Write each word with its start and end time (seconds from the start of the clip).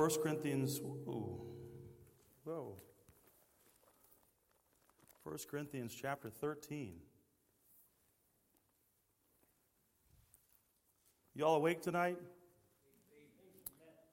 1 0.00 0.08
Corinthians, 0.22 0.80
ooh, 0.80 1.38
whoa. 2.44 2.74
1 5.24 5.38
Corinthians 5.50 5.94
chapter 5.94 6.30
13. 6.30 6.94
Y'all 11.34 11.56
awake 11.56 11.82
tonight? 11.82 12.16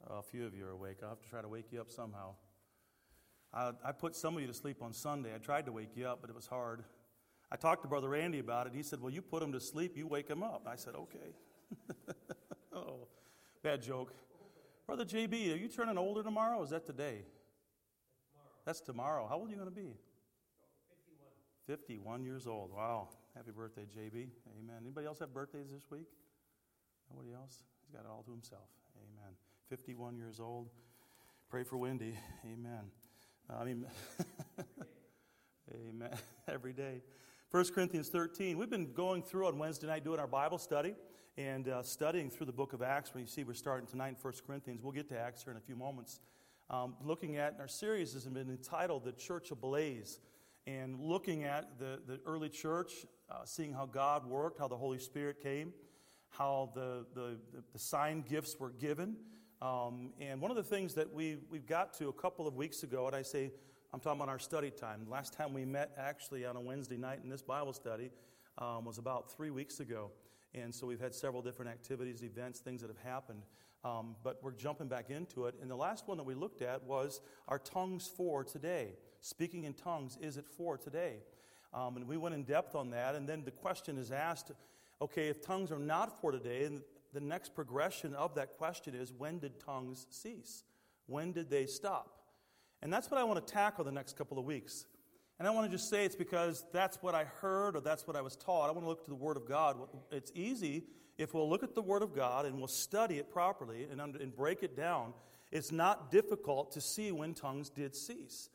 Oh, 0.10 0.15
a 0.17 0.21
few 0.21 0.46
of 0.46 0.53
you 0.53 0.65
are 0.65 0.71
awake. 0.71 0.97
I'll 1.01 1.08
have 1.08 1.21
to 1.21 1.29
try 1.29 1.42
to 1.42 1.47
wake 1.47 1.71
you 1.71 1.79
up 1.79 1.90
somehow. 1.90 2.35
I, 3.54 3.72
I 3.81 3.94
put 3.94 4.13
some 4.13 4.35
of 4.35 4.42
you 4.42 4.47
to 4.47 4.54
sleep 4.54 4.81
on 4.81 4.92
Sunday. 4.92 5.33
I 5.33 5.38
tried 5.38 5.67
to 5.67 5.72
wake 5.72 5.96
you 5.96 6.06
up, 6.06 6.19
but 6.19 6.29
it 6.29 6.35
was 6.35 6.47
hard. 6.47 6.83
I 7.49 7.56
talked 7.56 7.83
to 7.83 7.88
Brother 7.88 8.10
Randy 8.10 8.40
about 8.40 8.67
it. 8.67 8.74
He 8.76 8.83
said, 8.83 8.99
Well, 8.99 9.13
you 9.13 9.22
put 9.22 9.42
him 9.42 9.54
to 9.54 9.62
sleep, 9.62 9.96
you 9.96 10.06
wake 10.06 10.28
him 10.28 10.44
up. 10.44 10.67
I 10.69 10.76
said, 10.76 10.96
Okay. 10.96 11.33
oh, 12.76 13.08
bad 13.63 13.81
joke. 13.81 14.13
Brother 14.88 15.04
JB, 15.04 15.54
are 15.54 15.58
you 15.58 15.67
turning 15.67 15.97
older 15.97 16.23
tomorrow? 16.23 16.63
is 16.63 16.70
that 16.70 16.85
today? 16.85 17.25
That's 18.66 18.80
tomorrow. 18.80 19.27
How 19.27 19.35
old 19.35 19.49
are 19.49 19.52
you 19.52 19.57
going 19.57 19.67
to 19.67 19.75
be? 19.75 19.98
51. 21.67 22.21
51 22.21 22.23
years 22.23 22.48
old. 22.48 22.71
Wow. 22.73 23.09
Happy 23.35 23.52
birthday, 23.52 23.81
JB. 23.81 24.30
Amen. 24.58 24.77
Anybody 24.81 25.05
else 25.05 25.20
have 25.20 25.34
birthdays 25.34 25.71
this 25.73 25.84
week? 25.91 26.08
Nobody 27.13 27.34
else? 27.34 27.63
He's 27.84 27.94
got 27.94 28.05
it 28.05 28.09
all 28.09 28.23
to 28.23 28.31
himself. 28.31 28.70
Amen. 28.95 29.34
51 29.70 30.16
years 30.16 30.39
old. 30.39 30.70
Pray 31.49 31.66
for 31.66 31.75
Wendy. 31.75 32.17
Amen. 32.45 32.89
I 33.49 33.66
mean, 33.66 33.85
amen. 35.73 36.17
Every 36.47 36.72
day. 36.72 37.02
1 37.52 37.66
Corinthians 37.73 38.08
13. 38.08 38.58
We've 38.58 38.69
been 38.69 38.94
going 38.94 39.22
through 39.22 39.47
on 39.47 39.58
Wednesday 39.59 39.88
night 39.88 40.05
doing 40.05 40.19
our 40.19 40.27
Bible 40.27 40.58
study 40.58 40.95
and 41.37 41.69
uh, 41.69 41.83
studying 41.83 42.31
through 42.31 42.47
the 42.47 42.51
book 42.51 42.73
of 42.73 42.81
Acts. 42.81 43.13
When 43.13 43.21
you 43.21 43.27
see 43.27 43.43
we're 43.43 43.53
starting 43.53 43.85
tonight 43.85 44.09
in 44.09 44.15
1 44.15 44.33
Corinthians, 44.45 44.81
we'll 44.81 44.91
get 44.91 45.07
to 45.09 45.19
Acts 45.19 45.43
here 45.43 45.51
in 45.51 45.57
a 45.57 45.61
few 45.61 45.75
moments. 45.75 46.19
Um, 46.69 46.95
looking 47.03 47.37
at, 47.37 47.55
our 47.59 47.67
series 47.67 48.13
has 48.13 48.25
been 48.25 48.49
entitled 48.49 49.05
The 49.05 49.11
Church 49.11 49.52
Ablaze, 49.52 50.19
and 50.66 50.99
looking 50.99 51.44
at 51.44 51.79
the, 51.79 51.99
the 52.07 52.19
early 52.25 52.49
church, 52.49 53.05
uh, 53.29 53.45
seeing 53.45 53.71
how 53.71 53.85
God 53.85 54.25
worked, 54.25 54.59
how 54.59 54.67
the 54.67 54.75
Holy 54.75 54.97
Spirit 54.97 55.41
came, 55.41 55.73
how 56.29 56.71
the, 56.73 57.05
the, 57.13 57.38
the 57.72 57.79
sign 57.79 58.23
gifts 58.27 58.59
were 58.59 58.72
given. 58.72 59.16
Um, 59.61 60.13
and 60.19 60.41
one 60.41 60.51
of 60.51 60.57
the 60.57 60.63
things 60.63 60.95
that 60.95 61.13
we, 61.13 61.38
we've 61.49 61.67
got 61.67 61.94
to 61.99 62.09
a 62.09 62.13
couple 62.13 62.47
of 62.47 62.55
weeks 62.55 62.83
ago, 62.83 63.07
and 63.07 63.16
I 63.16 63.22
say, 63.22 63.51
I'm 63.94 63.99
talking 63.99 64.19
about 64.19 64.29
our 64.29 64.39
study 64.39 64.72
time. 64.72 65.05
Last 65.09 65.33
time 65.33 65.53
we 65.53 65.66
met 65.66 65.91
actually 65.97 66.45
on 66.45 66.55
a 66.57 66.61
Wednesday 66.61 66.97
night 66.97 67.19
in 67.23 67.29
this 67.29 67.41
Bible 67.41 67.73
study 67.73 68.09
um, 68.57 68.85
was 68.85 68.97
about 68.97 69.31
three 69.31 69.51
weeks 69.51 69.79
ago. 69.79 70.11
And 70.53 70.73
so 70.73 70.88
we've 70.88 71.00
had 71.00 71.14
several 71.14 71.42
different 71.42 71.72
activities, 71.72 72.23
events, 72.23 72.59
things 72.59 72.81
that 72.81 72.88
have 72.88 73.03
happened. 73.03 73.44
Um, 73.84 74.16
but 74.23 74.40
we're 74.42 74.52
jumping 74.52 74.88
back 74.88 75.09
into 75.09 75.45
it. 75.45 75.56
And 75.62 75.70
the 75.70 75.76
last 75.76 76.08
one 76.08 76.17
that 76.17 76.23
we 76.23 76.34
looked 76.34 76.62
at 76.62 76.84
was 76.84 77.22
our 77.48 77.59
tongues 77.59 78.08
for 78.08 78.44
today. 78.44 78.95
Speaking 79.22 79.66
in 79.66 79.73
tongues, 79.73 80.18
is 80.22 80.38
it 80.38 80.45
for 80.48 80.78
today? 80.78 81.18
Um, 81.73 81.98
and 81.98 82.08
we 82.08 82.18
went 82.18 82.36
in 82.36 82.44
depth 82.44 82.75
on 82.75 82.90
that. 82.92 83.16
And 83.16 83.28
then 83.28 83.44
the 83.44 83.52
question 83.52 83.98
is 83.98 84.12
asked 84.12 84.52
okay, 85.00 85.28
if 85.28 85.42
tongues 85.42 85.72
are 85.72 85.78
not 85.78 86.20
for 86.20 86.31
today, 86.31 86.64
and 86.64 86.81
the 87.14 87.20
next 87.20 87.53
progression 87.53 88.16
of 88.16 88.34
that 88.36 88.58
question 88.58 88.95
is 88.95 89.14
when 89.14 89.40
did 89.40 89.59
tongues 89.59 90.08
cease? 90.09 90.64
When 91.06 91.31
did 91.31 91.50
they 91.50 91.66
stop? 91.68 92.18
And 92.81 92.92
that's 92.92 93.09
what 93.09 93.20
I 93.20 93.23
want 93.23 93.45
to 93.45 93.53
tackle 93.53 93.84
the 93.84 93.92
next 93.92 94.18
couple 94.18 94.38
of 94.38 94.45
weeks. 94.45 94.86
And 95.39 95.47
I 95.47 95.52
want 95.52 95.69
to 95.69 95.77
just 95.77 95.89
say 95.89 96.03
it's 96.03 96.16
because 96.16 96.66
that's 96.73 96.97
what 97.02 97.13
I 97.13 97.25
heard 97.25 97.75
or 97.75 97.81
that's 97.81 98.07
what 98.07 98.16
I 98.16 98.21
was 98.21 98.35
taught. 98.35 98.69
I 98.69 98.71
want 98.71 98.83
to 98.83 98.89
look 98.89 99.03
to 99.03 99.09
the 99.09 99.16
Word 99.16 99.38
of 99.38 99.47
God. 99.47 99.77
It's 100.11 100.31
easy 100.33 100.83
if 101.17 101.33
we'll 101.33 101.49
look 101.49 101.63
at 101.63 101.75
the 101.75 101.81
Word 101.81 102.02
of 102.02 102.16
God 102.16 102.45
and 102.45 102.57
we'll 102.57 102.67
study 102.67 103.19
it 103.19 103.31
properly 103.31 103.88
and, 103.91 104.02
and 104.02 104.35
break 104.35 104.63
it 104.63 104.75
down. 104.75 105.13
It's 105.52 105.71
not 105.71 106.11
difficult 106.11 106.71
to 106.71 106.81
see 106.81 107.11
when 107.11 107.33
tongues 107.33 107.69
did 107.69 107.95
cease. 107.95 108.49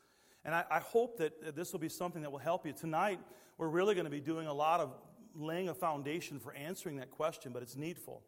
And 0.45 0.53
I, 0.53 0.65
I 0.69 0.79
hope 0.79 1.17
that 1.17 1.55
this 1.55 1.71
will 1.71 1.79
be 1.79 1.89
something 1.89 2.21
that 2.21 2.31
will 2.31 2.39
help 2.39 2.65
you. 2.65 2.73
Tonight, 2.73 3.19
we're 3.57 3.69
really 3.69 3.95
going 3.95 4.05
to 4.05 4.11
be 4.11 4.19
doing 4.19 4.47
a 4.47 4.53
lot 4.53 4.81
of 4.81 4.93
laying 5.35 5.69
a 5.69 5.73
foundation 5.73 6.39
for 6.39 6.53
answering 6.53 6.97
that 6.97 7.11
question, 7.11 7.53
but 7.53 7.63
it's 7.63 7.75
needful. 7.75 8.21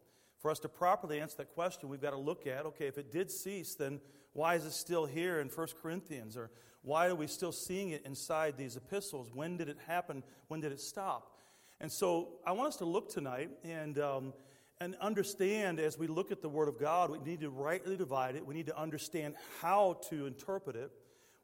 For 0.46 0.52
us 0.52 0.60
to 0.60 0.68
properly 0.68 1.18
answer 1.18 1.38
that 1.38 1.54
question, 1.56 1.88
we've 1.88 2.00
got 2.00 2.12
to 2.12 2.16
look 2.16 2.46
at 2.46 2.66
okay, 2.66 2.86
if 2.86 2.98
it 2.98 3.10
did 3.10 3.32
cease, 3.32 3.74
then 3.74 4.00
why 4.32 4.54
is 4.54 4.64
it 4.64 4.74
still 4.74 5.04
here 5.04 5.40
in 5.40 5.48
1 5.48 5.66
Corinthians? 5.82 6.36
Or 6.36 6.52
why 6.82 7.08
are 7.08 7.16
we 7.16 7.26
still 7.26 7.50
seeing 7.50 7.90
it 7.90 8.06
inside 8.06 8.56
these 8.56 8.76
epistles? 8.76 9.28
When 9.34 9.56
did 9.56 9.68
it 9.68 9.76
happen? 9.88 10.22
When 10.46 10.60
did 10.60 10.70
it 10.70 10.80
stop? 10.80 11.36
And 11.80 11.90
so 11.90 12.34
I 12.46 12.52
want 12.52 12.68
us 12.68 12.76
to 12.76 12.84
look 12.84 13.08
tonight 13.08 13.50
and, 13.64 13.98
um, 13.98 14.34
and 14.80 14.94
understand 15.00 15.80
as 15.80 15.98
we 15.98 16.06
look 16.06 16.30
at 16.30 16.42
the 16.42 16.48
Word 16.48 16.68
of 16.68 16.78
God, 16.78 17.10
we 17.10 17.18
need 17.18 17.40
to 17.40 17.50
rightly 17.50 17.96
divide 17.96 18.36
it. 18.36 18.46
We 18.46 18.54
need 18.54 18.66
to 18.66 18.78
understand 18.78 19.34
how 19.60 19.98
to 20.10 20.26
interpret 20.26 20.76
it. 20.76 20.92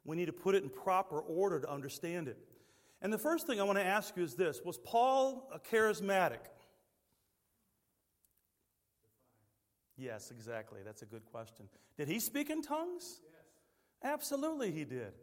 We 0.05 0.15
need 0.15 0.27
to 0.27 0.31
put 0.31 0.55
it 0.55 0.63
in 0.63 0.69
proper 0.69 1.19
order 1.19 1.59
to 1.59 1.69
understand 1.69 2.29
it. 2.29 2.37
And 3.01 3.11
the 3.11 3.19
first 3.19 3.47
thing 3.47 3.59
I 3.59 3.65
want 3.65 3.79
to 3.79 3.85
ask 3.85 4.15
you 4.15 4.23
is 4.23 4.35
this 4.35 4.61
Was 4.63 4.77
Paul 4.77 5.51
a 5.53 5.59
charismatic? 5.59 6.39
Yes, 9.97 10.31
exactly. 10.31 10.79
That's 10.83 11.01
a 11.01 11.05
good 11.05 11.25
question. 11.25 11.67
Did 11.97 12.07
he 12.07 12.19
speak 12.19 12.49
in 12.49 12.61
tongues? 12.61 13.21
Yes. 13.23 14.13
Absolutely, 14.13 14.71
he 14.71 14.85
did. 14.85 15.13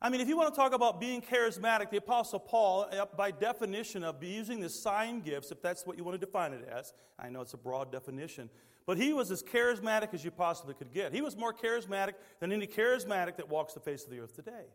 I 0.00 0.10
mean, 0.10 0.20
if 0.20 0.28
you 0.28 0.36
want 0.36 0.54
to 0.54 0.60
talk 0.60 0.74
about 0.74 1.00
being 1.00 1.22
charismatic, 1.22 1.90
the 1.90 1.96
Apostle 1.96 2.38
Paul, 2.38 2.86
uh, 2.92 3.06
by 3.16 3.30
definition 3.30 4.04
of 4.04 4.22
using 4.22 4.60
the 4.60 4.68
sign 4.68 5.20
gifts, 5.20 5.50
if 5.50 5.62
that's 5.62 5.86
what 5.86 5.96
you 5.96 6.04
want 6.04 6.20
to 6.20 6.24
define 6.24 6.52
it 6.52 6.68
as, 6.70 6.92
I 7.18 7.30
know 7.30 7.40
it's 7.40 7.54
a 7.54 7.58
broad 7.58 7.90
definition, 7.90 8.50
but 8.84 8.98
he 8.98 9.12
was 9.12 9.30
as 9.30 9.42
charismatic 9.42 10.12
as 10.12 10.22
you 10.24 10.30
possibly 10.30 10.74
could 10.74 10.92
get. 10.92 11.12
He 11.14 11.22
was 11.22 11.36
more 11.36 11.52
charismatic 11.52 12.14
than 12.40 12.52
any 12.52 12.66
charismatic 12.66 13.36
that 13.36 13.48
walks 13.48 13.72
the 13.72 13.80
face 13.80 14.04
of 14.04 14.10
the 14.10 14.20
earth 14.20 14.34
today. 14.34 14.66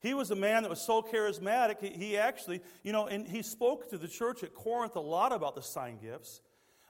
He 0.00 0.12
was 0.12 0.30
a 0.30 0.36
man 0.36 0.62
that 0.62 0.68
was 0.68 0.82
so 0.82 1.00
charismatic, 1.02 1.82
he 1.82 2.18
actually, 2.18 2.60
you 2.82 2.92
know, 2.92 3.06
and 3.06 3.26
he 3.26 3.42
spoke 3.42 3.88
to 3.90 3.98
the 3.98 4.06
church 4.06 4.42
at 4.42 4.54
Corinth 4.54 4.96
a 4.96 5.00
lot 5.00 5.32
about 5.32 5.54
the 5.54 5.62
sign 5.62 5.98
gifts. 5.98 6.42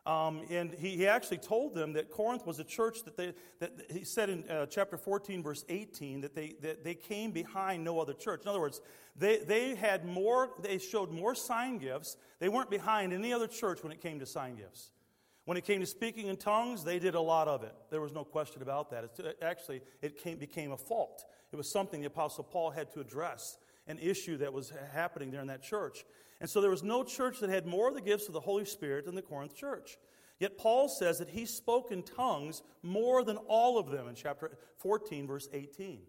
Um, 0.07 0.43
and 0.51 0.73
he, 0.73 0.91
he, 0.91 1.09
actually 1.09 1.39
told 1.39 1.75
them 1.75 1.95
that 1.95 2.13
Corinth 2.13 2.47
was 2.47 2.61
a 2.61 2.65
church 2.65 3.03
that 3.07 3.17
they, 3.17 3.35
that 3.59 3.73
he 3.91 4.05
said 4.05 4.31
in 4.31 4.49
uh, 4.49 4.67
chapter 4.67 4.97
14, 4.97 5.43
verse 5.43 5.65
18, 5.69 6.21
that 6.21 6.33
they, 6.33 6.55
that 6.63 6.85
they 6.85 6.95
came 6.95 7.33
behind 7.33 7.83
no 7.83 7.99
other 7.99 8.13
church. 8.13 8.43
In 8.43 8.49
other 8.49 8.61
words, 8.61 8.81
they, 9.17 9.39
they 9.39 9.75
had 9.75 10.05
more, 10.05 10.51
they 10.63 10.79
showed 10.79 11.11
more 11.11 11.35
sign 11.35 11.79
gifts. 11.79 12.17
They 12.39 12.49
weren't 12.49 12.71
behind 12.71 13.13
any 13.13 13.33
other 13.33 13.49
church 13.49 13.83
when 13.83 13.91
it 13.91 14.01
came 14.01 14.21
to 14.21 14.27
sign 14.27 14.55
gifts. 14.55 14.93
When 15.45 15.57
it 15.57 15.65
came 15.65 15.81
to 15.81 15.87
speaking 15.87 16.29
in 16.29 16.37
tongues, 16.37 16.85
they 16.85 17.01
did 17.01 17.17
a 17.17 17.21
lot 17.21 17.49
of 17.49 17.65
it. 17.65 17.75
There 17.91 18.01
was 18.01 18.13
no 18.13 18.23
question 18.23 18.63
about 18.63 18.91
that. 18.91 19.03
It's, 19.05 19.21
actually, 19.43 19.81
it 20.03 20.19
came, 20.19 20.39
became 20.39 20.71
a 20.71 20.77
fault. 20.77 21.25
It 21.51 21.57
was 21.57 21.69
something 21.69 22.01
the 22.01 22.07
Apostle 22.07 22.45
Paul 22.45 22.71
had 22.71 22.93
to 22.93 23.01
address, 23.01 23.59
an 23.89 23.99
issue 23.99 24.37
that 24.37 24.53
was 24.53 24.73
happening 24.93 25.33
there 25.33 25.41
in 25.41 25.49
that 25.49 25.63
church. 25.63 26.05
And 26.41 26.49
so 26.49 26.61
there 26.61 26.71
was 26.71 26.83
no 26.83 27.03
church 27.03 27.41
that 27.41 27.51
had 27.51 27.67
more 27.67 27.89
of 27.89 27.95
the 27.95 28.01
gifts 28.01 28.27
of 28.27 28.35
the 28.35 28.41
Holy 28.41 28.65
Spirit 28.65 29.07
than 29.07 29.15
the 29.15 29.23
Corinth 29.23 29.55
church. 29.55 29.97
Yet 30.39 30.59
Paul 30.59 30.89
says 30.89 31.19
that 31.19 31.31
he 31.31 31.47
spoke 31.47 31.91
in 31.91 32.03
tongues 32.03 32.63
more 32.83 33.25
than 33.25 33.39
all 33.49 33.79
of 33.79 33.91
them 33.91 34.07
in 34.07 34.15
chapter 34.15 34.59
14, 34.79 35.27
verse 35.27 35.49
18. 35.53 36.01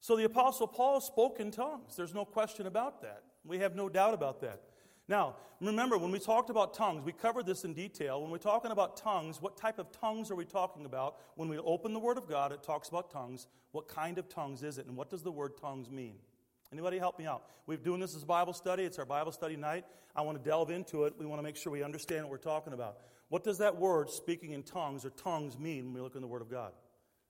So 0.00 0.16
the 0.16 0.24
Apostle 0.24 0.66
Paul 0.66 1.00
spoke 1.00 1.40
in 1.40 1.50
tongues. 1.50 1.96
There's 1.96 2.14
no 2.14 2.24
question 2.24 2.66
about 2.66 3.00
that. 3.02 3.22
We 3.44 3.58
have 3.58 3.74
no 3.74 3.88
doubt 3.88 4.14
about 4.14 4.40
that. 4.42 4.60
Now, 5.08 5.36
remember, 5.60 5.96
when 5.96 6.10
we 6.10 6.18
talked 6.18 6.50
about 6.50 6.74
tongues, 6.74 7.02
we 7.02 7.12
covered 7.12 7.46
this 7.46 7.64
in 7.64 7.72
detail. 7.72 8.20
When 8.20 8.30
we're 8.30 8.36
talking 8.36 8.70
about 8.70 8.98
tongues, 8.98 9.40
what 9.40 9.56
type 9.56 9.78
of 9.78 9.90
tongues 9.90 10.30
are 10.30 10.36
we 10.36 10.44
talking 10.44 10.84
about? 10.84 11.16
When 11.36 11.48
we 11.48 11.56
open 11.56 11.94
the 11.94 11.98
Word 11.98 12.18
of 12.18 12.28
God, 12.28 12.52
it 12.52 12.62
talks 12.62 12.90
about 12.90 13.10
tongues. 13.10 13.46
What 13.72 13.88
kind 13.88 14.18
of 14.18 14.28
tongues 14.28 14.62
is 14.62 14.76
it? 14.78 14.86
And 14.86 14.96
what 14.96 15.08
does 15.10 15.22
the 15.22 15.32
word 15.32 15.56
tongues 15.58 15.90
mean? 15.90 16.16
Anybody 16.72 16.98
help 16.98 17.18
me 17.18 17.26
out? 17.26 17.44
We're 17.66 17.78
doing 17.78 18.00
this 18.00 18.14
as 18.14 18.22
a 18.22 18.26
Bible 18.26 18.52
study. 18.52 18.84
It's 18.84 18.98
our 18.98 19.06
Bible 19.06 19.32
study 19.32 19.56
night. 19.56 19.84
I 20.14 20.22
want 20.22 20.42
to 20.42 20.48
delve 20.48 20.70
into 20.70 21.04
it. 21.04 21.14
We 21.18 21.26
want 21.26 21.38
to 21.38 21.42
make 21.42 21.56
sure 21.56 21.72
we 21.72 21.82
understand 21.82 22.24
what 22.24 22.30
we're 22.30 22.38
talking 22.38 22.72
about. 22.72 22.98
What 23.28 23.44
does 23.44 23.58
that 23.58 23.76
word, 23.76 24.10
speaking 24.10 24.52
in 24.52 24.62
tongues 24.62 25.04
or 25.04 25.10
tongues, 25.10 25.58
mean 25.58 25.86
when 25.86 25.94
we 25.94 26.00
look 26.00 26.14
in 26.14 26.22
the 26.22 26.28
Word 26.28 26.42
of 26.42 26.50
God? 26.50 26.72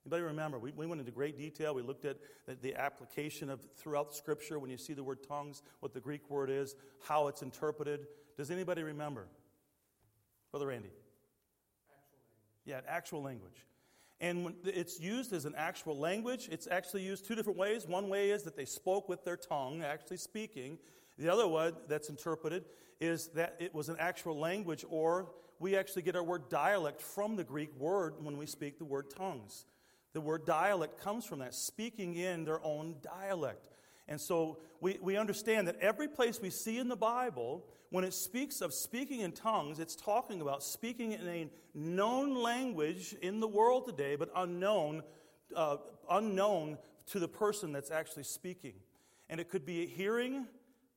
Anybody 0.04 0.22
remember? 0.22 0.58
We, 0.58 0.72
we 0.72 0.86
went 0.86 1.00
into 1.00 1.12
great 1.12 1.36
detail. 1.36 1.74
We 1.74 1.82
looked 1.82 2.04
at 2.04 2.16
the, 2.46 2.54
the 2.54 2.76
application 2.76 3.50
of 3.50 3.60
throughout 3.76 4.14
Scripture 4.14 4.58
when 4.58 4.70
you 4.70 4.78
see 4.78 4.94
the 4.94 5.02
word 5.02 5.18
tongues, 5.26 5.62
what 5.80 5.92
the 5.92 6.00
Greek 6.00 6.30
word 6.30 6.50
is, 6.50 6.76
how 7.02 7.28
it's 7.28 7.42
interpreted. 7.42 8.06
Does 8.36 8.50
anybody 8.50 8.82
remember? 8.82 9.26
Brother 10.50 10.68
Randy. 10.68 10.88
Actual 10.88 12.14
yeah, 12.64 12.80
actual 12.88 13.22
language. 13.22 13.66
And 14.20 14.54
it's 14.64 14.98
used 14.98 15.32
as 15.32 15.44
an 15.44 15.54
actual 15.56 15.96
language, 15.96 16.48
it's 16.50 16.66
actually 16.66 17.02
used 17.02 17.24
two 17.24 17.36
different 17.36 17.58
ways. 17.58 17.86
One 17.86 18.08
way 18.08 18.30
is 18.30 18.42
that 18.42 18.56
they 18.56 18.64
spoke 18.64 19.08
with 19.08 19.24
their 19.24 19.36
tongue, 19.36 19.82
actually 19.82 20.16
speaking. 20.16 20.78
The 21.18 21.32
other 21.32 21.46
one 21.46 21.74
that's 21.88 22.08
interpreted 22.08 22.64
is 23.00 23.28
that 23.28 23.54
it 23.60 23.72
was 23.74 23.88
an 23.88 23.96
actual 23.98 24.38
language, 24.38 24.84
or 24.88 25.30
we 25.60 25.76
actually 25.76 26.02
get 26.02 26.16
our 26.16 26.22
word 26.22 26.48
dialect 26.48 27.00
from 27.00 27.36
the 27.36 27.44
Greek 27.44 27.70
word 27.78 28.14
when 28.20 28.36
we 28.36 28.46
speak 28.46 28.78
the 28.78 28.84
word 28.84 29.10
tongues. 29.16 29.66
The 30.14 30.20
word 30.20 30.44
dialect 30.46 31.00
comes 31.00 31.24
from 31.24 31.40
that, 31.40 31.54
speaking 31.54 32.16
in 32.16 32.44
their 32.44 32.64
own 32.64 32.96
dialect. 33.02 33.68
And 34.08 34.20
so 34.20 34.58
we, 34.80 34.98
we 35.00 35.16
understand 35.16 35.68
that 35.68 35.76
every 35.80 36.08
place 36.08 36.40
we 36.40 36.50
see 36.50 36.78
in 36.78 36.88
the 36.88 36.96
Bible 36.96 37.64
when 37.90 38.04
it 38.04 38.12
speaks 38.12 38.60
of 38.60 38.74
speaking 38.74 39.20
in 39.20 39.32
tongues, 39.32 39.78
it's 39.78 39.96
talking 39.96 40.40
about 40.40 40.62
speaking 40.62 41.12
in 41.12 41.26
a 41.26 41.50
known 41.74 42.34
language 42.34 43.14
in 43.22 43.40
the 43.40 43.48
world 43.48 43.86
today, 43.86 44.14
but 44.16 44.30
unknown, 44.36 45.02
uh, 45.56 45.76
unknown 46.10 46.76
to 47.06 47.18
the 47.18 47.28
person 47.28 47.72
that's 47.72 47.90
actually 47.90 48.24
speaking. 48.24 48.74
And 49.30 49.40
it 49.40 49.48
could 49.48 49.64
be 49.64 49.82
a 49.82 49.86
hearing 49.86 50.46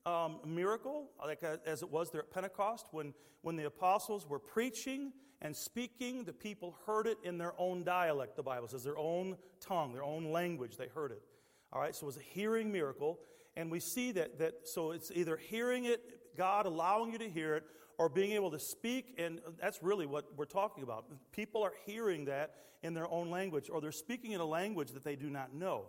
um, 0.04 0.40
miracle, 0.44 1.10
like 1.24 1.42
as 1.42 1.82
it 1.82 1.90
was 1.90 2.10
there 2.10 2.22
at 2.22 2.30
Pentecost, 2.30 2.86
when, 2.90 3.14
when 3.40 3.56
the 3.56 3.66
apostles 3.66 4.28
were 4.28 4.38
preaching 4.38 5.12
and 5.40 5.56
speaking, 5.56 6.24
the 6.24 6.32
people 6.32 6.76
heard 6.86 7.06
it 7.06 7.18
in 7.24 7.38
their 7.38 7.54
own 7.58 7.84
dialect, 7.84 8.36
the 8.36 8.42
Bible 8.42 8.68
says, 8.68 8.84
their 8.84 8.98
own 8.98 9.36
tongue, 9.60 9.92
their 9.92 10.04
own 10.04 10.30
language, 10.30 10.76
they 10.76 10.88
heard 10.88 11.10
it. 11.10 11.22
All 11.72 11.80
right, 11.80 11.94
so 11.94 12.04
it 12.04 12.06
was 12.06 12.16
a 12.18 12.22
hearing 12.22 12.70
miracle. 12.70 13.18
And 13.56 13.70
we 13.70 13.80
see 13.80 14.12
that, 14.12 14.38
that 14.38 14.68
so 14.68 14.92
it's 14.92 15.10
either 15.14 15.36
hearing 15.36 15.84
it 15.84 16.21
God 16.36 16.66
allowing 16.66 17.12
you 17.12 17.18
to 17.18 17.28
hear 17.28 17.54
it 17.54 17.64
or 17.98 18.08
being 18.08 18.32
able 18.32 18.50
to 18.50 18.58
speak, 18.58 19.14
and 19.18 19.40
that's 19.60 19.82
really 19.82 20.06
what 20.06 20.26
we're 20.36 20.44
talking 20.44 20.82
about. 20.82 21.06
People 21.32 21.62
are 21.62 21.72
hearing 21.86 22.24
that 22.26 22.54
in 22.82 22.94
their 22.94 23.08
own 23.08 23.30
language, 23.30 23.70
or 23.70 23.80
they're 23.80 23.92
speaking 23.92 24.32
in 24.32 24.40
a 24.40 24.44
language 24.46 24.90
that 24.92 25.04
they 25.04 25.16
do 25.16 25.30
not 25.30 25.54
know. 25.54 25.84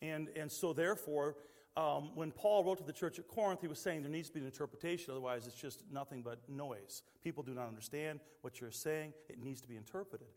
And, 0.00 0.28
and 0.34 0.50
so, 0.50 0.72
therefore, 0.72 1.36
um, 1.76 2.10
when 2.14 2.32
Paul 2.32 2.64
wrote 2.64 2.78
to 2.78 2.84
the 2.84 2.92
church 2.92 3.18
at 3.18 3.28
Corinth, 3.28 3.60
he 3.60 3.68
was 3.68 3.78
saying 3.78 4.02
there 4.02 4.10
needs 4.10 4.28
to 4.28 4.34
be 4.34 4.40
an 4.40 4.46
interpretation, 4.46 5.12
otherwise, 5.12 5.46
it's 5.46 5.56
just 5.56 5.84
nothing 5.90 6.22
but 6.22 6.40
noise. 6.48 7.02
People 7.22 7.42
do 7.42 7.54
not 7.54 7.68
understand 7.68 8.20
what 8.40 8.60
you're 8.60 8.70
saying, 8.70 9.12
it 9.28 9.42
needs 9.42 9.60
to 9.60 9.68
be 9.68 9.76
interpreted. 9.76 10.28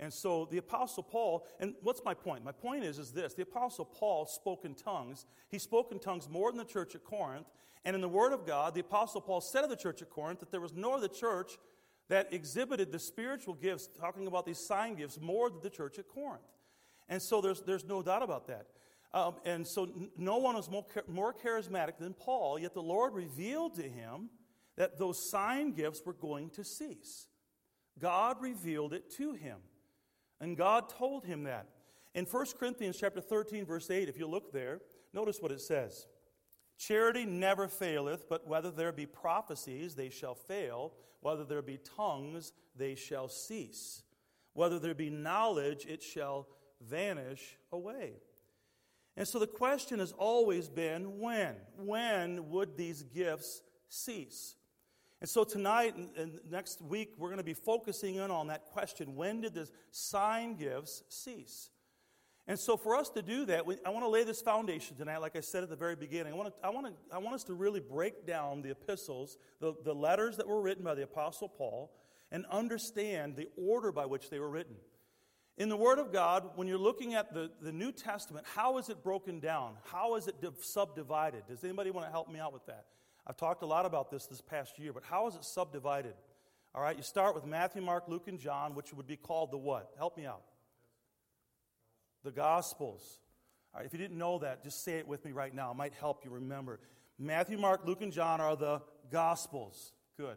And 0.00 0.12
so 0.12 0.48
the 0.50 0.58
Apostle 0.58 1.04
Paul, 1.04 1.46
and 1.60 1.74
what's 1.82 2.02
my 2.04 2.12
point? 2.12 2.44
My 2.44 2.50
point 2.52 2.82
is, 2.82 2.98
is 2.98 3.12
this 3.12 3.34
the 3.34 3.42
Apostle 3.42 3.84
Paul 3.84 4.26
spoke 4.26 4.64
in 4.64 4.74
tongues. 4.74 5.26
He 5.48 5.58
spoke 5.58 5.92
in 5.92 6.00
tongues 6.00 6.28
more 6.28 6.50
than 6.50 6.58
the 6.58 6.64
church 6.64 6.96
at 6.96 7.04
Corinth. 7.04 7.46
And 7.84 7.94
in 7.94 8.00
the 8.00 8.08
Word 8.08 8.32
of 8.32 8.46
God, 8.46 8.74
the 8.74 8.80
Apostle 8.80 9.20
Paul 9.20 9.40
said 9.40 9.64
of 9.64 9.70
the 9.70 9.76
church 9.76 10.02
at 10.02 10.10
Corinth 10.10 10.40
that 10.40 10.50
there 10.50 10.60
was 10.60 10.72
no 10.72 10.94
other 10.94 11.08
church 11.08 11.58
that 12.08 12.32
exhibited 12.32 12.92
the 12.92 12.98
spiritual 12.98 13.54
gifts, 13.54 13.88
talking 13.98 14.26
about 14.26 14.46
these 14.46 14.58
sign 14.58 14.94
gifts, 14.94 15.18
more 15.20 15.50
than 15.50 15.60
the 15.62 15.70
church 15.70 15.98
at 15.98 16.08
Corinth. 16.08 16.42
And 17.08 17.20
so 17.20 17.40
there's, 17.40 17.62
there's 17.62 17.84
no 17.84 18.02
doubt 18.02 18.22
about 18.22 18.46
that. 18.48 18.66
Um, 19.14 19.36
and 19.44 19.66
so 19.66 19.88
no 20.16 20.38
one 20.38 20.54
was 20.54 20.70
more, 20.70 20.86
more 21.06 21.34
charismatic 21.34 21.98
than 21.98 22.14
Paul, 22.14 22.58
yet 22.58 22.74
the 22.74 22.82
Lord 22.82 23.14
revealed 23.14 23.74
to 23.76 23.82
him 23.82 24.30
that 24.76 24.98
those 24.98 25.30
sign 25.30 25.72
gifts 25.72 26.02
were 26.04 26.14
going 26.14 26.50
to 26.50 26.64
cease. 26.64 27.26
God 27.98 28.36
revealed 28.40 28.94
it 28.94 29.10
to 29.16 29.32
him. 29.34 29.58
And 30.40 30.56
God 30.56 30.88
told 30.88 31.24
him 31.24 31.44
that. 31.44 31.66
In 32.14 32.24
1 32.24 32.46
Corinthians 32.58 32.96
chapter 32.98 33.20
13, 33.20 33.64
verse 33.64 33.90
8, 33.90 34.08
if 34.08 34.18
you 34.18 34.26
look 34.26 34.52
there, 34.52 34.80
notice 35.12 35.38
what 35.40 35.52
it 35.52 35.60
says. 35.60 36.06
Charity 36.82 37.24
never 37.24 37.68
faileth, 37.68 38.28
but 38.28 38.48
whether 38.48 38.72
there 38.72 38.90
be 38.90 39.06
prophecies, 39.06 39.94
they 39.94 40.10
shall 40.10 40.34
fail. 40.34 40.92
Whether 41.20 41.44
there 41.44 41.62
be 41.62 41.78
tongues, 41.96 42.52
they 42.74 42.96
shall 42.96 43.28
cease. 43.28 44.02
Whether 44.54 44.80
there 44.80 44.94
be 44.94 45.08
knowledge, 45.08 45.86
it 45.86 46.02
shall 46.02 46.48
vanish 46.80 47.56
away. 47.70 48.14
And 49.16 49.28
so 49.28 49.38
the 49.38 49.46
question 49.46 50.00
has 50.00 50.10
always 50.10 50.68
been 50.68 51.20
when? 51.20 51.54
When 51.76 52.50
would 52.50 52.76
these 52.76 53.04
gifts 53.04 53.62
cease? 53.88 54.56
And 55.20 55.30
so 55.30 55.44
tonight 55.44 55.94
and, 56.16 56.40
next 56.50 56.82
week, 56.82 57.12
we're 57.16 57.28
going 57.28 57.38
to 57.38 57.44
be 57.44 57.54
focusing 57.54 58.16
in 58.16 58.32
on 58.32 58.48
that 58.48 58.64
question 58.64 59.14
when 59.14 59.40
did 59.40 59.54
the 59.54 59.68
sign 59.92 60.56
gifts 60.56 61.04
cease? 61.08 61.70
And 62.48 62.58
so, 62.58 62.76
for 62.76 62.96
us 62.96 63.08
to 63.10 63.22
do 63.22 63.44
that, 63.46 63.66
we, 63.66 63.76
I 63.86 63.90
want 63.90 64.04
to 64.04 64.08
lay 64.08 64.24
this 64.24 64.42
foundation 64.42 64.96
tonight, 64.96 65.18
like 65.18 65.36
I 65.36 65.40
said 65.40 65.62
at 65.62 65.70
the 65.70 65.76
very 65.76 65.94
beginning. 65.94 66.32
I 66.32 66.36
want, 66.36 66.48
to, 66.48 66.66
I, 66.66 66.70
want 66.70 66.86
to, 66.86 67.14
I 67.14 67.18
want 67.18 67.36
us 67.36 67.44
to 67.44 67.54
really 67.54 67.78
break 67.78 68.26
down 68.26 68.62
the 68.62 68.70
epistles, 68.70 69.38
the, 69.60 69.74
the 69.84 69.94
letters 69.94 70.38
that 70.38 70.48
were 70.48 70.60
written 70.60 70.82
by 70.82 70.94
the 70.94 71.04
Apostle 71.04 71.48
Paul, 71.48 71.92
and 72.32 72.44
understand 72.46 73.36
the 73.36 73.48
order 73.56 73.92
by 73.92 74.06
which 74.06 74.28
they 74.28 74.40
were 74.40 74.50
written. 74.50 74.74
In 75.56 75.68
the 75.68 75.76
Word 75.76 76.00
of 76.00 76.12
God, 76.12 76.50
when 76.56 76.66
you're 76.66 76.78
looking 76.78 77.14
at 77.14 77.32
the, 77.32 77.50
the 77.60 77.70
New 77.70 77.92
Testament, 77.92 78.46
how 78.56 78.78
is 78.78 78.88
it 78.88 79.04
broken 79.04 79.38
down? 79.38 79.74
How 79.84 80.16
is 80.16 80.26
it 80.26 80.34
subdivided? 80.60 81.44
Does 81.46 81.62
anybody 81.62 81.90
want 81.90 82.06
to 82.06 82.10
help 82.10 82.28
me 82.28 82.40
out 82.40 82.52
with 82.52 82.66
that? 82.66 82.86
I've 83.26 83.36
talked 83.36 83.62
a 83.62 83.66
lot 83.66 83.86
about 83.86 84.10
this 84.10 84.26
this 84.26 84.40
past 84.40 84.78
year, 84.78 84.92
but 84.92 85.04
how 85.04 85.28
is 85.28 85.36
it 85.36 85.44
subdivided? 85.44 86.14
All 86.74 86.82
right, 86.82 86.96
you 86.96 87.02
start 87.02 87.34
with 87.34 87.44
Matthew, 87.44 87.82
Mark, 87.82 88.08
Luke, 88.08 88.26
and 88.26 88.38
John, 88.40 88.74
which 88.74 88.92
would 88.94 89.06
be 89.06 89.16
called 89.16 89.52
the 89.52 89.58
what? 89.58 89.90
Help 89.96 90.16
me 90.16 90.26
out. 90.26 90.42
The 92.24 92.30
Gospels. 92.30 93.18
All 93.74 93.80
right, 93.80 93.86
if 93.86 93.92
you 93.92 93.98
didn't 93.98 94.18
know 94.18 94.38
that, 94.38 94.62
just 94.62 94.84
say 94.84 94.98
it 94.98 95.08
with 95.08 95.24
me 95.24 95.32
right 95.32 95.54
now. 95.54 95.70
It 95.70 95.76
might 95.76 95.94
help 95.94 96.24
you 96.24 96.30
remember. 96.30 96.80
Matthew, 97.18 97.58
Mark, 97.58 97.82
Luke, 97.86 98.02
and 98.02 98.12
John 98.12 98.40
are 98.40 98.56
the 98.56 98.82
Gospels. 99.10 99.92
Good. 100.16 100.36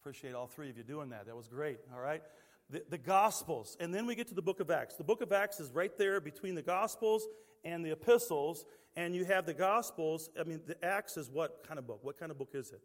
Appreciate 0.00 0.34
all 0.34 0.46
three 0.46 0.70
of 0.70 0.76
you 0.76 0.82
doing 0.82 1.10
that. 1.10 1.26
That 1.26 1.36
was 1.36 1.48
great. 1.48 1.78
All 1.94 2.00
right. 2.00 2.22
The, 2.70 2.82
the, 2.88 2.98
Gospels. 2.98 3.76
And 3.80 3.94
then 3.94 4.06
we 4.06 4.14
get 4.14 4.28
to 4.28 4.34
the 4.34 4.42
book 4.42 4.60
of 4.60 4.70
Acts. 4.70 4.96
The 4.96 5.04
book 5.04 5.20
of 5.20 5.32
Acts 5.32 5.60
is 5.60 5.70
right 5.70 5.96
there 5.98 6.20
between 6.20 6.54
the 6.54 6.62
Gospels 6.62 7.26
and 7.64 7.84
the 7.84 7.90
epistles 7.90 8.64
and 8.96 9.14
you 9.14 9.24
have 9.24 9.46
the 9.46 9.54
Gospels. 9.54 10.30
I 10.38 10.44
mean, 10.44 10.60
the 10.66 10.82
Acts 10.84 11.16
is 11.16 11.30
what 11.30 11.66
kind 11.66 11.78
of 11.78 11.86
book? 11.86 12.00
What 12.02 12.18
kind 12.18 12.30
of 12.30 12.38
book 12.38 12.50
is 12.54 12.70
it? 12.70 12.80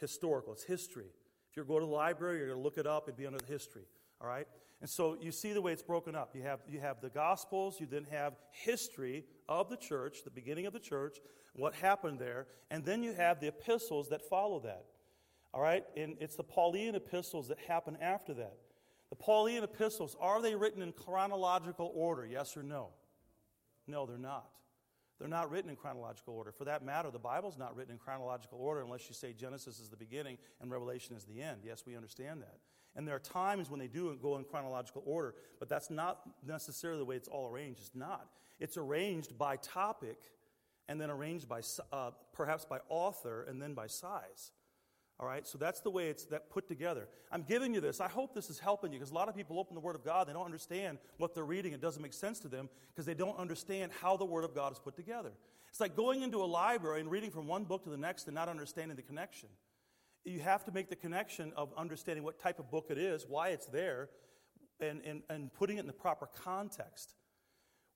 Historical. 0.00 0.52
It's 0.52 0.64
history. 0.64 1.06
If 1.50 1.56
you 1.56 1.64
go 1.64 1.78
to 1.78 1.86
the 1.86 1.92
library, 1.92 2.38
you're 2.38 2.48
going 2.48 2.58
to 2.58 2.62
look 2.62 2.78
it 2.78 2.86
up. 2.86 3.04
It'd 3.06 3.16
be 3.16 3.26
under 3.26 3.38
history. 3.46 3.84
All 4.20 4.26
right? 4.26 4.46
And 4.82 4.90
so 4.90 5.16
you 5.20 5.30
see 5.30 5.52
the 5.52 5.62
way 5.62 5.72
it's 5.72 5.82
broken 5.82 6.16
up. 6.16 6.34
You 6.34 6.42
have, 6.42 6.58
you 6.68 6.80
have 6.80 7.00
the 7.00 7.08
Gospels, 7.08 7.80
you 7.80 7.86
then 7.86 8.04
have 8.10 8.34
history 8.50 9.24
of 9.48 9.70
the 9.70 9.76
church, 9.76 10.24
the 10.24 10.30
beginning 10.30 10.66
of 10.66 10.72
the 10.72 10.80
church, 10.80 11.18
what 11.54 11.72
happened 11.74 12.18
there, 12.18 12.48
and 12.68 12.84
then 12.84 13.04
you 13.04 13.12
have 13.12 13.38
the 13.38 13.46
epistles 13.46 14.08
that 14.08 14.28
follow 14.28 14.58
that. 14.60 14.86
All 15.54 15.62
right? 15.62 15.84
And 15.96 16.16
it's 16.20 16.34
the 16.34 16.42
Pauline 16.42 16.96
epistles 16.96 17.46
that 17.46 17.60
happen 17.60 17.96
after 18.00 18.34
that. 18.34 18.56
The 19.10 19.16
Pauline 19.16 19.62
epistles, 19.62 20.16
are 20.20 20.42
they 20.42 20.56
written 20.56 20.82
in 20.82 20.90
chronological 20.90 21.92
order? 21.94 22.26
Yes 22.26 22.56
or 22.56 22.64
no? 22.64 22.88
No, 23.86 24.04
they're 24.04 24.18
not. 24.18 24.50
They're 25.20 25.28
not 25.28 25.48
written 25.48 25.70
in 25.70 25.76
chronological 25.76 26.34
order. 26.34 26.50
For 26.50 26.64
that 26.64 26.84
matter, 26.84 27.12
the 27.12 27.20
Bible's 27.20 27.56
not 27.56 27.76
written 27.76 27.92
in 27.92 27.98
chronological 27.98 28.58
order 28.58 28.80
unless 28.80 29.08
you 29.08 29.14
say 29.14 29.32
Genesis 29.32 29.78
is 29.78 29.90
the 29.90 29.96
beginning 29.96 30.38
and 30.60 30.72
Revelation 30.72 31.14
is 31.14 31.24
the 31.24 31.40
end. 31.40 31.60
Yes, 31.64 31.84
we 31.86 31.94
understand 31.94 32.42
that. 32.42 32.56
And 32.94 33.08
there 33.08 33.14
are 33.14 33.20
times 33.20 33.70
when 33.70 33.80
they 33.80 33.86
do 33.86 34.16
go 34.20 34.36
in 34.36 34.44
chronological 34.44 35.02
order, 35.06 35.34
but 35.58 35.68
that's 35.68 35.90
not 35.90 36.20
necessarily 36.46 36.98
the 36.98 37.04
way 37.04 37.16
it's 37.16 37.28
all 37.28 37.48
arranged. 37.48 37.80
It's 37.80 37.94
not. 37.94 38.28
It's 38.60 38.76
arranged 38.76 39.38
by 39.38 39.56
topic 39.56 40.18
and 40.88 41.00
then 41.00 41.10
arranged 41.10 41.48
by 41.48 41.62
uh, 41.92 42.10
perhaps 42.32 42.64
by 42.64 42.78
author 42.88 43.44
and 43.48 43.62
then 43.62 43.74
by 43.74 43.86
size. 43.86 44.52
All 45.20 45.26
right, 45.26 45.46
so 45.46 45.56
that's 45.56 45.80
the 45.80 45.90
way 45.90 46.08
it's 46.08 46.24
that 46.26 46.50
put 46.50 46.66
together. 46.66 47.06
I'm 47.30 47.42
giving 47.42 47.72
you 47.72 47.80
this. 47.80 48.00
I 48.00 48.08
hope 48.08 48.34
this 48.34 48.50
is 48.50 48.58
helping 48.58 48.92
you 48.92 48.98
because 48.98 49.12
a 49.12 49.14
lot 49.14 49.28
of 49.28 49.36
people 49.36 49.58
open 49.58 49.74
the 49.74 49.80
Word 49.80 49.94
of 49.94 50.04
God, 50.04 50.26
they 50.26 50.32
don't 50.32 50.44
understand 50.44 50.98
what 51.18 51.34
they're 51.34 51.44
reading. 51.44 51.72
It 51.72 51.80
doesn't 51.80 52.02
make 52.02 52.12
sense 52.12 52.40
to 52.40 52.48
them 52.48 52.68
because 52.88 53.06
they 53.06 53.14
don't 53.14 53.38
understand 53.38 53.92
how 54.00 54.16
the 54.16 54.24
Word 54.24 54.42
of 54.42 54.54
God 54.54 54.72
is 54.72 54.78
put 54.78 54.96
together. 54.96 55.32
It's 55.68 55.80
like 55.80 55.96
going 55.96 56.22
into 56.22 56.42
a 56.42 56.44
library 56.44 57.00
and 57.00 57.10
reading 57.10 57.30
from 57.30 57.46
one 57.46 57.64
book 57.64 57.84
to 57.84 57.90
the 57.90 57.96
next 57.96 58.26
and 58.26 58.34
not 58.34 58.48
understanding 58.48 58.96
the 58.96 59.02
connection. 59.02 59.48
You 60.24 60.40
have 60.40 60.64
to 60.64 60.72
make 60.72 60.88
the 60.88 60.96
connection 60.96 61.52
of 61.56 61.72
understanding 61.76 62.24
what 62.24 62.38
type 62.38 62.58
of 62.58 62.70
book 62.70 62.86
it 62.90 62.98
is, 62.98 63.26
why 63.28 63.48
it's 63.48 63.66
there, 63.66 64.08
and, 64.80 65.00
and, 65.04 65.22
and 65.28 65.52
putting 65.52 65.78
it 65.78 65.80
in 65.80 65.86
the 65.86 65.92
proper 65.92 66.28
context. 66.44 67.14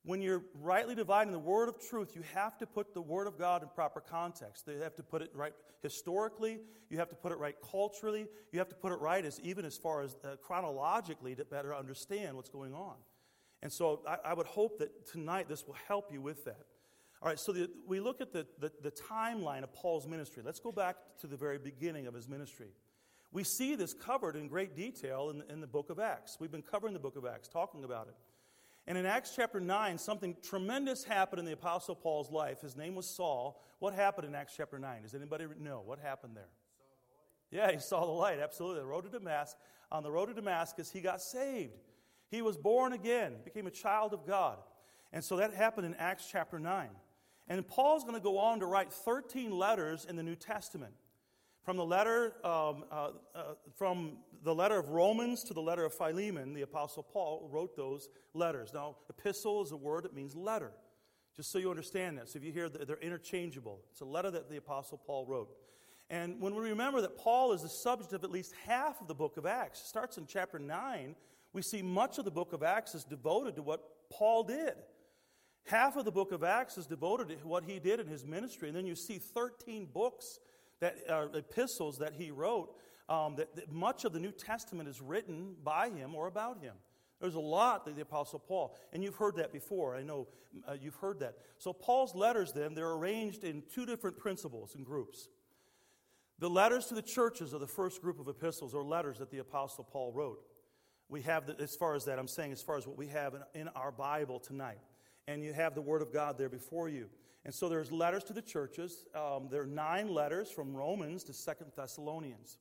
When 0.04 0.23
you're 0.23 0.45
rightly 0.54 0.95
dividing 0.95 1.33
the 1.33 1.38
word 1.38 1.68
of 1.68 1.80
truth, 1.80 2.14
you 2.14 2.23
have 2.35 2.56
to 2.59 2.66
put 2.66 2.95
the 2.95 3.02
word 3.02 3.26
of 3.26 3.38
God 3.38 3.62
in 3.62 3.68
proper 3.68 4.00
context. 4.00 4.68
You 4.68 4.80
have 4.83 4.95
to 4.97 5.02
put 5.02 5.21
it 5.21 5.30
right 5.35 5.52
historically. 5.83 6.61
You 6.90 6.99
have 6.99 7.09
to 7.09 7.16
put 7.16 7.33
it 7.33 7.38
right 7.38 7.56
culturally. 7.71 8.26
You 8.52 8.61
have 8.61 8.68
to 8.68 8.76
put 8.76 8.92
it 8.92 9.00
right 9.00 9.25
as 9.25 9.40
even 9.40 9.64
as 9.64 9.76
far 9.76 10.02
as 10.02 10.16
uh, 10.25 10.37
chronologically 10.40 11.35
to 11.35 11.45
better 11.45 11.75
understand 11.75 12.37
what's 12.37 12.50
going 12.50 12.73
on. 12.73 12.95
And 13.62 13.73
so 13.73 14.02
I, 14.06 14.30
I, 14.30 14.35
would 14.35 14.47
hope 14.47 14.78
that 14.78 15.06
tonight 15.11 15.49
this 15.49 15.66
will 15.66 15.76
help 15.88 16.12
you 16.12 16.21
with 16.21 16.45
that. 16.45 16.66
All 17.26 17.30
right, 17.30 17.40
so 17.40 17.50
the, 17.50 17.68
we 17.88 17.99
look 17.99 18.21
at 18.21 18.33
the, 18.33 18.47
the, 18.61 18.71
the 18.83 18.92
timeline 18.92 19.64
of 19.64 19.73
Paul's 19.73 20.06
ministry. 20.06 20.45
Let's 20.47 20.61
go 20.61 20.71
back 20.71 20.95
to 21.23 21.26
the 21.26 21.37
very 21.37 21.59
beginning 21.59 22.06
of 22.06 22.14
his 22.14 22.28
ministry. 22.28 22.68
We 23.33 23.42
see 23.42 23.75
this 23.75 23.92
covered 23.92 24.37
in 24.37 24.47
great 24.47 24.76
detail 24.76 25.30
in, 25.30 25.42
in 25.52 25.61
the 25.61 25.66
book 25.66 25.90
of 25.90 25.99
Acts. 25.99 26.37
We've 26.38 26.52
been 26.52 26.62
covering 26.62 26.95
the 26.95 27.00
book 27.00 27.16
of 27.16 27.26
Acts, 27.26 27.49
talking 27.49 27.83
about 27.83 28.06
it. 28.06 28.14
And 28.87 28.97
in 28.97 29.06
Acts 29.06 29.33
chapter 29.35 29.59
9, 29.59 29.99
something 29.99 30.37
tremendous 30.40 31.02
happened 31.02 31.40
in 31.40 31.47
the 31.47 31.52
Apostle 31.54 31.97
Paul's 31.97 32.30
life. 32.30 32.61
His 32.61 32.76
name 32.76 32.95
was 32.95 33.11
Saul. 33.11 33.61
What 33.80 33.92
happened 33.92 34.28
in 34.28 34.37
Acts 34.37 34.54
chapter 34.56 34.78
9? 34.78 35.02
Does 35.02 35.14
anybody 35.16 35.47
know? 35.61 35.83
What 35.85 35.99
happened 35.99 36.37
there? 36.37 36.50
Yeah, 37.50 37.73
he 37.73 37.80
saw 37.80 38.06
the 38.06 38.12
light, 38.12 38.38
absolutely. 38.38 38.83
The 38.83 38.87
road 38.87 39.02
to 39.02 39.11
Damascus. 39.11 39.61
On 39.90 40.04
the 40.04 40.12
road 40.12 40.26
to 40.26 40.35
Damascus, 40.35 40.92
he 40.92 41.00
got 41.00 41.21
saved. 41.21 41.75
He 42.30 42.40
was 42.40 42.56
born 42.56 42.92
again, 42.92 43.33
became 43.45 43.66
a 43.66 43.73
child 43.73 44.12
of 44.12 44.25
God. 44.28 44.59
And 45.12 45.25
so 45.25 45.38
that 45.38 45.52
happened 45.52 45.87
in 45.87 45.95
Acts 45.95 46.28
chapter 46.30 46.61
9. 46.61 46.88
And 47.48 47.66
Paul's 47.66 48.02
going 48.02 48.14
to 48.14 48.20
go 48.20 48.38
on 48.38 48.60
to 48.60 48.66
write 48.66 48.92
13 48.92 49.50
letters 49.50 50.04
in 50.04 50.16
the 50.16 50.22
New 50.22 50.34
Testament. 50.34 50.94
From 51.62 51.76
the 51.76 51.84
letter, 51.84 52.34
um, 52.44 52.84
uh, 52.90 53.10
uh, 53.34 53.42
from 53.74 54.18
the 54.44 54.54
letter 54.54 54.78
of 54.78 54.90
Romans 54.90 55.42
to 55.44 55.54
the 55.54 55.60
letter 55.60 55.84
of 55.84 55.92
Philemon, 55.92 56.54
the 56.54 56.62
Apostle 56.62 57.02
Paul 57.02 57.48
wrote 57.50 57.76
those 57.76 58.08
letters. 58.34 58.72
Now, 58.72 58.96
epistle 59.10 59.62
is 59.62 59.72
a 59.72 59.76
word 59.76 60.04
that 60.04 60.14
means 60.14 60.36
letter, 60.36 60.70
just 61.34 61.50
so 61.50 61.58
you 61.58 61.68
understand 61.68 62.18
that. 62.18 62.28
So 62.28 62.38
if 62.38 62.44
you 62.44 62.52
hear 62.52 62.68
that 62.68 62.86
they're 62.86 62.98
interchangeable, 62.98 63.80
it's 63.90 64.00
a 64.00 64.04
letter 64.04 64.30
that 64.30 64.48
the 64.48 64.58
Apostle 64.58 64.98
Paul 65.04 65.26
wrote. 65.26 65.50
And 66.08 66.40
when 66.40 66.54
we 66.54 66.68
remember 66.68 67.00
that 67.00 67.18
Paul 67.18 67.52
is 67.52 67.62
the 67.62 67.68
subject 67.68 68.12
of 68.12 68.22
at 68.22 68.30
least 68.30 68.54
half 68.64 69.00
of 69.00 69.08
the 69.08 69.14
book 69.14 69.36
of 69.36 69.44
Acts, 69.44 69.82
starts 69.82 70.18
in 70.18 70.26
chapter 70.26 70.60
9, 70.60 71.16
we 71.52 71.62
see 71.62 71.82
much 71.82 72.18
of 72.18 72.24
the 72.24 72.30
book 72.30 72.52
of 72.52 72.62
Acts 72.62 72.94
is 72.94 73.02
devoted 73.02 73.56
to 73.56 73.62
what 73.62 73.82
Paul 74.08 74.44
did. 74.44 74.74
Half 75.66 75.96
of 75.96 76.04
the 76.04 76.12
book 76.12 76.30
of 76.30 76.44
Acts 76.44 76.78
is 76.78 76.87
devoted 76.87 77.28
to 77.28 77.46
what 77.46 77.64
he 77.64 77.78
did 77.80 77.99
in 77.99 78.06
his 78.06 78.25
ministry. 78.25 78.68
And 78.68 78.76
then 78.76 78.87
you 78.87 78.94
see 78.94 79.18
13 79.18 79.88
books, 79.92 80.38
that 80.80 80.96
uh, 81.08 81.26
epistles 81.35 81.99
that 81.99 82.14
he 82.14 82.30
wrote. 82.30 82.75
Um, 83.08 83.37
that, 83.37 83.54
that 83.54 83.73
much 83.73 84.04
of 84.04 84.12
the 84.12 84.18
New 84.18 84.32
Testament 84.32 84.88
is 84.88 85.00
written 85.00 85.54
by 85.62 85.90
him 85.90 86.14
or 86.14 86.26
about 86.26 86.61
him. 86.61 86.75
There's 87.20 87.37
a 87.37 87.40
lot 87.40 87.85
that 87.85 87.94
the 87.94 88.02
Apostle 88.02 88.40
Paul, 88.40 88.76
and 88.92 89.02
you've 89.02 89.14
heard 89.14 89.37
that 89.37 89.52
before. 89.52 89.94
I 89.94 90.02
know 90.02 90.26
uh, 90.68 90.75
you've 90.80 90.96
heard 90.96 91.20
that. 91.20 91.37
So, 91.56 91.73
Paul's 91.73 92.14
letters, 92.14 92.52
then, 92.52 92.75
they're 92.75 92.90
arranged 92.90 93.44
in 93.44 93.62
two 93.73 93.87
different 93.87 94.18
principles 94.18 94.75
and 94.75 94.85
groups. 94.85 95.28
The 96.40 96.50
letters 96.50 96.87
to 96.87 96.94
the 96.94 97.02
churches 97.02 97.54
are 97.54 97.58
the 97.58 97.66
first 97.66 98.02
group 98.02 98.18
of 98.18 98.28
epistles 98.28 98.75
or 98.75 98.82
letters 98.82 99.18
that 99.18 99.30
the 99.30 99.38
Apostle 99.38 99.85
Paul 99.85 100.12
wrote. 100.12 100.42
We 101.08 101.23
have, 101.23 101.46
the, 101.46 101.56
as 101.61 101.76
far 101.76 101.94
as 101.94 102.04
that, 102.06 102.18
I'm 102.18 102.28
saying, 102.28 102.52
as 102.52 102.61
far 102.61 102.76
as 102.76 102.87
what 102.87 102.99
we 102.99 103.06
have 103.06 103.35
in, 103.35 103.61
in 103.61 103.68
our 103.68 103.92
Bible 103.92 104.40
tonight 104.40 104.78
and 105.28 105.42
you 105.42 105.52
have 105.52 105.75
the 105.75 105.83
Word 105.83 106.02
of 106.02 106.12
God 106.12 106.38
there 106.38 106.49
before 106.49 106.88
you. 106.88 107.09
And 107.45 107.54
so 107.54 107.68
there's 107.68 107.92
letters 107.92 108.25
to 108.25 108.33
the 108.33 108.42
churches. 108.42 109.06
Um, 109.14 109.49
there 109.50 109.62
are 109.62 109.66
nine 109.66 110.09
letters 110.09 110.50
from 110.50 110.75
Romans 110.75 111.25
to 111.25 111.33
Second 111.33 111.73
Thessalonians. 111.76 112.59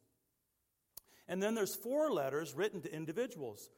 And 1.28 1.42
then 1.42 1.56
there's 1.56 1.76
four 1.76 2.12
letters 2.12 2.54
written 2.54 2.82
to 2.82 2.94
individuals. 2.94 3.72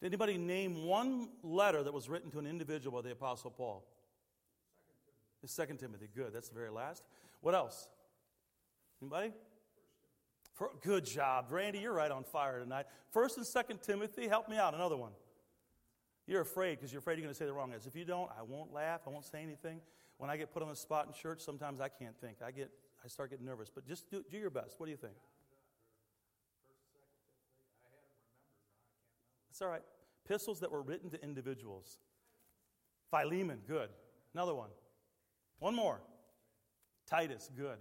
Did 0.00 0.06
anybody 0.06 0.38
name 0.38 0.84
one 0.84 1.30
letter 1.42 1.82
that 1.82 1.92
was 1.92 2.08
written 2.08 2.30
to 2.30 2.38
an 2.38 2.46
individual 2.46 3.00
by 3.00 3.08
the 3.08 3.12
Apostle 3.12 3.50
Paul? 3.50 3.84
It's 5.42 5.52
Second 5.52 5.78
Timothy. 5.78 6.08
Good. 6.14 6.32
That's 6.32 6.48
the 6.48 6.54
very 6.54 6.70
last. 6.70 7.02
What 7.40 7.54
else? 7.54 7.88
Anybody? 9.00 9.32
For, 10.54 10.70
good 10.82 11.04
job, 11.04 11.46
Randy. 11.50 11.80
You're 11.80 11.92
right 11.92 12.10
on 12.10 12.24
fire 12.24 12.60
tonight. 12.60 12.86
First 13.10 13.36
and 13.36 13.46
Second 13.46 13.82
Timothy. 13.82 14.28
Help 14.28 14.48
me 14.48 14.56
out. 14.56 14.74
Another 14.74 14.96
one. 14.96 15.12
You're 16.26 16.40
afraid 16.40 16.76
because 16.76 16.92
you're 16.92 16.98
afraid 16.98 17.18
you're 17.18 17.24
going 17.24 17.34
to 17.34 17.38
say 17.38 17.46
the 17.46 17.52
wrong 17.52 17.72
answer. 17.72 17.88
If 17.88 17.96
you 17.96 18.04
don't, 18.04 18.30
I 18.36 18.42
won't 18.42 18.72
laugh. 18.72 19.02
I 19.06 19.10
won't 19.10 19.24
say 19.24 19.42
anything. 19.42 19.80
When 20.18 20.30
I 20.30 20.36
get 20.36 20.52
put 20.52 20.62
on 20.62 20.68
the 20.68 20.76
spot 20.76 21.06
in 21.06 21.12
church, 21.12 21.40
sometimes 21.40 21.80
I 21.80 21.88
can't 21.88 22.18
think. 22.20 22.38
I 22.44 22.50
get, 22.50 22.70
I 23.04 23.08
start 23.08 23.30
getting 23.30 23.46
nervous. 23.46 23.70
But 23.72 23.86
just 23.86 24.10
do, 24.10 24.24
do 24.28 24.36
your 24.36 24.50
best. 24.50 24.74
What 24.78 24.86
do 24.86 24.90
you 24.90 24.96
think? 24.96 25.14
It's 29.50 29.62
all 29.62 29.68
right. 29.68 29.82
Epistles 30.24 30.60
that 30.60 30.72
were 30.72 30.82
written 30.82 31.10
to 31.10 31.22
individuals. 31.22 31.98
Philemon, 33.10 33.60
good. 33.68 33.90
Another 34.34 34.54
one. 34.54 34.70
One 35.60 35.74
more. 35.74 36.00
Titus, 37.08 37.48
good. 37.56 37.78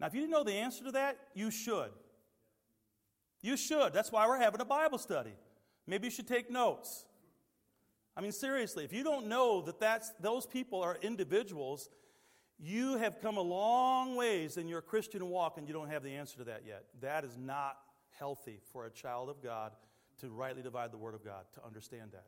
Now, 0.00 0.06
if 0.06 0.14
you 0.14 0.20
didn't 0.20 0.32
know 0.32 0.44
the 0.44 0.52
answer 0.52 0.84
to 0.84 0.92
that, 0.92 1.16
you 1.34 1.50
should. 1.50 1.90
You 3.40 3.56
should. 3.56 3.92
That's 3.92 4.10
why 4.10 4.26
we're 4.26 4.38
having 4.38 4.60
a 4.60 4.64
Bible 4.64 4.98
study. 4.98 5.34
Maybe 5.86 6.08
you 6.08 6.10
should 6.10 6.26
take 6.26 6.50
notes. 6.50 7.04
I 8.16 8.22
mean, 8.22 8.32
seriously, 8.32 8.84
if 8.84 8.92
you 8.92 9.04
don't 9.04 9.26
know 9.26 9.60
that 9.62 9.78
that's, 9.78 10.10
those 10.20 10.46
people 10.46 10.82
are 10.82 10.96
individuals, 11.02 11.90
you 12.58 12.96
have 12.96 13.20
come 13.20 13.36
a 13.36 13.42
long 13.42 14.16
ways 14.16 14.56
in 14.56 14.68
your 14.68 14.80
Christian 14.80 15.28
walk 15.28 15.58
and 15.58 15.68
you 15.68 15.74
don't 15.74 15.90
have 15.90 16.02
the 16.02 16.14
answer 16.14 16.38
to 16.38 16.44
that 16.44 16.62
yet. 16.66 16.84
That 17.00 17.24
is 17.24 17.36
not 17.36 17.76
healthy 18.18 18.60
for 18.72 18.86
a 18.86 18.90
child 18.90 19.28
of 19.28 19.42
God 19.42 19.72
to 20.20 20.30
rightly 20.30 20.62
divide 20.62 20.92
the 20.92 20.96
Word 20.96 21.14
of 21.14 21.22
God, 21.22 21.44
to 21.54 21.64
understand 21.64 22.12
that. 22.12 22.24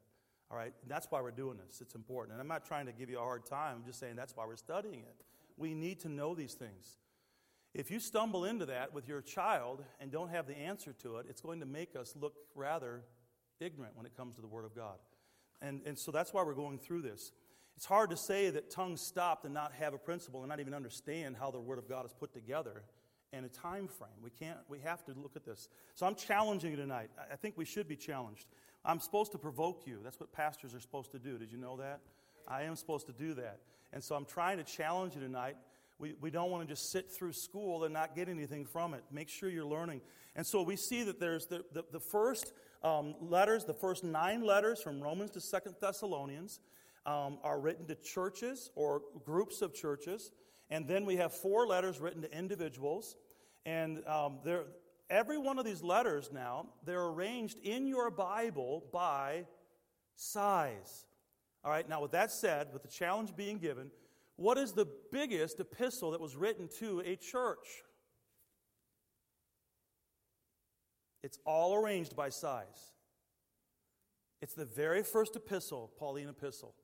All 0.50 0.56
right? 0.58 0.74
And 0.82 0.90
that's 0.90 1.06
why 1.10 1.22
we're 1.22 1.30
doing 1.30 1.58
this. 1.66 1.80
It's 1.80 1.94
important. 1.94 2.32
And 2.32 2.40
I'm 2.42 2.48
not 2.48 2.66
trying 2.66 2.86
to 2.86 2.92
give 2.92 3.08
you 3.08 3.18
a 3.18 3.22
hard 3.22 3.46
time, 3.46 3.76
I'm 3.76 3.84
just 3.84 3.98
saying 3.98 4.16
that's 4.16 4.36
why 4.36 4.44
we're 4.46 4.56
studying 4.56 5.00
it. 5.00 5.24
We 5.56 5.74
need 5.74 6.00
to 6.00 6.08
know 6.08 6.34
these 6.34 6.54
things. 6.54 6.98
If 7.74 7.90
you 7.90 8.00
stumble 8.00 8.44
into 8.44 8.66
that 8.66 8.92
with 8.92 9.08
your 9.08 9.20
child 9.20 9.84
and 10.00 10.10
don't 10.10 10.30
have 10.30 10.46
the 10.46 10.56
answer 10.56 10.92
to 11.02 11.18
it, 11.18 11.26
it's 11.28 11.40
going 11.40 11.60
to 11.60 11.66
make 11.66 11.96
us 11.96 12.14
look 12.18 12.34
rather 12.54 13.02
ignorant 13.60 13.96
when 13.96 14.06
it 14.06 14.16
comes 14.16 14.36
to 14.36 14.40
the 14.40 14.46
Word 14.46 14.64
of 14.64 14.74
God. 14.74 14.96
And, 15.60 15.80
and 15.86 15.98
so 15.98 16.10
that's 16.10 16.32
why 16.32 16.42
we're 16.42 16.54
going 16.54 16.78
through 16.78 17.02
this. 17.02 17.32
It's 17.76 17.86
hard 17.86 18.10
to 18.10 18.16
say 18.16 18.50
that 18.50 18.70
tongues 18.70 19.00
stopped 19.00 19.44
and 19.44 19.54
not 19.54 19.72
have 19.78 19.94
a 19.94 19.98
principle 19.98 20.40
and 20.40 20.48
not 20.48 20.60
even 20.60 20.74
understand 20.74 21.36
how 21.38 21.50
the 21.50 21.60
Word 21.60 21.78
of 21.78 21.88
God 21.88 22.04
is 22.04 22.12
put 22.12 22.32
together 22.32 22.82
and 23.32 23.44
a 23.44 23.48
time 23.48 23.88
frame. 23.88 24.10
We 24.22 24.30
can't, 24.30 24.58
we 24.68 24.78
have 24.80 25.04
to 25.04 25.12
look 25.12 25.36
at 25.36 25.44
this. 25.44 25.68
So 25.94 26.06
I'm 26.06 26.14
challenging 26.14 26.70
you 26.70 26.76
tonight. 26.76 27.10
I 27.30 27.36
think 27.36 27.56
we 27.56 27.64
should 27.64 27.86
be 27.86 27.96
challenged. 27.96 28.46
I'm 28.84 29.00
supposed 29.00 29.32
to 29.32 29.38
provoke 29.38 29.86
you. 29.86 29.98
That's 30.02 30.18
what 30.18 30.32
pastors 30.32 30.74
are 30.74 30.80
supposed 30.80 31.12
to 31.12 31.18
do. 31.18 31.38
Did 31.38 31.52
you 31.52 31.58
know 31.58 31.76
that? 31.76 32.00
I 32.46 32.62
am 32.62 32.74
supposed 32.74 33.06
to 33.06 33.12
do 33.12 33.34
that. 33.34 33.60
And 33.92 34.02
so 34.02 34.14
I'm 34.14 34.24
trying 34.24 34.56
to 34.58 34.64
challenge 34.64 35.14
you 35.14 35.20
tonight. 35.20 35.56
We, 35.98 36.14
we 36.20 36.30
don't 36.30 36.50
want 36.50 36.66
to 36.66 36.72
just 36.72 36.92
sit 36.92 37.10
through 37.10 37.32
school 37.32 37.84
and 37.84 37.92
not 37.92 38.14
get 38.14 38.28
anything 38.28 38.64
from 38.64 38.94
it. 38.94 39.02
Make 39.10 39.28
sure 39.28 39.48
you're 39.48 39.64
learning. 39.64 40.00
And 40.36 40.46
so 40.46 40.62
we 40.62 40.76
see 40.76 41.02
that 41.02 41.18
there's 41.18 41.46
the, 41.46 41.64
the, 41.72 41.84
the 41.92 42.00
first 42.00 42.52
um, 42.82 43.16
letters, 43.20 43.64
the 43.64 43.74
first 43.74 44.04
nine 44.04 44.42
letters 44.42 44.80
from 44.80 45.00
Romans 45.00 45.32
to 45.32 45.40
Second 45.40 45.74
Thessalonians, 45.80 46.60
um, 47.04 47.38
are 47.42 47.58
written 47.58 47.86
to 47.86 47.96
churches 47.96 48.70
or 48.76 49.02
groups 49.24 49.60
of 49.62 49.74
churches. 49.74 50.30
And 50.70 50.86
then 50.86 51.04
we 51.04 51.16
have 51.16 51.32
four 51.32 51.66
letters 51.66 51.98
written 51.98 52.22
to 52.22 52.36
individuals. 52.36 53.16
And 53.66 54.06
um, 54.06 54.38
every 55.10 55.38
one 55.38 55.58
of 55.58 55.64
these 55.64 55.82
letters 55.82 56.30
now, 56.32 56.66
they're 56.84 57.06
arranged 57.06 57.58
in 57.64 57.86
your 57.86 58.10
Bible 58.10 58.84
by 58.92 59.46
size. 60.14 61.06
All 61.64 61.72
right, 61.72 61.88
now 61.88 62.00
with 62.02 62.12
that 62.12 62.30
said, 62.30 62.68
with 62.72 62.82
the 62.82 62.88
challenge 62.88 63.34
being 63.34 63.58
given, 63.58 63.90
what 64.38 64.56
is 64.56 64.72
the 64.72 64.86
biggest 65.10 65.58
epistle 65.58 66.12
that 66.12 66.20
was 66.20 66.36
written 66.36 66.68
to 66.78 67.02
a 67.04 67.16
church? 67.16 67.82
It's 71.24 71.40
all 71.44 71.74
arranged 71.74 72.14
by 72.14 72.28
size. 72.28 72.92
It's 74.40 74.54
the 74.54 74.64
very 74.64 75.02
first 75.02 75.34
epistle, 75.34 75.90
Pauline 75.98 76.28
epistle. 76.28 76.76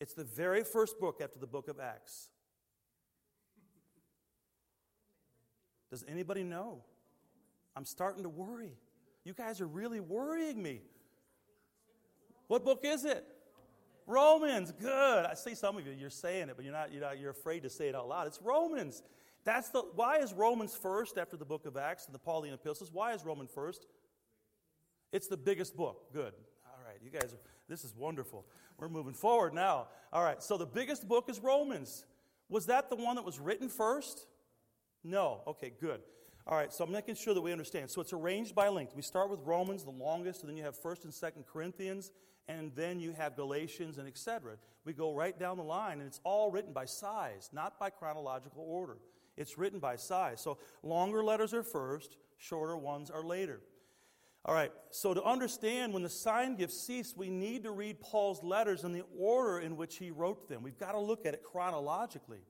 It's 0.00 0.14
the 0.14 0.24
very 0.24 0.64
first 0.64 0.98
book 0.98 1.20
after 1.22 1.38
the 1.38 1.46
book 1.46 1.68
of 1.68 1.78
Acts. 1.78 2.30
Does 5.90 6.02
anybody 6.08 6.44
know? 6.44 6.82
I'm 7.76 7.84
starting 7.84 8.22
to 8.22 8.30
worry. 8.30 8.72
You 9.24 9.34
guys 9.34 9.60
are 9.60 9.66
really 9.66 10.00
worrying 10.00 10.62
me. 10.62 10.80
What 12.46 12.64
book 12.64 12.80
is 12.84 13.04
it? 13.04 13.26
Romans. 14.06 14.72
Good. 14.72 15.26
I 15.26 15.34
see 15.34 15.54
some 15.54 15.76
of 15.76 15.86
you, 15.86 15.92
you're 15.92 16.10
saying 16.10 16.48
it, 16.48 16.56
but 16.56 16.64
you're 16.64 16.74
not, 16.74 16.92
you're 16.92 17.02
not, 17.02 17.18
you're 17.18 17.30
afraid 17.30 17.62
to 17.62 17.70
say 17.70 17.88
it 17.88 17.94
out 17.94 18.08
loud. 18.08 18.26
It's 18.26 18.40
Romans. 18.42 19.02
That's 19.44 19.70
the, 19.70 19.80
why 19.94 20.18
is 20.18 20.32
Romans 20.32 20.74
first 20.74 21.16
after 21.16 21.36
the 21.36 21.44
book 21.44 21.66
of 21.66 21.76
Acts 21.76 22.06
and 22.06 22.14
the 22.14 22.18
Pauline 22.18 22.52
epistles? 22.52 22.90
Why 22.92 23.14
is 23.14 23.24
Romans 23.24 23.50
first? 23.54 23.86
It's 25.12 25.28
the 25.28 25.36
biggest 25.36 25.76
book. 25.76 26.12
Good. 26.12 26.34
All 26.66 26.80
right, 26.86 26.98
you 27.02 27.10
guys, 27.10 27.34
this 27.68 27.84
is 27.84 27.94
wonderful. 27.94 28.44
We're 28.78 28.88
moving 28.88 29.14
forward 29.14 29.54
now. 29.54 29.88
All 30.12 30.22
right, 30.22 30.42
so 30.42 30.56
the 30.56 30.66
biggest 30.66 31.08
book 31.08 31.28
is 31.28 31.40
Romans. 31.40 32.04
Was 32.48 32.66
that 32.66 32.90
the 32.90 32.96
one 32.96 33.16
that 33.16 33.24
was 33.24 33.38
written 33.38 33.68
first? 33.68 34.26
No. 35.02 35.40
Okay, 35.46 35.72
good. 35.80 36.00
All 36.46 36.56
right, 36.56 36.72
so 36.72 36.84
I'm 36.84 36.92
making 36.92 37.14
sure 37.14 37.32
that 37.34 37.40
we 37.40 37.52
understand. 37.52 37.90
So 37.90 38.00
it's 38.00 38.12
arranged 38.12 38.54
by 38.54 38.68
length. 38.68 38.94
We 38.96 39.02
start 39.02 39.30
with 39.30 39.40
Romans, 39.44 39.84
the 39.84 39.90
longest, 39.90 40.40
and 40.40 40.50
then 40.50 40.56
you 40.56 40.64
have 40.64 40.76
1st 40.76 41.04
and 41.04 41.12
2nd 41.12 41.46
Corinthians, 41.46 42.10
and 42.50 42.72
then 42.74 42.98
you 43.00 43.12
have 43.12 43.36
Galatians 43.36 43.98
and 43.98 44.08
etc. 44.08 44.56
We 44.84 44.92
go 44.92 45.14
right 45.14 45.38
down 45.38 45.56
the 45.56 45.62
line, 45.62 45.98
and 45.98 46.06
it's 46.06 46.20
all 46.24 46.50
written 46.50 46.72
by 46.72 46.84
size, 46.84 47.48
not 47.52 47.78
by 47.78 47.90
chronological 47.90 48.64
order. 48.66 48.98
It's 49.36 49.56
written 49.56 49.78
by 49.78 49.96
size. 49.96 50.40
So 50.40 50.58
longer 50.82 51.22
letters 51.22 51.54
are 51.54 51.62
first, 51.62 52.16
shorter 52.38 52.76
ones 52.76 53.10
are 53.10 53.22
later. 53.22 53.60
All 54.44 54.54
right, 54.54 54.72
so 54.90 55.12
to 55.12 55.22
understand 55.22 55.92
when 55.92 56.02
the 56.02 56.08
sign 56.08 56.56
gifts 56.56 56.80
ceased, 56.80 57.16
we 57.16 57.28
need 57.28 57.62
to 57.64 57.72
read 57.72 58.00
Paul's 58.00 58.42
letters 58.42 58.84
in 58.84 58.92
the 58.92 59.04
order 59.18 59.60
in 59.60 59.76
which 59.76 59.98
he 59.98 60.10
wrote 60.10 60.48
them. 60.48 60.62
We've 60.62 60.78
got 60.78 60.92
to 60.92 60.98
look 60.98 61.26
at 61.26 61.34
it 61.34 61.42
chronologically. 61.44 62.40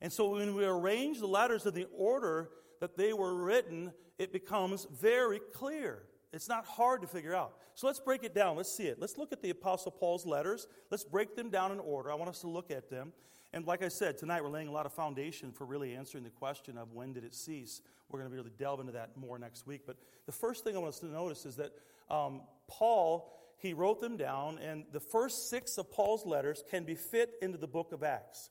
And 0.00 0.12
so 0.12 0.30
when 0.30 0.54
we 0.54 0.64
arrange 0.64 1.18
the 1.18 1.26
letters 1.26 1.66
in 1.66 1.74
the 1.74 1.88
order 1.96 2.50
that 2.80 2.96
they 2.96 3.12
were 3.12 3.34
written, 3.34 3.92
it 4.18 4.32
becomes 4.32 4.86
very 5.00 5.40
clear. 5.52 6.04
It's 6.32 6.48
not 6.48 6.64
hard 6.66 7.02
to 7.02 7.06
figure 7.06 7.34
out. 7.34 7.54
So 7.74 7.86
let's 7.86 8.00
break 8.00 8.24
it 8.24 8.34
down. 8.34 8.56
Let's 8.56 8.74
see 8.74 8.84
it. 8.84 8.98
Let's 9.00 9.16
look 9.16 9.32
at 9.32 9.42
the 9.42 9.50
Apostle 9.50 9.92
Paul's 9.92 10.26
letters. 10.26 10.66
Let's 10.90 11.04
break 11.04 11.36
them 11.36 11.50
down 11.50 11.72
in 11.72 11.78
order. 11.78 12.10
I 12.10 12.14
want 12.14 12.30
us 12.30 12.40
to 12.40 12.48
look 12.48 12.70
at 12.70 12.90
them. 12.90 13.12
And 13.52 13.64
like 13.66 13.82
I 13.82 13.88
said, 13.88 14.18
tonight 14.18 14.42
we're 14.42 14.50
laying 14.50 14.68
a 14.68 14.72
lot 14.72 14.86
of 14.86 14.92
foundation 14.92 15.52
for 15.52 15.64
really 15.64 15.94
answering 15.94 16.24
the 16.24 16.30
question 16.30 16.76
of 16.76 16.92
when 16.92 17.12
did 17.12 17.24
it 17.24 17.34
cease. 17.34 17.80
We're 18.10 18.18
going 18.18 18.30
to 18.30 18.34
be 18.34 18.40
able 18.40 18.50
to 18.50 18.56
delve 18.56 18.80
into 18.80 18.92
that 18.92 19.16
more 19.16 19.38
next 19.38 19.66
week. 19.66 19.82
But 19.86 19.96
the 20.26 20.32
first 20.32 20.64
thing 20.64 20.76
I 20.76 20.78
want 20.78 20.90
us 20.90 21.00
to 21.00 21.06
notice 21.06 21.46
is 21.46 21.56
that 21.56 21.72
um, 22.10 22.42
Paul, 22.68 23.32
he 23.56 23.72
wrote 23.72 24.00
them 24.00 24.16
down, 24.16 24.58
and 24.58 24.84
the 24.92 25.00
first 25.00 25.48
six 25.48 25.78
of 25.78 25.90
Paul's 25.90 26.26
letters 26.26 26.62
can 26.70 26.84
be 26.84 26.94
fit 26.94 27.34
into 27.40 27.56
the 27.56 27.66
book 27.66 27.92
of 27.92 28.02
Acts. 28.02 28.50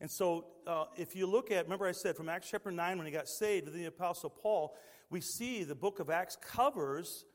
And 0.00 0.10
so, 0.10 0.46
uh, 0.66 0.86
if 0.96 1.14
you 1.14 1.28
look 1.28 1.52
at, 1.52 1.64
remember 1.64 1.86
I 1.86 1.92
said 1.92 2.16
from 2.16 2.28
Acts 2.28 2.50
chapter 2.50 2.72
9 2.72 2.98
when 2.98 3.06
he 3.06 3.12
got 3.12 3.28
saved 3.28 3.66
to 3.66 3.72
the 3.72 3.84
Apostle 3.84 4.30
Paul, 4.30 4.74
we 5.12 5.20
see 5.20 5.62
the 5.62 5.74
book 5.74 6.00
of 6.00 6.08
Acts 6.08 6.36
covers 6.36 7.26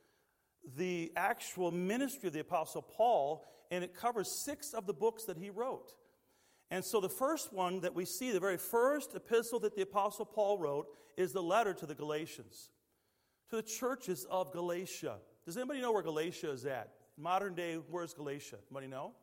the 0.76 1.12
actual 1.16 1.72
ministry 1.72 2.28
of 2.28 2.34
the 2.34 2.40
Apostle 2.40 2.82
Paul, 2.82 3.46
and 3.70 3.84
it 3.84 3.96
covers 3.96 4.30
six 4.30 4.74
of 4.74 4.88
the 4.88 4.94
books 4.94 5.26
that 5.26 5.38
he 5.38 5.52
wrote. 5.52 5.94
And 6.72 6.84
so 6.84 7.00
the 7.00 7.08
first 7.08 7.54
one 7.54 7.80
that 7.82 7.94
we 7.94 8.04
see, 8.04 8.32
the 8.32 8.40
very 8.40 8.58
first 8.58 9.16
epistle 9.16 9.60
that 9.60 9.76
the 9.76 9.84
Apostle 9.84 10.26
Paul 10.26 10.58
wrote, 10.58 10.88
is 11.16 11.32
the 11.32 11.42
letter 11.42 11.74
to 11.76 11.86
the 11.86 11.96
Galatians, 11.96 12.72
to 13.52 13.58
the 13.58 13.62
churches 13.62 14.26
of 14.30 14.52
Galatia. 14.52 15.18
Does 15.46 15.56
anybody 15.56 15.80
know 15.80 15.92
where 15.92 16.04
Galatia 16.04 16.52
is 16.52 16.66
at? 16.66 16.90
Modern 17.16 17.54
day, 17.54 17.76
where's 17.76 18.14
Galatia? 18.14 18.58
Anybody 18.70 18.88
know? 18.88 19.14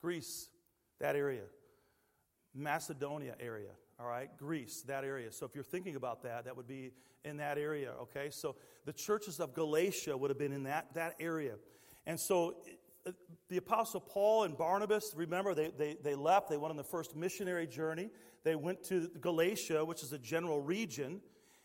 Greece, 0.00 0.48
that 1.00 1.16
area. 1.16 1.42
Macedonia 2.54 3.34
area, 3.40 3.70
all 4.02 4.08
right? 4.08 4.28
Greece, 4.36 4.82
that 4.86 5.04
area. 5.04 5.30
So 5.30 5.46
if 5.46 5.54
you're 5.54 5.64
thinking 5.64 5.96
about 5.96 6.22
that, 6.24 6.44
that 6.44 6.56
would 6.56 6.66
be 6.66 6.90
in 7.24 7.36
that 7.36 7.56
area, 7.56 7.92
okay? 8.02 8.30
So 8.30 8.56
the 8.84 8.92
churches 8.92 9.38
of 9.38 9.54
Galatia 9.54 10.16
would 10.16 10.30
have 10.30 10.38
been 10.38 10.52
in 10.52 10.64
that, 10.64 10.92
that 10.94 11.14
area. 11.20 11.54
And 12.06 12.18
so 12.18 12.56
uh, 13.06 13.12
the 13.48 13.58
Apostle 13.58 14.00
Paul 14.00 14.44
and 14.44 14.56
Barnabas, 14.56 15.12
remember, 15.14 15.54
they, 15.54 15.70
they, 15.70 15.96
they 16.02 16.14
left. 16.14 16.48
They 16.48 16.56
went 16.56 16.70
on 16.70 16.76
the 16.76 16.82
first 16.82 17.14
missionary 17.14 17.66
journey. 17.66 18.10
They 18.42 18.56
went 18.56 18.82
to 18.84 19.08
Galatia, 19.20 19.84
which 19.84 20.02
is 20.02 20.12
a 20.12 20.18
general 20.18 20.60
region, 20.60 21.20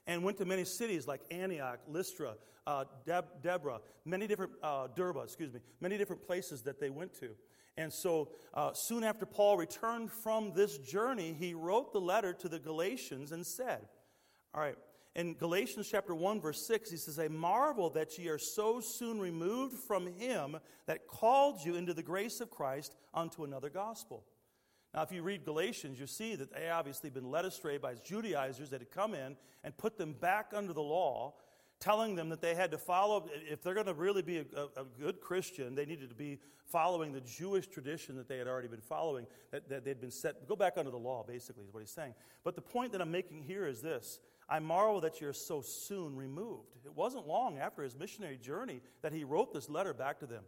and 0.06 0.24
went 0.24 0.38
to 0.38 0.46
many 0.46 0.64
cities 0.64 1.08
like 1.08 1.22
Antioch, 1.32 1.80
Lystra, 1.88 2.36
uh, 2.68 2.84
Deb- 3.06 3.42
Deborah, 3.42 3.80
many 4.06 4.28
different, 4.28 4.52
uh, 4.62 4.88
Derba, 4.96 5.24
excuse 5.24 5.54
me, 5.54 5.60
many 5.82 5.98
different 5.98 6.22
places 6.22 6.62
that 6.64 6.80
they 6.80 6.90
went 6.90 7.14
to. 7.20 7.30
And 7.78 7.94
so 7.94 8.30
uh, 8.54 8.72
soon 8.74 9.04
after 9.04 9.26
Paul 9.26 9.58
returned 9.58 10.12
from 10.12 10.54
this 10.54 10.78
journey, 10.80 11.36
he 11.38 11.54
wrote 11.54 11.94
the 11.94 12.02
letter 12.02 12.34
to 12.34 12.50
the 12.50 12.60
Galatians 12.60 13.32
and 13.32 13.46
said, 13.46 13.88
All 14.54 14.62
right, 14.62 14.78
in 15.16 15.34
Galatians 15.34 15.88
chapter 15.90 16.14
1, 16.14 16.42
verse 16.42 16.66
6, 16.68 16.92
he 16.92 16.98
says, 16.98 17.20
I 17.20 17.28
marvel 17.28 17.90
that 17.92 18.18
ye 18.18 18.30
are 18.30 18.38
so 18.38 18.80
soon 18.80 19.20
removed 19.20 19.78
from 19.78 20.08
him 20.08 20.58
that 20.86 21.08
called 21.08 21.66
you 21.66 21.76
into 21.76 21.94
the 21.94 22.04
grace 22.04 22.40
of 22.40 22.52
Christ 22.52 22.96
unto 23.14 23.44
another 23.44 23.70
gospel. 23.70 24.24
Now, 24.94 25.02
if 25.02 25.12
you 25.12 25.22
read 25.22 25.44
Galatians, 25.44 26.00
you 26.00 26.08
see 26.08 26.36
that 26.36 26.54
they 26.54 26.70
obviously 26.70 27.10
been 27.10 27.30
led 27.30 27.46
astray 27.46 27.78
by 27.78 27.96
Judaizers 27.96 28.70
that 28.70 28.82
had 28.82 28.92
come 28.92 29.14
in 29.14 29.38
and 29.64 29.78
put 29.78 29.98
them 29.98 30.14
back 30.14 30.52
under 30.56 30.74
the 30.74 30.82
law 30.82 31.34
telling 31.80 32.16
them 32.16 32.30
that 32.30 32.42
they 32.42 32.56
had 32.56 32.72
to 32.72 32.78
follow, 32.78 33.30
if 33.50 33.62
they're 33.62 33.74
going 33.74 33.86
to 33.88 33.94
really 33.94 34.22
be 34.22 34.40
a, 34.40 34.46
a, 34.56 34.82
a, 34.82 34.86
good 35.00 35.22
Christian, 35.22 35.76
they 35.76 35.86
needed 35.86 36.10
to 36.10 36.16
be 36.16 36.40
following 36.66 37.14
the 37.14 37.22
Jewish 37.22 37.68
tradition 37.68 38.16
that 38.18 38.28
they 38.28 38.38
had 38.38 38.48
already 38.48 38.68
been 38.68 38.82
following, 38.82 39.28
that, 39.52 39.70
that 39.70 39.86
they'd 39.86 40.02
been 40.02 40.12
set, 40.12 40.48
go 40.48 40.56
back 40.56 40.74
under 40.78 40.92
the 40.92 40.98
law, 40.98 41.24
basically, 41.28 41.64
is 41.64 41.74
what 41.74 41.82
he's 41.82 41.92
saying. 41.92 42.14
But 42.44 42.56
the 42.56 42.62
point 42.62 42.92
that 42.94 43.02
I'm 43.02 43.12
making 43.12 43.44
here 43.44 43.68
is 43.68 43.82
this 43.82 44.20
I 44.50 44.60
marvel 44.60 45.02
that 45.02 45.22
you're 45.22 45.34
so 45.34 45.62
soon 45.62 46.16
removed. 46.16 46.78
It 46.86 46.96
wasn't 46.96 47.28
long 47.28 47.58
after 47.60 47.84
his 47.84 47.96
missionary 47.96 48.38
journey 48.38 48.82
that 49.02 49.14
he 49.14 49.24
wrote 49.24 49.54
this 49.54 49.70
letter 49.70 49.94
back 49.94 50.20
to 50.20 50.26
them. 50.26 50.44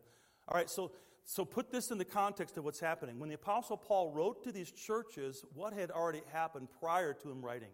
All 0.48 0.57
right, 0.57 0.69
so, 0.69 0.91
so 1.25 1.45
put 1.45 1.71
this 1.71 1.91
in 1.91 1.98
the 1.98 2.05
context 2.05 2.57
of 2.57 2.63
what's 2.63 2.79
happening. 2.79 3.19
When 3.19 3.29
the 3.29 3.36
Apostle 3.36 3.77
Paul 3.77 4.12
wrote 4.12 4.43
to 4.45 4.51
these 4.51 4.71
churches, 4.71 5.45
what 5.53 5.74
had 5.74 5.91
already 5.91 6.21
happened 6.31 6.69
prior 6.79 7.13
to 7.13 7.29
him 7.29 7.43
writing? 7.43 7.69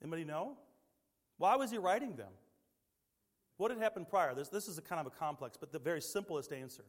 Anybody 0.00 0.24
know? 0.24 0.56
Why 1.38 1.56
was 1.56 1.70
he 1.70 1.78
writing 1.78 2.16
them? 2.16 2.32
What 3.56 3.70
had 3.70 3.80
happened 3.80 4.08
prior? 4.08 4.34
This, 4.34 4.48
this 4.48 4.68
is 4.68 4.78
a 4.78 4.82
kind 4.82 5.00
of 5.00 5.06
a 5.06 5.16
complex, 5.16 5.56
but 5.56 5.72
the 5.72 5.78
very 5.78 6.00
simplest 6.00 6.52
answer. 6.52 6.84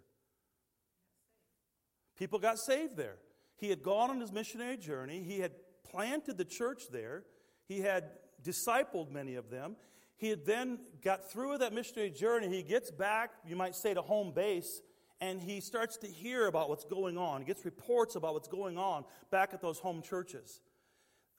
People 2.17 2.39
got 2.39 2.57
saved 2.57 2.97
there. 2.97 3.15
He 3.57 3.69
had 3.69 3.83
gone 3.83 4.09
on 4.09 4.19
his 4.19 4.31
missionary 4.31 4.77
journey. 4.77 5.23
He 5.23 5.39
had 5.39 5.51
planted 5.89 6.37
the 6.37 6.45
church 6.45 6.83
there. 6.91 7.23
He 7.67 7.79
had 7.81 8.11
discipled 8.43 9.11
many 9.11 9.35
of 9.35 9.49
them. 9.49 9.75
He 10.17 10.29
had 10.29 10.45
then 10.45 10.79
got 11.03 11.29
through 11.31 11.51
with 11.51 11.59
that 11.61 11.73
missionary 11.73 12.09
journey. 12.09 12.49
He 12.49 12.63
gets 12.63 12.91
back, 12.91 13.31
you 13.45 13.55
might 13.55 13.75
say, 13.75 13.93
to 13.93 14.01
home 14.01 14.31
base, 14.31 14.81
and 15.21 15.41
he 15.41 15.61
starts 15.61 15.97
to 15.97 16.07
hear 16.07 16.47
about 16.47 16.69
what's 16.69 16.85
going 16.85 17.17
on. 17.17 17.41
He 17.41 17.47
gets 17.47 17.65
reports 17.65 18.15
about 18.15 18.33
what's 18.33 18.47
going 18.47 18.77
on 18.77 19.05
back 19.31 19.53
at 19.53 19.61
those 19.61 19.79
home 19.79 20.01
churches 20.01 20.59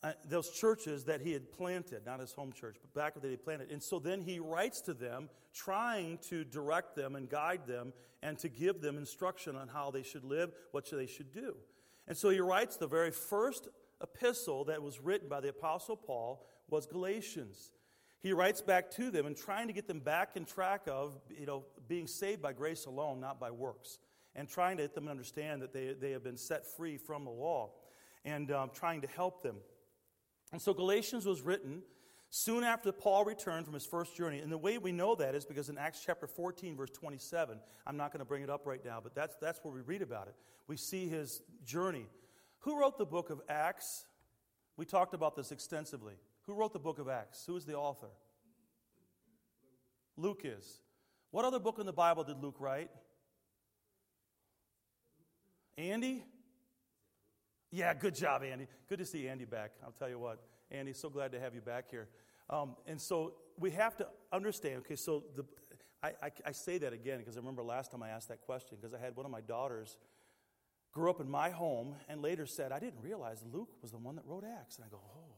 uh, 0.03 0.13
those 0.29 0.51
churches 0.51 1.05
that 1.05 1.21
he 1.21 1.33
had 1.33 1.51
planted, 1.51 2.07
not 2.07 2.21
his 2.21 2.33
home 2.33 2.53
church, 2.53 2.77
but 2.81 2.95
back 2.95 3.21
that 3.21 3.31
he 3.31 3.37
planted. 3.37 3.71
And 3.73 3.83
so 3.83 3.99
then 3.99 4.21
he 4.21 4.39
writes 4.39 4.81
to 4.83 4.95
them, 4.95 5.29
trying 5.53 6.19
to 6.29 6.45
direct 6.45 6.95
them 6.95 7.17
and 7.17 7.29
guide 7.29 7.67
them 7.67 7.93
and 8.23 8.39
to 8.39 8.49
give 8.49 8.81
them 8.81 8.97
instruction 8.97 9.57
on 9.57 9.69
how 9.69 9.91
they 9.91 10.03
should 10.03 10.25
live, 10.25 10.53
what 10.71 10.89
they 10.91 11.07
should 11.07 11.33
do. 11.33 11.57
And 12.07 12.17
so 12.17 12.31
he 12.31 12.41
writes 12.41 12.77
the 12.77 12.87
very 12.87 13.11
first 13.11 13.69
epistle 14.03 14.65
that 14.65 14.83
was 14.83 15.01
written 15.01 15.29
by 15.29 15.41
the 15.41 15.49
Apostle 15.49 15.97
Paul 15.97 16.47
was 16.69 16.87
Galatians. 16.87 17.73
He 18.21 18.33
writes 18.33 18.61
back 18.61 18.91
to 18.93 19.11
them 19.11 19.27
and 19.27 19.37
trying 19.37 19.69
to 19.69 19.73
get 19.73 19.87
them 19.87 20.01
back 20.01 20.37
in 20.37 20.45
track 20.45 20.83
of, 20.87 21.21
you 21.29 21.47
know, 21.47 21.65
being 21.87 22.07
saved 22.07 22.43
by 22.43 22.53
grace 22.53 22.87
alone, 22.87 23.21
not 23.21 23.39
by 23.39 23.51
works. 23.51 23.99
And 24.35 24.49
trying 24.49 24.77
to 24.77 24.85
get 24.85 24.95
them 24.95 25.07
to 25.07 25.11
understand 25.11 25.63
that 25.63 25.73
they, 25.73 25.95
they 25.99 26.13
have 26.13 26.23
been 26.23 26.37
set 26.37 26.67
free 26.77 26.97
from 26.97 27.25
the 27.25 27.31
law. 27.31 27.71
And 28.25 28.51
um, 28.51 28.71
trying 28.73 29.01
to 29.03 29.09
help 29.09 29.43
them. 29.43 29.57
And 30.53 30.61
so 30.61 30.73
Galatians 30.73 31.27
was 31.27 31.43
written 31.43 31.83
soon 32.31 32.65
after 32.65 32.93
Paul 32.93 33.25
returned 33.25 33.65
from 33.65 33.75
his 33.75 33.87
first 33.87 34.17
journey. 34.17 34.39
And 34.41 34.53
the 34.53 34.59
way 34.59 34.79
we 34.79 34.93
know 34.93 35.15
that 35.15 35.35
is 35.35 35.45
because 35.45 35.69
in 35.69 35.79
Acts 35.79 36.03
chapter 36.05 36.27
14, 36.27 36.77
verse 36.77 36.91
27, 36.91 37.59
I'm 37.87 37.97
not 37.97 38.13
going 38.13 38.21
to 38.21 38.25
bring 38.25 38.43
it 38.43 38.51
up 38.51 38.67
right 38.67 38.85
now, 38.85 39.01
but 39.03 39.15
that's, 39.15 39.37
that's 39.41 39.61
where 39.63 39.73
we 39.73 39.81
read 39.81 40.03
about 40.03 40.29
it. 40.29 40.35
We 40.67 40.77
see 40.77 41.09
his 41.09 41.43
journey. 41.65 42.07
Who 42.61 42.81
wrote 42.81 42.99
the 42.99 43.07
book 43.07 43.31
of 43.31 43.41
Acts? 43.49 44.07
We 44.77 44.85
talked 44.85 45.15
about 45.15 45.37
this 45.37 45.53
extensively. 45.53 46.15
Who 46.43 46.55
wrote 46.55 46.73
the 46.73 46.79
book 46.79 46.99
of 46.99 47.09
Acts? 47.09 47.45
Who 47.47 47.57
is 47.57 47.65
the 47.65 47.77
author? 47.77 48.11
Luke 50.17 50.43
is. 50.45 50.81
What 51.31 51.45
other 51.45 51.59
book 51.59 51.79
in 51.79 51.87
the 51.87 51.93
Bible 51.93 52.25
did 52.25 52.43
Luke 52.43 52.57
write? 52.59 52.91
Andy? 55.77 56.25
Yeah, 57.71 57.93
good 57.95 58.15
job, 58.15 58.43
Andy. 58.43 58.67
Good 58.89 58.99
to 58.99 59.05
see 59.05 59.29
Andy 59.29 59.45
back. 59.45 59.73
I'll 59.85 59.93
tell 59.93 60.09
you 60.09 60.19
what, 60.19 60.43
Andy, 60.71 60.93
so 60.93 61.11
glad 61.11 61.33
to 61.33 61.41
have 61.41 61.55
you 61.55 61.61
back 61.61 61.91
here. 61.91 62.09
Um, 62.49 62.77
and 62.87 63.01
so 63.01 63.35
we 63.59 63.71
have 63.73 63.97
to 63.99 64.07
understand. 64.33 64.79
Okay, 64.79 64.97
so 64.97 65.25
the, 65.37 65.45
I, 66.03 66.13
I, 66.23 66.31
I 66.47 66.53
say 66.53 66.79
that 66.79 66.93
again 66.93 67.19
because 67.19 67.37
I 67.37 67.41
remember 67.41 67.63
last 67.63 67.91
time 67.91 68.03
I 68.03 68.09
asked 68.09 68.29
that 68.29 68.41
question 68.41 68.79
because 68.81 68.95
I 68.95 68.99
had 68.99 69.17
one 69.17 69.27
of 69.27 69.33
my 69.33 69.43
daughters 69.43 69.99
grew 70.93 71.11
up 71.11 71.21
in 71.21 71.29
my 71.29 71.51
home 71.51 71.95
and 72.09 72.23
later 72.23 72.47
said, 72.47 72.73
I 72.73 72.79
didn't 72.79 73.03
realize 73.03 73.45
Luke 73.53 73.71
was 73.83 73.91
the 73.91 73.99
one 73.99 74.17
that 74.17 74.25
wrote 74.27 74.45
Acts. 74.45 74.77
And 74.77 74.85
I 74.85 74.89
go, 74.89 75.01
oh. 75.05 75.35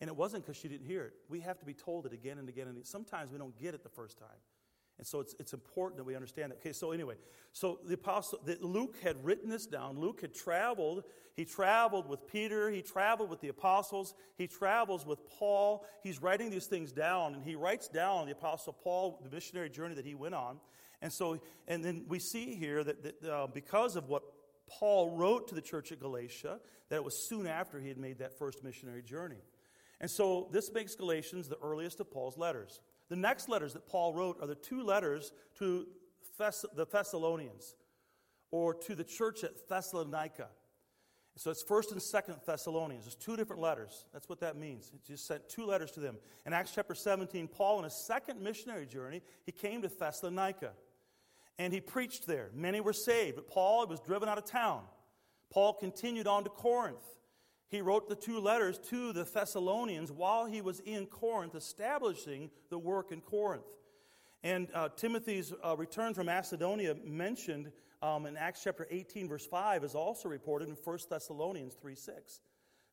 And 0.00 0.08
it 0.08 0.16
wasn't 0.16 0.44
because 0.44 0.58
she 0.58 0.68
didn't 0.68 0.86
hear 0.86 1.04
it. 1.04 1.14
We 1.30 1.40
have 1.40 1.58
to 1.60 1.64
be 1.64 1.72
told 1.72 2.04
it 2.04 2.12
again 2.12 2.38
and 2.38 2.48
again. 2.48 2.68
And 2.68 2.86
sometimes 2.86 3.30
we 3.30 3.38
don't 3.38 3.58
get 3.58 3.74
it 3.74 3.82
the 3.82 3.88
first 3.88 4.18
time. 4.18 4.28
And 4.98 5.06
so 5.06 5.20
it's, 5.20 5.34
it's 5.40 5.52
important 5.52 5.98
that 5.98 6.04
we 6.04 6.14
understand 6.14 6.52
that. 6.52 6.58
Okay, 6.58 6.72
so 6.72 6.92
anyway, 6.92 7.14
so 7.52 7.80
the 7.84 7.94
apostle, 7.94 8.38
the, 8.44 8.56
Luke 8.60 8.96
had 9.02 9.24
written 9.24 9.48
this 9.48 9.66
down. 9.66 9.98
Luke 9.98 10.20
had 10.20 10.32
traveled. 10.32 11.02
He 11.34 11.44
traveled 11.44 12.08
with 12.08 12.26
Peter. 12.28 12.70
He 12.70 12.80
traveled 12.80 13.28
with 13.28 13.40
the 13.40 13.48
apostles. 13.48 14.14
He 14.38 14.46
travels 14.46 15.04
with 15.04 15.18
Paul. 15.38 15.84
He's 16.02 16.22
writing 16.22 16.48
these 16.48 16.66
things 16.66 16.92
down, 16.92 17.34
and 17.34 17.42
he 17.42 17.56
writes 17.56 17.88
down 17.88 18.26
the 18.26 18.32
apostle 18.32 18.72
Paul, 18.72 19.20
the 19.22 19.34
missionary 19.34 19.68
journey 19.68 19.96
that 19.96 20.06
he 20.06 20.14
went 20.14 20.34
on. 20.34 20.60
And 21.02 21.12
so, 21.12 21.40
and 21.66 21.84
then 21.84 22.04
we 22.08 22.20
see 22.20 22.54
here 22.54 22.84
that, 22.84 23.02
that 23.02 23.28
uh, 23.28 23.46
because 23.48 23.96
of 23.96 24.08
what 24.08 24.22
Paul 24.68 25.10
wrote 25.10 25.48
to 25.48 25.54
the 25.54 25.60
church 25.60 25.90
at 25.90 26.00
Galatia, 26.00 26.60
that 26.88 26.96
it 26.96 27.04
was 27.04 27.28
soon 27.28 27.46
after 27.46 27.80
he 27.80 27.88
had 27.88 27.98
made 27.98 28.18
that 28.18 28.38
first 28.38 28.62
missionary 28.62 29.02
journey. 29.02 29.42
And 30.00 30.10
so 30.10 30.48
this 30.52 30.72
makes 30.72 30.94
Galatians 30.94 31.48
the 31.48 31.58
earliest 31.62 32.00
of 32.00 32.10
Paul's 32.10 32.38
letters. 32.38 32.80
The 33.08 33.16
next 33.16 33.48
letters 33.48 33.72
that 33.74 33.86
Paul 33.86 34.14
wrote 34.14 34.38
are 34.40 34.46
the 34.46 34.54
two 34.54 34.82
letters 34.82 35.32
to 35.58 35.86
Thess- 36.38 36.64
the 36.74 36.86
Thessalonians 36.86 37.76
or 38.50 38.74
to 38.74 38.94
the 38.94 39.04
church 39.04 39.44
at 39.44 39.68
Thessalonica. 39.68 40.48
So 41.36 41.50
it's 41.50 41.62
first 41.62 41.90
and 41.90 42.00
second 42.00 42.36
Thessalonians. 42.46 43.04
There's 43.04 43.16
two 43.16 43.36
different 43.36 43.60
letters. 43.60 44.06
That's 44.12 44.28
what 44.28 44.40
that 44.40 44.56
means. 44.56 44.90
He 44.92 45.00
just 45.04 45.26
sent 45.26 45.48
two 45.48 45.66
letters 45.66 45.90
to 45.92 46.00
them. 46.00 46.16
In 46.46 46.52
Acts 46.52 46.72
chapter 46.72 46.94
17, 46.94 47.48
Paul, 47.48 47.78
on 47.78 47.84
his 47.84 47.94
second 47.94 48.40
missionary 48.40 48.86
journey, 48.86 49.20
he 49.44 49.50
came 49.50 49.82
to 49.82 49.88
Thessalonica 49.88 50.72
and 51.58 51.72
he 51.72 51.80
preached 51.80 52.26
there. 52.26 52.50
Many 52.54 52.80
were 52.80 52.92
saved, 52.92 53.36
but 53.36 53.48
Paul 53.48 53.86
was 53.86 54.00
driven 54.00 54.28
out 54.28 54.38
of 54.38 54.44
town. 54.44 54.82
Paul 55.50 55.72
continued 55.72 56.26
on 56.26 56.44
to 56.44 56.50
Corinth 56.50 57.13
he 57.74 57.80
wrote 57.80 58.08
the 58.08 58.14
two 58.14 58.38
letters 58.38 58.78
to 58.78 59.12
the 59.12 59.24
Thessalonians 59.24 60.12
while 60.12 60.46
he 60.46 60.60
was 60.60 60.78
in 60.80 61.06
Corinth, 61.06 61.56
establishing 61.56 62.48
the 62.70 62.78
work 62.78 63.10
in 63.10 63.20
Corinth. 63.20 63.66
And 64.44 64.68
uh, 64.72 64.90
Timothy's 64.96 65.52
uh, 65.64 65.76
return 65.76 66.14
from 66.14 66.26
Macedonia, 66.26 66.94
mentioned 67.04 67.72
um, 68.00 68.26
in 68.26 68.36
Acts 68.36 68.62
chapter 68.62 68.86
18, 68.88 69.28
verse 69.28 69.44
5, 69.44 69.82
is 69.82 69.96
also 69.96 70.28
reported 70.28 70.68
in 70.68 70.76
1 70.76 70.98
Thessalonians 71.10 71.74
3 71.74 71.96
6. 71.96 72.40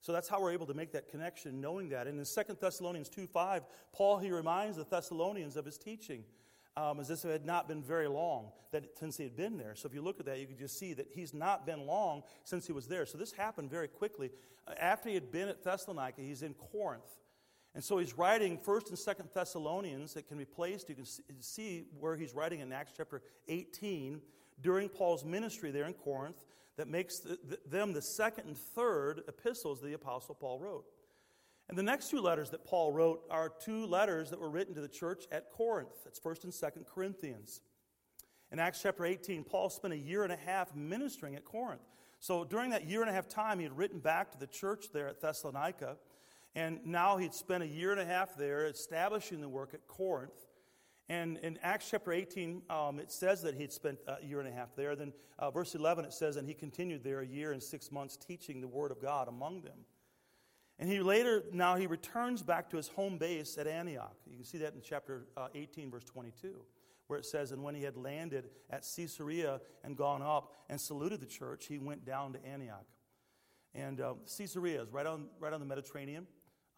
So 0.02 0.12
that's 0.13 0.28
how 0.28 0.41
we're 0.41 0.52
able 0.52 0.65
to 0.65 0.74
make 0.74 0.94
that 0.94 1.10
connection, 1.10 1.62
knowing 1.62 1.89
that. 1.89 2.08
And 2.08 2.17
in 2.17 2.26
2 2.26 2.58
Thessalonians 2.60 3.10
2 3.10 3.28
5, 3.28 3.63
Paul, 3.94 4.17
he 4.17 4.32
reminds 4.32 4.78
the 4.78 4.86
Thessalonians 4.86 5.58
of 5.58 5.65
his 5.65 5.78
teaching 5.78 6.24
um, 6.77 6.99
as 6.99 7.10
if 7.10 7.25
it 7.25 7.31
had 7.31 7.45
not 7.45 7.67
been 7.67 7.84
very 7.84 8.07
long 8.07 8.51
that 8.71 8.97
since 8.97 9.17
he 9.17 9.23
had 9.23 9.36
been 9.36 9.57
there. 9.57 9.75
So 9.75 9.88
if 9.88 9.93
you 9.93 10.01
look 10.01 10.19
at 10.19 10.25
that, 10.25 10.39
you 10.39 10.47
can 10.47 10.57
just 10.57 10.79
see 10.79 10.93
that 10.93 11.07
he's 11.13 11.34
not 11.34 11.65
been 11.65 11.86
long 11.86 12.23
since 12.43 12.65
he 12.65 12.73
was 12.73 12.88
there. 12.88 13.05
So 13.05 13.17
this 13.17 13.34
happened 13.34 13.69
very 13.69 13.88
quickly. 13.88 14.31
Uh, 14.67 14.73
after 14.79 15.10
he 15.10 15.15
had 15.15 15.31
been 15.31 15.49
at 15.49 15.63
Thessalonica, 15.63 16.21
he's 16.21 16.41
in 16.41 16.53
Corinth. 16.53 17.03
And 17.73 17.84
so 17.84 17.97
he's 17.97 18.17
writing 18.17 18.57
1st 18.57 18.89
and 18.89 18.97
2nd 18.97 19.34
Thessalonians 19.34 20.13
that 20.13 20.27
can 20.27 20.38
be 20.38 20.45
placed. 20.45 20.89
You 20.89 20.95
can 20.95 21.05
see 21.39 21.86
where 21.99 22.15
he's 22.15 22.34
writing 22.34 22.60
in 22.60 22.71
Acts 22.71 22.93
chapter 22.95 23.21
18 23.47 24.21
during 24.62 24.89
Paul's 24.89 25.23
ministry 25.23 25.71
there 25.71 25.86
in 25.86 25.93
Corinth 25.93 26.43
that 26.77 26.88
makes 26.88 27.19
the, 27.19 27.38
the, 27.47 27.60
them 27.65 27.93
the 27.93 28.01
second 28.01 28.47
and 28.47 28.57
third 28.57 29.21
epistles 29.27 29.81
the 29.81 29.93
Apostle 29.93 30.36
Paul 30.36 30.60
wrote. 30.60 30.86
And 31.71 31.77
the 31.77 31.84
next 31.84 32.10
two 32.10 32.19
letters 32.19 32.49
that 32.49 32.65
Paul 32.65 32.91
wrote 32.91 33.23
are 33.31 33.47
two 33.47 33.86
letters 33.86 34.29
that 34.29 34.41
were 34.41 34.49
written 34.49 34.75
to 34.75 34.81
the 34.81 34.89
church 34.89 35.23
at 35.31 35.49
Corinth. 35.49 36.05
It's 36.05 36.19
1st 36.19 36.43
and 36.43 36.53
2nd 36.53 36.86
Corinthians. 36.86 37.62
In 38.51 38.60
Acts 38.60 38.81
chapter 38.81 39.05
18, 39.05 39.45
Paul 39.45 39.69
spent 39.69 39.93
a 39.93 39.97
year 39.97 40.23
and 40.23 40.34
a 40.34 40.38
half 40.38 40.75
ministering 40.75 41.34
at 41.38 41.45
Corinth. 41.45 41.79
So 42.19 42.43
during 42.43 42.71
that 42.71 42.89
year 42.89 42.99
and 42.99 43.10
a 43.10 43.13
half 43.13 43.29
time, 43.29 43.60
he 43.60 43.63
had 43.63 43.77
written 43.77 43.99
back 43.99 44.34
to 44.34 44.38
the 44.38 44.47
church 44.47 44.88
there 44.91 45.07
at 45.07 45.21
Thessalonica. 45.21 45.95
And 46.55 46.81
now 46.86 47.15
he'd 47.15 47.34
spent 47.34 47.63
a 47.63 47.67
year 47.67 47.93
and 47.93 48.01
a 48.01 48.05
half 48.05 48.36
there 48.36 48.65
establishing 48.65 49.39
the 49.39 49.47
work 49.47 49.73
at 49.73 49.88
Corinth. 49.88 50.47
And 51.07 51.38
in 51.38 51.57
Acts 51.63 51.89
chapter 51.89 52.12
18, 52.12 52.63
um, 52.69 52.99
it 52.99 53.13
says 53.13 53.41
that 53.43 53.55
he'd 53.55 53.71
spent 53.71 53.97
a 54.07 54.25
year 54.25 54.41
and 54.41 54.49
a 54.49 54.51
half 54.51 54.75
there. 54.75 54.97
Then 54.97 55.13
uh, 55.39 55.49
verse 55.51 55.73
11, 55.73 56.03
it 56.03 56.12
says, 56.12 56.36
and 56.36 56.45
he 56.45 56.53
continued 56.53 57.01
there 57.01 57.21
a 57.21 57.25
year 57.25 57.53
and 57.53 57.63
six 57.63 57.93
months 57.93 58.17
teaching 58.17 58.60
the 58.60 58.67
word 58.67 58.91
of 58.91 59.01
God 59.01 59.29
among 59.29 59.62
them. 59.62 59.86
And 60.82 60.89
he 60.89 61.00
later, 61.00 61.44
now 61.54 61.76
he 61.76 61.86
returns 61.86 62.41
back 62.41 62.67
to 62.72 62.78
his 62.78 62.88
home 62.88 63.20
base 63.20 63.56
at 63.60 63.67
Antioch. 63.67 64.15
You 64.28 64.36
can 64.36 64.44
see 64.44 64.58
that 64.58 64.74
in 64.74 64.82
chapter 64.84 65.28
uh, 65.38 65.48
18, 65.54 65.91
verse 65.91 66.04
22, 66.06 66.56
where 67.06 67.20
it 67.20 67.26
says, 67.26 67.52
And 67.52 67.63
when 67.63 67.76
he 67.76 67.84
had 67.84 67.96
landed 67.96 68.50
at 68.72 68.84
Caesarea 68.96 69.62
and 69.84 69.96
gone 69.96 70.24
up 70.24 70.54
and 70.70 70.82
saluted 70.82 71.22
the 71.22 71.28
church, 71.28 71.67
he 71.67 71.78
went 71.78 72.04
down 72.04 72.34
to 72.34 72.44
Antioch. 72.44 72.88
And 73.76 74.02
uh, 74.02 74.15
Caesarea 74.36 74.82
is 74.82 74.89
right 74.91 75.06
on, 75.06 75.28
right 75.39 75.54
on 75.54 75.60
the 75.60 75.67
Mediterranean. 75.67 76.26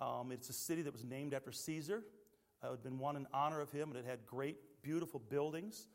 Um, 0.01 0.33
it's 0.33 0.49
a 0.49 0.53
city 0.53 0.81
that 0.81 0.91
was 0.91 1.05
named 1.05 1.33
after 1.33 1.53
Caesar. 1.53 2.03
Uh, 2.61 2.67
it 2.67 2.71
had 2.71 2.83
been 2.83 2.99
won 2.99 3.15
in 3.15 3.25
honor 3.33 3.61
of 3.61 3.71
him, 3.71 3.89
and 3.89 3.97
it 3.97 4.05
had 4.05 4.25
great, 4.25 4.57
beautiful 4.81 5.21
buildings. 5.29 5.87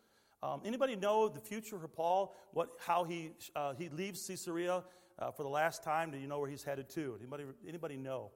Um, 0.43 0.63
anybody 0.65 0.97
know 0.97 1.29
the 1.29 1.41
future 1.41 1.79
for 1.79 1.89
Paul? 1.89 2.35
What, 2.53 2.71
how 2.79 3.05
he, 3.05 3.33
uh, 3.55 3.75
he 3.75 3.91
leaves 3.91 4.27
Caesarea 4.27 4.83
uh, 5.19 5.31
for 5.31 5.43
the 5.43 5.49
last 5.49 5.83
time? 5.83 6.11
Do 6.11 6.19
you 6.19 6.27
know 6.27 6.39
where 6.39 6.49
he's 6.49 6.63
headed 6.63 6.89
to? 6.91 7.17
Anybody, 7.19 7.45
anybody 7.67 7.97
know? 7.97 8.31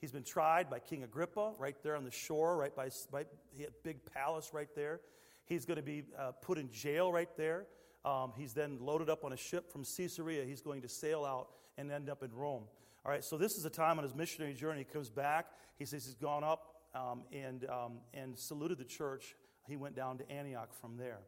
He's 0.00 0.12
been 0.12 0.24
tried 0.24 0.68
by 0.68 0.80
King 0.80 1.02
Agrippa 1.02 1.52
right 1.58 1.76
there 1.82 1.96
on 1.96 2.04
the 2.04 2.10
shore, 2.10 2.56
right 2.56 2.74
by, 2.74 2.90
right, 3.10 3.26
he 3.56 3.66
big 3.82 4.04
palace 4.12 4.50
right 4.52 4.68
there. 4.74 5.00
He's 5.46 5.64
going 5.64 5.76
to 5.76 5.82
be 5.82 6.04
uh, 6.18 6.32
put 6.32 6.58
in 6.58 6.70
jail 6.70 7.12
right 7.12 7.34
there. 7.36 7.66
Um, 8.04 8.32
he's 8.36 8.52
then 8.52 8.78
loaded 8.80 9.08
up 9.08 9.24
on 9.24 9.32
a 9.32 9.36
ship 9.36 9.72
from 9.72 9.84
Caesarea. 9.84 10.44
He's 10.44 10.60
going 10.60 10.82
to 10.82 10.88
sail 10.88 11.24
out 11.24 11.48
and 11.78 11.90
end 11.90 12.10
up 12.10 12.22
in 12.22 12.32
Rome. 12.32 12.64
All 13.04 13.12
right, 13.12 13.24
so 13.24 13.36
this 13.36 13.56
is 13.56 13.64
a 13.64 13.70
time 13.70 13.98
on 13.98 14.04
his 14.04 14.14
missionary 14.14 14.54
journey. 14.54 14.80
He 14.80 14.84
comes 14.84 15.10
back. 15.10 15.46
He 15.78 15.84
says 15.84 16.04
he's 16.04 16.14
gone 16.14 16.44
up 16.44 16.74
um, 16.94 17.22
and, 17.32 17.66
um, 17.70 17.98
and 18.12 18.38
saluted 18.38 18.78
the 18.78 18.84
church. 18.84 19.34
He 19.66 19.76
went 19.76 19.96
down 19.96 20.18
to 20.18 20.30
Antioch 20.30 20.72
from 20.80 20.96
there, 20.96 21.20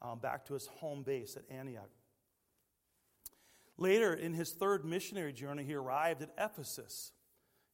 um, 0.00 0.18
back 0.18 0.44
to 0.46 0.54
his 0.54 0.66
home 0.66 1.02
base 1.02 1.36
at 1.36 1.42
Antioch. 1.54 1.90
Later, 3.78 4.12
in 4.12 4.34
his 4.34 4.52
third 4.52 4.84
missionary 4.84 5.32
journey, 5.32 5.64
he 5.64 5.74
arrived 5.74 6.22
at 6.22 6.30
Ephesus. 6.38 7.12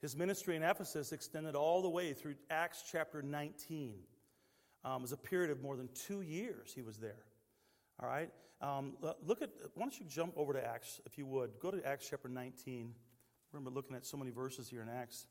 His 0.00 0.16
ministry 0.16 0.56
in 0.56 0.62
Ephesus 0.62 1.12
extended 1.12 1.56
all 1.56 1.82
the 1.82 1.88
way 1.88 2.12
through 2.12 2.36
Acts 2.50 2.84
chapter 2.90 3.20
19. 3.20 3.98
Um, 4.84 4.96
it 4.96 5.02
was 5.02 5.12
a 5.12 5.16
period 5.16 5.50
of 5.50 5.60
more 5.60 5.76
than 5.76 5.88
two 5.92 6.22
years 6.22 6.72
he 6.72 6.82
was 6.82 6.98
there. 6.98 7.24
All 8.00 8.08
right? 8.08 8.30
Um, 8.60 8.96
look 9.24 9.42
at, 9.42 9.50
why 9.74 9.84
don't 9.84 9.98
you 9.98 10.06
jump 10.06 10.34
over 10.36 10.52
to 10.52 10.64
Acts, 10.64 11.00
if 11.04 11.18
you 11.18 11.26
would? 11.26 11.58
Go 11.60 11.70
to 11.70 11.84
Acts 11.86 12.08
chapter 12.08 12.28
19. 12.28 12.94
Remember 13.52 13.70
looking 13.70 13.96
at 13.96 14.06
so 14.06 14.16
many 14.16 14.30
verses 14.30 14.68
here 14.68 14.82
in 14.82 14.88
Acts. 14.88 15.26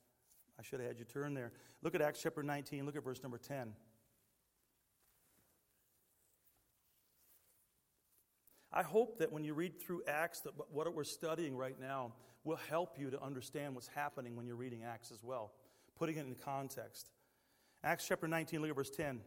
I 0.60 0.64
should 0.64 0.80
have 0.80 0.88
had 0.88 1.00
you 1.00 1.06
turn 1.06 1.34
there. 1.34 1.52
Look 1.82 1.96
at 1.96 2.02
Acts 2.02 2.22
chapter 2.22 2.44
19. 2.44 2.86
Look 2.86 2.96
at 2.96 3.04
verse 3.04 3.22
number 3.22 3.38
10. 3.38 3.74
I 8.72 8.84
hope 8.84 9.20
that 9.20 9.32
when 9.32 9.44
you 9.44 9.54
read 9.54 9.82
through 9.82 10.04
Acts, 10.08 10.42
that 10.42 10.54
what 10.72 10.94
we're 10.94 11.04
studying 11.04 11.56
right 11.56 11.80
now 11.80 12.14
will 12.44 12.60
help 12.70 12.98
you 13.00 13.10
to 13.10 13.22
understand 13.22 13.76
what's 13.76 13.88
happening 13.88 14.36
when 14.36 14.46
you're 14.46 14.56
reading 14.56 14.84
Acts 14.84 15.12
as 15.12 15.24
well, 15.24 15.54
putting 15.98 16.18
it 16.18 16.26
in 16.26 16.36
context. 16.36 17.10
Acts 17.84 18.06
chapter 18.08 18.28
19, 18.28 18.62
look 18.62 18.70
at 18.70 18.76
verse 18.76 18.90
10. 18.90 19.22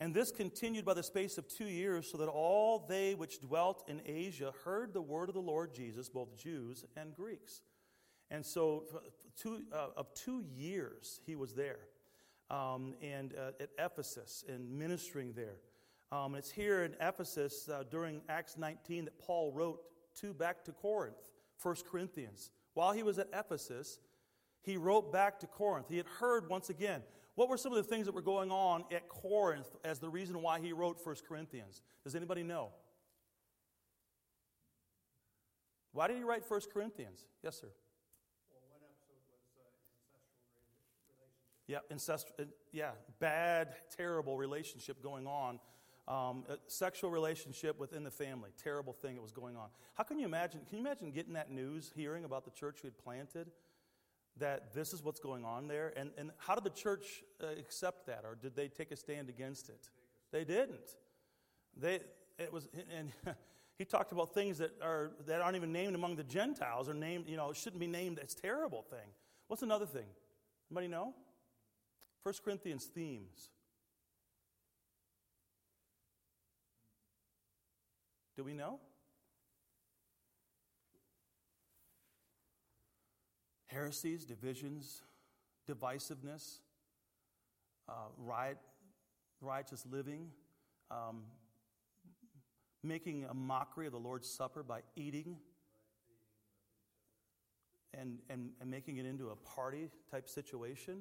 And 0.00 0.14
this 0.14 0.30
continued 0.30 0.84
by 0.84 0.94
the 0.94 1.02
space 1.02 1.38
of 1.38 1.48
two 1.48 1.66
years, 1.66 2.10
so 2.10 2.18
that 2.18 2.28
all 2.28 2.86
they 2.88 3.14
which 3.14 3.40
dwelt 3.40 3.84
in 3.88 4.00
Asia 4.06 4.52
heard 4.64 4.94
the 4.94 5.02
word 5.02 5.28
of 5.28 5.34
the 5.34 5.40
Lord 5.40 5.74
Jesus, 5.74 6.08
both 6.08 6.36
Jews 6.36 6.84
and 6.96 7.14
Greeks. 7.14 7.62
And 8.30 8.46
so, 8.46 8.84
two, 9.40 9.62
uh, 9.72 9.88
of 9.96 10.14
two 10.14 10.44
years, 10.54 11.20
he 11.26 11.34
was 11.34 11.54
there 11.54 11.80
um, 12.50 12.94
and 13.02 13.34
uh, 13.34 13.50
at 13.60 13.70
Ephesus 13.78 14.44
and 14.48 14.70
ministering 14.70 15.32
there. 15.32 15.56
Um, 16.10 16.34
it's 16.34 16.50
here 16.50 16.84
in 16.84 16.94
Ephesus 17.00 17.68
uh, 17.68 17.84
during 17.90 18.22
Acts 18.28 18.56
19 18.56 19.04
that 19.04 19.18
Paul 19.18 19.52
wrote 19.52 19.80
to 20.20 20.32
back 20.32 20.64
to 20.64 20.72
Corinth, 20.72 21.32
1 21.62 21.76
Corinthians. 21.90 22.50
While 22.74 22.92
he 22.92 23.02
was 23.02 23.18
at 23.18 23.28
Ephesus, 23.32 23.98
he 24.62 24.76
wrote 24.76 25.12
back 25.12 25.38
to 25.40 25.46
Corinth. 25.46 25.86
He 25.88 25.98
had 25.98 26.06
heard 26.06 26.48
once 26.48 26.70
again 26.70 27.02
what 27.34 27.48
were 27.48 27.58
some 27.58 27.72
of 27.72 27.76
the 27.76 27.84
things 27.88 28.06
that 28.06 28.14
were 28.14 28.22
going 28.22 28.50
on 28.50 28.84
at 28.90 29.08
Corinth 29.08 29.76
as 29.84 29.98
the 29.98 30.08
reason 30.08 30.40
why 30.40 30.60
he 30.60 30.72
wrote 30.72 30.98
1 31.02 31.16
Corinthians. 31.28 31.82
Does 32.04 32.14
anybody 32.14 32.42
know? 32.42 32.70
Why 35.92 36.08
did 36.08 36.16
he 36.16 36.24
write 36.24 36.42
1 36.48 36.60
Corinthians? 36.72 37.26
Yes, 37.42 37.60
sir. 37.60 37.68
Yeah, 41.66 41.78
incest, 41.90 42.32
uh, 42.40 42.44
yeah, 42.72 42.92
bad, 43.20 43.74
terrible 43.94 44.38
relationship 44.38 45.02
going 45.02 45.26
on. 45.26 45.60
Um, 46.08 46.44
sexual 46.68 47.10
relationship 47.10 47.78
within 47.78 48.02
the 48.02 48.10
family, 48.10 48.48
terrible 48.62 48.94
thing 48.94 49.16
that 49.16 49.20
was 49.20 49.30
going 49.30 49.58
on. 49.58 49.68
How 49.94 50.04
can 50.04 50.18
you 50.18 50.24
imagine? 50.24 50.62
Can 50.66 50.78
you 50.78 50.82
imagine 50.82 51.10
getting 51.10 51.34
that 51.34 51.50
news, 51.50 51.92
hearing 51.94 52.24
about 52.24 52.46
the 52.46 52.50
church 52.50 52.78
you 52.82 52.86
had 52.86 52.96
planted, 52.96 53.50
that 54.38 54.72
this 54.72 54.94
is 54.94 55.04
what's 55.04 55.20
going 55.20 55.44
on 55.44 55.68
there? 55.68 55.92
And, 55.98 56.10
and 56.16 56.30
how 56.38 56.54
did 56.54 56.64
the 56.64 56.70
church 56.70 57.22
uh, 57.42 57.48
accept 57.58 58.06
that, 58.06 58.22
or 58.24 58.38
did 58.40 58.56
they 58.56 58.68
take 58.68 58.90
a 58.90 58.96
stand 58.96 59.28
against 59.28 59.68
it? 59.68 59.90
They 60.32 60.44
didn't. 60.44 60.96
They, 61.76 62.00
it 62.38 62.50
was, 62.54 62.70
and 62.96 63.12
he 63.78 63.84
talked 63.84 64.12
about 64.12 64.32
things 64.32 64.56
that 64.58 64.72
are 64.80 65.10
that 65.26 65.42
aren't 65.42 65.56
even 65.56 65.72
named 65.72 65.94
among 65.94 66.16
the 66.16 66.24
Gentiles, 66.24 66.88
or 66.88 66.94
named, 66.94 67.28
you 67.28 67.36
know, 67.36 67.52
shouldn't 67.52 67.80
be 67.80 67.86
named 67.86 68.18
as 68.18 68.34
terrible 68.34 68.80
thing. 68.80 69.10
What's 69.48 69.62
another 69.62 69.86
thing? 69.86 70.06
Anybody 70.70 70.88
know? 70.88 71.14
First 72.24 72.42
Corinthians 72.42 72.84
themes. 72.84 73.50
Do 78.38 78.44
we 78.44 78.54
know? 78.54 78.78
Heresies, 83.66 84.24
divisions, 84.24 85.02
divisiveness, 85.68 86.60
uh, 87.88 87.94
right, 88.16 88.56
righteous 89.40 89.84
living, 89.90 90.28
um, 90.88 91.24
making 92.84 93.24
a 93.28 93.34
mockery 93.34 93.86
of 93.86 93.92
the 93.92 93.98
Lord's 93.98 94.30
Supper 94.30 94.62
by 94.62 94.82
eating 94.94 95.38
and, 97.92 98.20
and, 98.30 98.50
and 98.60 98.70
making 98.70 98.98
it 98.98 99.04
into 99.04 99.30
a 99.30 99.36
party 99.36 99.90
type 100.12 100.28
situation. 100.28 101.00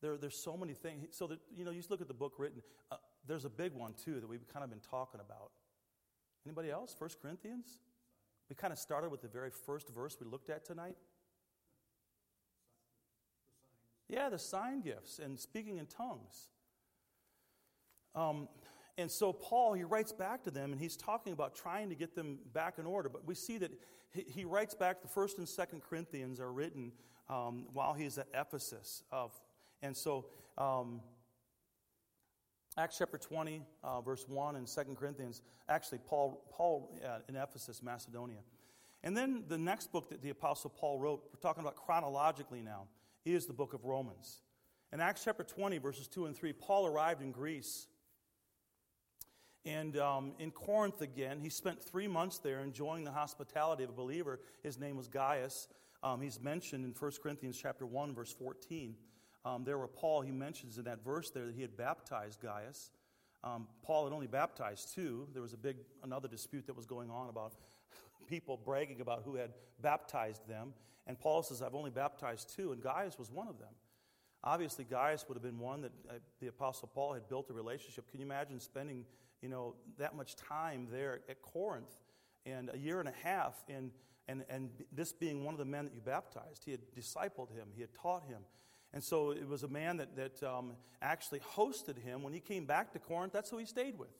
There, 0.00 0.16
there's 0.16 0.42
so 0.42 0.56
many 0.56 0.72
things. 0.72 1.08
So 1.10 1.26
that, 1.26 1.40
you 1.54 1.66
know, 1.66 1.72
you 1.72 1.80
just 1.80 1.90
look 1.90 2.00
at 2.00 2.08
the 2.08 2.14
book 2.14 2.36
written. 2.38 2.62
Uh, 2.90 2.96
there's 3.26 3.44
a 3.44 3.50
big 3.50 3.74
one, 3.74 3.92
too, 4.02 4.14
that 4.14 4.26
we've 4.26 4.48
kind 4.48 4.64
of 4.64 4.70
been 4.70 4.80
talking 4.80 5.20
about. 5.20 5.50
Anybody 6.46 6.70
else? 6.70 6.94
First 6.98 7.20
Corinthians? 7.20 7.80
We 8.48 8.56
kind 8.56 8.72
of 8.72 8.78
started 8.78 9.10
with 9.10 9.22
the 9.22 9.28
very 9.28 9.50
first 9.50 9.88
verse 9.88 10.16
we 10.20 10.30
looked 10.30 10.50
at 10.50 10.64
tonight. 10.64 10.96
Yeah, 14.08 14.28
the 14.28 14.38
sign 14.38 14.80
gifts 14.80 15.18
and 15.18 15.38
speaking 15.38 15.78
in 15.78 15.86
tongues. 15.86 16.48
Um, 18.14 18.48
and 18.96 19.10
so 19.10 19.32
Paul, 19.32 19.72
he 19.72 19.82
writes 19.82 20.12
back 20.12 20.44
to 20.44 20.50
them 20.50 20.72
and 20.72 20.80
he's 20.80 20.96
talking 20.96 21.32
about 21.32 21.54
trying 21.54 21.88
to 21.88 21.94
get 21.94 22.14
them 22.14 22.38
back 22.52 22.78
in 22.78 22.86
order. 22.86 23.08
But 23.08 23.26
we 23.26 23.34
see 23.34 23.58
that 23.58 23.72
he, 24.12 24.24
he 24.28 24.44
writes 24.44 24.74
back, 24.74 25.02
the 25.02 25.08
first 25.08 25.38
and 25.38 25.48
second 25.48 25.82
Corinthians 25.82 26.38
are 26.38 26.52
written 26.52 26.92
um, 27.28 27.66
while 27.72 27.94
he's 27.94 28.18
at 28.18 28.28
Ephesus. 28.34 29.02
Of 29.10 29.32
and 29.82 29.96
so, 29.96 30.26
um, 30.56 31.00
Acts 32.76 32.98
chapter 32.98 33.18
20, 33.18 33.62
uh, 33.84 34.00
verse 34.00 34.24
1, 34.28 34.56
and 34.56 34.66
2 34.66 34.82
Corinthians, 34.98 35.42
actually, 35.68 35.98
Paul, 35.98 36.42
Paul 36.50 36.98
uh, 37.06 37.18
in 37.28 37.36
Ephesus, 37.36 37.82
Macedonia. 37.82 38.40
And 39.04 39.16
then 39.16 39.44
the 39.46 39.58
next 39.58 39.92
book 39.92 40.08
that 40.08 40.22
the 40.22 40.30
Apostle 40.30 40.70
Paul 40.70 40.98
wrote, 40.98 41.22
we're 41.32 41.40
talking 41.40 41.62
about 41.62 41.76
chronologically 41.76 42.62
now, 42.62 42.88
is 43.24 43.46
the 43.46 43.52
book 43.52 43.74
of 43.74 43.84
Romans. 43.84 44.40
In 44.92 45.00
Acts 45.00 45.22
chapter 45.24 45.44
20, 45.44 45.78
verses 45.78 46.08
2 46.08 46.26
and 46.26 46.36
3, 46.36 46.52
Paul 46.52 46.86
arrived 46.86 47.22
in 47.22 47.30
Greece. 47.30 47.86
And 49.64 49.96
um, 49.96 50.32
in 50.40 50.50
Corinth 50.50 51.00
again, 51.00 51.38
he 51.40 51.50
spent 51.50 51.82
three 51.82 52.08
months 52.08 52.38
there 52.38 52.60
enjoying 52.60 53.04
the 53.04 53.12
hospitality 53.12 53.84
of 53.84 53.90
a 53.90 53.94
believer. 53.94 54.40
His 54.64 54.78
name 54.80 54.96
was 54.96 55.06
Gaius. 55.06 55.68
Um, 56.02 56.20
he's 56.20 56.40
mentioned 56.40 56.84
in 56.84 56.90
1 56.90 57.12
Corinthians 57.22 57.56
chapter 57.60 57.86
1, 57.86 58.14
verse 58.14 58.32
14. 58.32 58.96
Um, 59.44 59.64
there 59.64 59.78
were 59.78 59.88
Paul, 59.88 60.22
he 60.22 60.32
mentions 60.32 60.78
in 60.78 60.84
that 60.84 61.04
verse 61.04 61.30
there 61.30 61.46
that 61.46 61.54
he 61.54 61.62
had 61.62 61.76
baptized 61.76 62.40
Gaius. 62.40 62.90
Um, 63.42 63.68
Paul 63.82 64.04
had 64.04 64.14
only 64.14 64.26
baptized 64.26 64.94
two. 64.94 65.28
There 65.34 65.42
was 65.42 65.52
a 65.52 65.58
big, 65.58 65.76
another 66.02 66.28
dispute 66.28 66.66
that 66.66 66.76
was 66.76 66.86
going 66.86 67.10
on 67.10 67.28
about 67.28 67.52
people 68.26 68.56
bragging 68.56 69.02
about 69.02 69.22
who 69.24 69.34
had 69.34 69.50
baptized 69.82 70.48
them. 70.48 70.72
And 71.06 71.18
Paul 71.18 71.42
says, 71.42 71.60
I've 71.60 71.74
only 71.74 71.90
baptized 71.90 72.54
two, 72.56 72.72
and 72.72 72.82
Gaius 72.82 73.18
was 73.18 73.30
one 73.30 73.48
of 73.48 73.58
them. 73.58 73.74
Obviously, 74.42 74.84
Gaius 74.84 75.26
would 75.28 75.34
have 75.34 75.42
been 75.42 75.58
one 75.58 75.82
that 75.82 75.92
uh, 76.08 76.14
the 76.40 76.48
Apostle 76.48 76.90
Paul 76.92 77.12
had 77.12 77.28
built 77.28 77.50
a 77.50 77.52
relationship. 77.52 78.10
Can 78.10 78.20
you 78.20 78.26
imagine 78.26 78.60
spending, 78.60 79.04
you 79.42 79.48
know, 79.48 79.74
that 79.98 80.16
much 80.16 80.36
time 80.36 80.88
there 80.90 81.20
at 81.28 81.42
Corinth 81.42 81.94
and 82.46 82.70
a 82.72 82.78
year 82.78 83.00
and 83.00 83.08
a 83.08 83.14
half, 83.22 83.54
and, 83.68 83.90
and, 84.28 84.44
and 84.48 84.70
this 84.92 85.12
being 85.12 85.44
one 85.44 85.52
of 85.54 85.58
the 85.58 85.64
men 85.64 85.84
that 85.84 85.94
you 85.94 86.00
baptized? 86.00 86.62
He 86.64 86.70
had 86.70 86.80
discipled 86.94 87.50
him, 87.50 87.68
he 87.74 87.82
had 87.82 87.92
taught 87.94 88.24
him. 88.24 88.42
And 88.94 89.02
so 89.02 89.32
it 89.32 89.48
was 89.48 89.64
a 89.64 89.68
man 89.68 89.96
that, 89.96 90.14
that 90.16 90.42
um, 90.48 90.74
actually 91.02 91.40
hosted 91.40 91.98
him. 91.98 92.22
When 92.22 92.32
he 92.32 92.38
came 92.38 92.64
back 92.64 92.92
to 92.92 93.00
Corinth, 93.00 93.32
that's 93.32 93.50
who 93.50 93.58
he 93.58 93.66
stayed 93.66 93.98
with. 93.98 94.16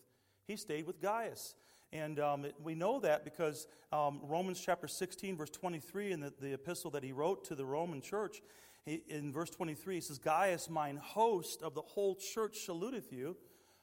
He 0.49 0.57
stayed 0.57 0.85
with 0.85 1.01
Gaius. 1.01 1.55
And 1.93 2.19
um, 2.19 2.45
it, 2.45 2.57
we 2.61 2.75
know 2.75 2.99
that 2.99 3.25
because 3.25 3.69
um, 3.93 4.21
Romans 4.25 4.61
chapter 4.61 4.89
16, 4.89 5.37
verse 5.37 5.51
23, 5.51 6.11
in 6.11 6.21
the, 6.21 6.33
the 6.41 6.55
epistle 6.55 6.91
that 6.91 7.05
he 7.05 7.13
wrote 7.13 7.45
to 7.45 7.55
the 7.55 7.65
Roman 7.65 8.01
church, 8.01 8.43
he, 8.85 9.01
in 9.09 9.33
verse 9.33 9.49
23, 9.51 9.95
he 9.95 10.01
says, 10.01 10.19
Gaius, 10.19 10.69
mine 10.69 10.97
host 11.01 11.63
of 11.63 11.77
the 11.77 11.83
whole 11.83 12.17
church, 12.17 12.67
saluteth 12.67 13.13
you. 13.13 13.37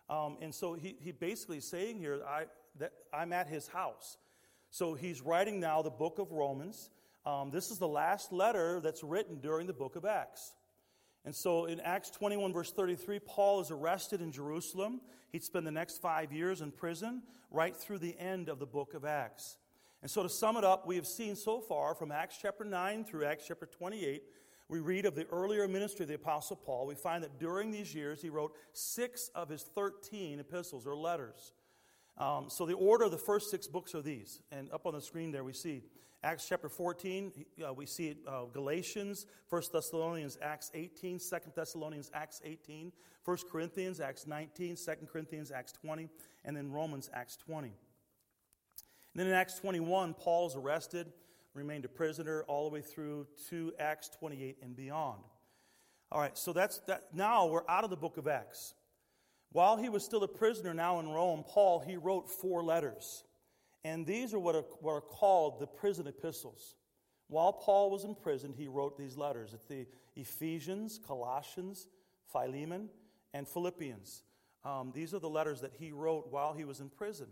Um, 0.09 0.37
and 0.41 0.53
so 0.53 0.73
he, 0.73 0.97
he 0.99 1.13
basically 1.13 1.59
is 1.59 1.69
saying 1.69 1.99
here, 1.99 2.19
I, 2.27 2.47
that 2.79 2.91
I'm 3.13 3.31
at 3.31 3.47
his 3.47 3.65
house. 3.65 4.17
So 4.71 4.93
he's 4.93 5.21
writing 5.21 5.61
now 5.61 5.81
the 5.81 5.89
book 5.89 6.19
of 6.19 6.33
Romans. 6.33 6.89
Um, 7.25 7.49
this 7.49 7.71
is 7.71 7.77
the 7.77 7.87
last 7.87 8.33
letter 8.33 8.81
that's 8.81 9.05
written 9.05 9.39
during 9.39 9.67
the 9.67 9.73
book 9.73 9.95
of 9.95 10.03
Acts. 10.03 10.51
And 11.23 11.35
so 11.35 11.65
in 11.65 11.79
Acts 11.81 12.09
21, 12.09 12.51
verse 12.51 12.71
33, 12.71 13.19
Paul 13.19 13.61
is 13.61 13.71
arrested 13.71 14.21
in 14.21 14.31
Jerusalem. 14.31 15.01
He'd 15.31 15.43
spend 15.43 15.67
the 15.67 15.71
next 15.71 16.01
five 16.01 16.31
years 16.31 16.61
in 16.61 16.71
prison, 16.71 17.21
right 17.51 17.75
through 17.75 17.99
the 17.99 18.17
end 18.19 18.49
of 18.49 18.59
the 18.59 18.65
book 18.65 18.93
of 18.93 19.05
Acts. 19.05 19.57
And 20.01 20.09
so 20.09 20.23
to 20.23 20.29
sum 20.29 20.57
it 20.57 20.63
up, 20.63 20.87
we 20.87 20.95
have 20.95 21.05
seen 21.05 21.35
so 21.35 21.61
far 21.61 21.93
from 21.93 22.11
Acts 22.11 22.39
chapter 22.41 22.63
9 22.63 23.03
through 23.03 23.25
Acts 23.25 23.45
chapter 23.47 23.67
28, 23.67 24.23
we 24.71 24.79
read 24.79 25.05
of 25.05 25.15
the 25.15 25.27
earlier 25.27 25.67
ministry 25.67 26.03
of 26.03 26.07
the 26.07 26.15
Apostle 26.15 26.55
Paul. 26.55 26.87
We 26.87 26.95
find 26.95 27.21
that 27.25 27.37
during 27.37 27.71
these 27.71 27.93
years, 27.93 28.21
he 28.21 28.29
wrote 28.29 28.55
six 28.71 29.29
of 29.35 29.49
his 29.49 29.63
13 29.63 30.39
epistles 30.39 30.87
or 30.87 30.95
letters. 30.95 31.51
Um, 32.17 32.45
so 32.47 32.65
the 32.65 32.75
order 32.75 33.03
of 33.03 33.11
the 33.11 33.17
first 33.17 33.51
six 33.51 33.67
books 33.67 33.93
are 33.93 34.01
these. 34.01 34.39
And 34.49 34.71
up 34.71 34.85
on 34.85 34.93
the 34.93 35.01
screen 35.01 35.31
there, 35.31 35.43
we 35.43 35.51
see 35.51 35.83
Acts 36.23 36.47
chapter 36.47 36.69
14, 36.69 37.31
uh, 37.67 37.73
we 37.73 37.87
see 37.87 38.15
uh, 38.27 38.45
Galatians, 38.53 39.25
1 39.49 39.63
Thessalonians, 39.73 40.37
Acts 40.39 40.69
18, 40.75 41.17
2 41.17 41.25
Thessalonians, 41.55 42.11
Acts 42.13 42.41
18, 42.45 42.91
1 43.25 43.37
Corinthians, 43.51 43.99
Acts 43.99 44.27
19, 44.27 44.75
2 44.75 44.91
Corinthians, 45.11 45.51
Acts 45.51 45.71
20, 45.71 46.09
and 46.45 46.55
then 46.55 46.71
Romans, 46.71 47.09
Acts 47.11 47.37
20. 47.37 47.69
And 47.69 47.75
then 49.15 49.25
in 49.25 49.33
Acts 49.33 49.57
21, 49.57 50.13
Paul's 50.13 50.55
arrested, 50.55 51.11
remained 51.55 51.85
a 51.85 51.89
prisoner 51.89 52.43
all 52.47 52.69
the 52.69 52.73
way 52.73 52.81
through 52.81 53.25
to 53.49 53.73
Acts 53.79 54.09
28 54.09 54.57
and 54.61 54.75
beyond. 54.75 55.21
All 56.11 56.21
right, 56.21 56.37
so 56.37 56.53
that's 56.53 56.79
that. 56.87 57.05
Now 57.13 57.47
we're 57.47 57.67
out 57.67 57.83
of 57.83 57.89
the 57.89 57.97
book 57.97 58.17
of 58.17 58.27
Acts. 58.27 58.75
While 59.53 59.77
he 59.77 59.89
was 59.89 60.05
still 60.05 60.23
a 60.23 60.27
prisoner 60.27 60.73
now 60.73 60.99
in 60.99 61.09
Rome, 61.09 61.43
Paul, 61.47 61.79
he 61.79 61.97
wrote 61.97 62.29
four 62.29 62.61
letters. 62.61 63.23
And 63.83 64.05
these 64.05 64.33
are 64.33 64.39
what 64.39 64.55
are, 64.55 64.65
what 64.79 64.93
are 64.93 65.01
called 65.01 65.59
the 65.59 65.67
prison 65.67 66.07
epistles. 66.07 66.75
While 67.27 67.53
Paul 67.53 67.89
was 67.89 68.03
in 68.03 68.15
prison, 68.15 68.53
he 68.55 68.67
wrote 68.67 68.97
these 68.97 69.17
letters. 69.17 69.53
It's 69.53 69.65
the 69.65 69.87
Ephesians, 70.15 70.99
Colossians, 71.05 71.87
Philemon, 72.31 72.89
and 73.33 73.47
Philippians. 73.47 74.23
Um, 74.63 74.91
these 74.93 75.13
are 75.13 75.19
the 75.19 75.29
letters 75.29 75.61
that 75.61 75.71
he 75.79 75.91
wrote 75.91 76.27
while 76.29 76.53
he 76.53 76.65
was 76.65 76.79
in 76.79 76.89
prison. 76.89 77.27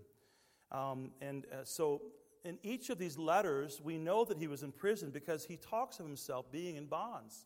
Um, 0.72 1.12
and 1.22 1.46
uh, 1.52 1.64
so, 1.64 2.02
in 2.46 2.58
each 2.64 2.90
of 2.90 2.98
these 2.98 3.18
letters, 3.18 3.82
we 3.84 3.98
know 3.98 4.24
that 4.24 4.38
he 4.38 4.48
was 4.48 4.64
in 4.64 4.72
prison 4.72 5.12
because 5.12 5.46
he 5.46 5.58
talks 5.58 6.00
of 6.00 6.06
himself 6.06 6.52
being 6.52 6.78
in 6.78 6.86
bonds. 6.86 7.46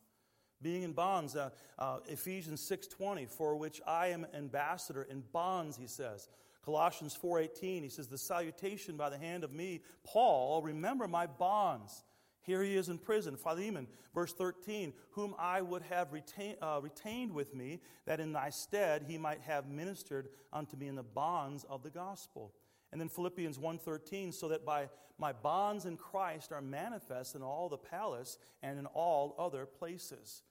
Being 0.62 0.82
in 0.82 0.92
bonds, 0.92 1.34
uh, 1.34 1.50
uh, 1.78 1.98
Ephesians 2.06 2.60
6:20, 2.62 3.28
for 3.28 3.56
which 3.56 3.80
I 3.86 4.08
am 4.08 4.26
ambassador 4.32 5.02
in 5.02 5.24
bonds, 5.32 5.76
he 5.76 5.86
says. 5.86 6.28
Colossians 6.64 7.14
4:18 7.20 7.82
he 7.82 7.88
says 7.88 8.08
the 8.08 8.18
salutation 8.18 8.96
by 8.96 9.10
the 9.10 9.18
hand 9.18 9.44
of 9.44 9.52
me 9.52 9.82
Paul 10.02 10.62
remember 10.62 11.06
my 11.06 11.26
bonds. 11.26 12.04
Here 12.40 12.62
he 12.62 12.76
is 12.76 12.88
in 12.88 12.98
prison 12.98 13.36
Philemon 13.36 13.86
verse 14.14 14.32
13 14.32 14.94
whom 15.10 15.34
I 15.38 15.60
would 15.60 15.82
have 15.82 16.12
retain, 16.12 16.56
uh, 16.62 16.80
retained 16.82 17.32
with 17.32 17.54
me 17.54 17.80
that 18.06 18.20
in 18.20 18.32
thy 18.32 18.50
stead 18.50 19.04
he 19.06 19.18
might 19.18 19.40
have 19.42 19.68
ministered 19.68 20.28
unto 20.52 20.76
me 20.76 20.88
in 20.88 20.94
the 20.94 21.02
bonds 21.02 21.64
of 21.64 21.82
the 21.82 21.90
gospel. 21.90 22.54
And 22.92 23.00
then 23.00 23.08
Philippians 23.08 23.58
1:13 23.58 24.32
so 24.32 24.48
that 24.48 24.64
by 24.64 24.88
my 25.18 25.32
bonds 25.32 25.84
in 25.84 25.96
Christ 25.96 26.50
are 26.50 26.62
manifest 26.62 27.34
in 27.34 27.42
all 27.42 27.68
the 27.68 27.78
palace 27.78 28.38
and 28.62 28.78
in 28.78 28.86
all 28.86 29.34
other 29.38 29.66
places. 29.66 30.42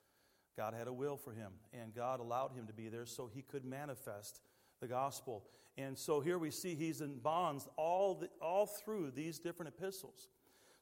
God 0.56 0.74
had 0.74 0.88
a 0.88 0.94
will 0.94 1.18
for 1.18 1.34
him 1.34 1.54
and 1.74 1.96
God 1.96 2.20
allowed 2.20 2.52
him 2.52 2.68
to 2.68 2.74
be 2.74 2.88
there 2.88 3.08
so 3.08 3.28
he 3.28 3.42
could 3.42 3.66
manifest 3.66 4.42
the 4.80 4.88
gospel 4.88 5.48
and 5.78 5.98
so 5.98 6.20
here 6.20 6.38
we 6.38 6.52
see 6.52 6.76
he's 6.76 7.02
in 7.02 7.18
bonds 7.18 7.68
all, 7.78 8.16
the, 8.16 8.30
all 8.42 8.66
through 8.66 9.12
these 9.12 9.40
different 9.40 9.74
epistles. 9.76 10.30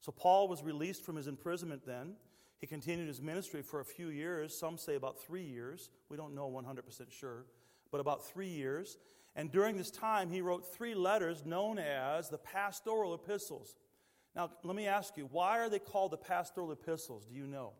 So 0.01 0.11
Paul 0.11 0.47
was 0.47 0.63
released 0.63 1.05
from 1.05 1.15
his 1.15 1.27
imprisonment 1.27 1.85
then. 1.85 2.15
He 2.59 2.67
continued 2.67 3.07
his 3.07 3.21
ministry 3.21 3.61
for 3.61 3.79
a 3.79 3.85
few 3.85 4.09
years. 4.09 4.57
Some 4.57 4.77
say 4.77 4.95
about 4.95 5.19
three 5.19 5.43
years. 5.43 5.89
We 6.09 6.17
don't 6.17 6.35
know 6.35 6.49
100% 6.49 7.11
sure, 7.11 7.45
but 7.91 8.01
about 8.01 8.25
three 8.25 8.49
years. 8.49 8.97
And 9.35 9.51
during 9.51 9.77
this 9.77 9.91
time, 9.91 10.29
he 10.29 10.41
wrote 10.41 10.73
three 10.73 10.93
letters 10.93 11.45
known 11.45 11.79
as 11.79 12.29
the 12.29 12.37
pastoral 12.37 13.13
epistles. 13.13 13.75
Now, 14.35 14.51
let 14.63 14.75
me 14.75 14.87
ask 14.87 15.17
you, 15.17 15.27
why 15.31 15.59
are 15.59 15.69
they 15.69 15.79
called 15.79 16.11
the 16.11 16.17
pastoral 16.17 16.71
epistles? 16.71 17.25
Do 17.25 17.35
you 17.35 17.47
know? 17.47 17.71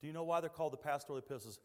Do 0.00 0.06
you 0.06 0.12
know 0.12 0.24
why 0.24 0.40
they're 0.40 0.48
called 0.48 0.72
the 0.72 0.78
pastoral 0.78 1.18
epistles? 1.18 1.58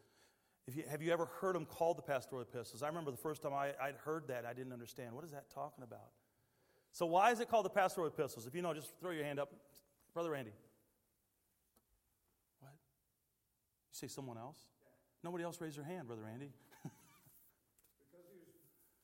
You, 0.74 0.84
have 0.90 1.02
you 1.02 1.12
ever 1.12 1.28
heard 1.42 1.56
them 1.56 1.66
called 1.66 1.98
the 1.98 2.02
pastoral 2.02 2.42
epistles? 2.42 2.82
I 2.82 2.88
remember 2.88 3.12
the 3.12 3.18
first 3.18 3.44
time 3.44 3.54
I, 3.54 3.68
would 3.86 3.96
heard 4.04 4.28
that, 4.30 4.46
I 4.46 4.54
didn't 4.54 4.74
understand. 4.74 5.14
What 5.14 5.24
is 5.24 5.32
that 5.32 5.50
talking 5.54 5.84
about? 5.84 6.10
So, 6.92 7.06
why 7.06 7.32
is 7.32 7.40
it 7.40 7.50
called 7.50 7.66
the 7.66 7.70
pastoral 7.70 8.08
epistles? 8.08 8.48
If 8.48 8.56
you 8.56 8.62
know, 8.62 8.74
just 8.74 8.94
throw 9.00 9.12
your 9.12 9.26
hand 9.26 9.40
up. 9.40 9.52
Brother 10.14 10.32
Randy. 10.32 10.54
What? 12.62 12.72
You 12.72 13.92
say 13.92 14.08
someone 14.08 14.38
else? 14.38 14.58
Yeah. 14.82 14.90
Nobody 15.26 15.44
else 15.44 15.60
raised 15.60 15.78
their 15.78 15.84
hand, 15.84 16.08
Brother 16.08 16.24
Randy. 16.24 16.52
because 16.84 18.26
he 18.32 18.40
was 18.40 18.56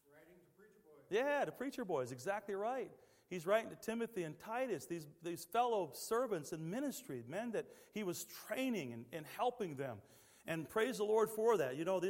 writing 0.07 0.39
to 0.39 0.47
preacher 0.57 0.79
boys. 0.85 1.05
Yeah, 1.09 1.45
to 1.45 1.51
preacher 1.51 1.85
boys, 1.85 2.11
exactly 2.13 2.55
right. 2.55 2.89
He's 3.29 3.45
writing 3.45 3.69
to 3.69 3.75
Timothy 3.75 4.23
and 4.23 4.39
Titus, 4.39 4.85
these, 4.85 5.05
these 5.21 5.45
fellow 5.45 5.91
servants 5.93 6.53
in 6.53 6.69
ministry, 6.69 7.23
men 7.27 7.51
that 7.51 7.65
he 7.93 8.03
was 8.03 8.25
training 8.47 8.93
and, 8.93 9.05
and 9.11 9.25
helping 9.37 9.75
them. 9.75 9.97
And 10.47 10.67
praise 10.67 10.97
the 10.97 11.03
Lord 11.03 11.29
for 11.29 11.57
that. 11.57 11.75
You 11.75 11.85
know, 11.85 12.01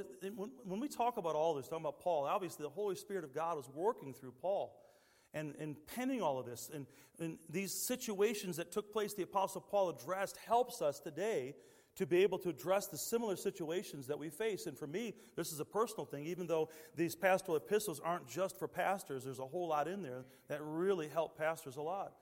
when 0.63 0.80
we 0.80 0.88
talk 0.88 1.17
about 1.17 1.36
all 1.36 1.54
this, 1.54 1.67
talking 1.67 1.84
about 1.84 2.00
Paul, 2.00 2.26
obviously 2.26 2.63
the 2.63 2.70
Holy 2.70 2.96
Spirit 2.96 3.24
of 3.24 3.34
God 3.34 3.58
was 3.58 3.70
working 3.74 4.13
through 4.13 4.34
Paul 4.41 4.78
and, 5.34 5.54
and 5.60 5.76
penning 5.96 6.22
all 6.22 6.39
of 6.39 6.46
this. 6.46 6.70
And, 6.74 6.86
and 7.20 7.38
these 7.50 7.74
situations 7.74 8.58
that 8.58 8.72
took 8.72 8.91
place, 8.91 9.13
the 9.13 9.24
Apostle 9.24 9.62
Paul 9.62 9.89
addressed, 9.89 10.38
helps 10.38 10.82
us 10.82 11.00
today 11.00 11.56
to 11.98 12.06
be 12.06 12.24
able 12.24 12.38
to 12.39 12.50
address 12.50 12.88
the 12.88 12.98
similar 12.98 13.36
situations 13.36 14.08
that 14.08 14.17
we 14.17 14.30
face. 14.30 14.65
And 14.65 14.78
for 14.78 14.88
me, 14.88 15.13
this 15.36 15.52
is 15.52 15.60
a 15.60 15.65
personal 15.65 16.06
thing, 16.06 16.26
even 16.26 16.48
though 16.48 16.70
these 16.96 17.15
pastoral 17.15 17.58
epistles 17.58 18.00
aren't 18.00 18.30
just 18.30 18.58
for 18.58 18.70
pastors, 18.70 19.26
there's 19.26 19.39
a 19.39 19.46
whole 19.46 19.67
lot 19.67 19.89
in 19.89 20.02
there 20.02 20.26
that 20.48 20.62
really 20.62 21.10
help 21.10 21.38
pastors 21.38 21.76
a 21.76 21.82
lot 21.82 22.13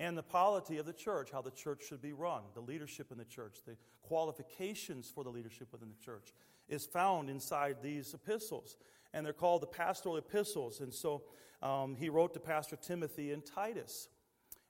and 0.00 0.18
the 0.18 0.22
polity 0.22 0.78
of 0.78 0.86
the 0.86 0.92
church, 0.92 1.30
how 1.30 1.42
the 1.42 1.50
church 1.50 1.82
should 1.88 2.02
be 2.02 2.12
run, 2.12 2.42
the 2.54 2.60
leadership 2.60 3.12
in 3.12 3.18
the 3.18 3.24
church, 3.24 3.58
the 3.66 3.76
qualifications 4.02 5.10
for 5.14 5.22
the 5.22 5.30
leadership 5.30 5.68
within 5.72 5.88
the 5.88 6.04
church 6.04 6.32
is 6.68 6.84
found 6.84 7.30
inside 7.30 7.76
these 7.82 8.12
epistles. 8.14 8.76
And 9.12 9.24
they're 9.24 9.32
called 9.32 9.62
the 9.62 9.66
pastoral 9.66 10.16
epistles. 10.16 10.80
And 10.80 10.92
so 10.92 11.22
um, 11.62 11.94
he 11.94 12.08
wrote 12.08 12.34
to 12.34 12.40
Pastor 12.40 12.76
Timothy 12.76 13.30
and 13.30 13.44
Titus. 13.44 14.08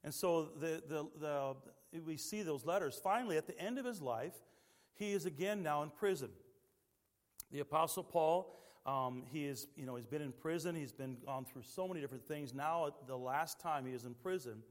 And 0.03 0.13
so 0.13 0.51
the, 0.61 0.83
the, 0.87 1.07
the, 1.19 2.01
we 2.05 2.19
see 2.19 2.43
those 2.43 2.67
letters. 2.67 3.01
Finally, 3.03 3.39
at 3.39 3.47
the 3.47 3.59
end 3.59 3.79
of 3.79 3.87
his 3.87 4.03
life, 4.03 4.35
he 4.95 5.13
is 5.13 5.25
again 5.25 5.63
now 5.63 5.83
in 5.83 5.91
prison. 5.91 6.29
The 7.51 7.61
Apostle 7.61 8.05
Paul, 8.05 8.61
um, 8.85 9.23
he 9.33 9.47
is, 9.47 9.67
you 9.77 9.87
know, 9.87 9.97
he's 9.97 10.07
been 10.07 10.23
in 10.23 10.33
prison. 10.33 10.75
He's 10.75 10.93
been 10.93 11.17
gone 11.25 11.47
through 11.47 11.63
so 11.63 11.89
many 11.89 12.01
different 12.01 12.29
things. 12.29 12.53
Now, 12.53 12.91
the 13.07 13.17
last 13.17 13.61
time 13.61 13.87
he 13.87 13.93
is 13.93 14.05
in 14.05 14.15
prison, 14.15 14.63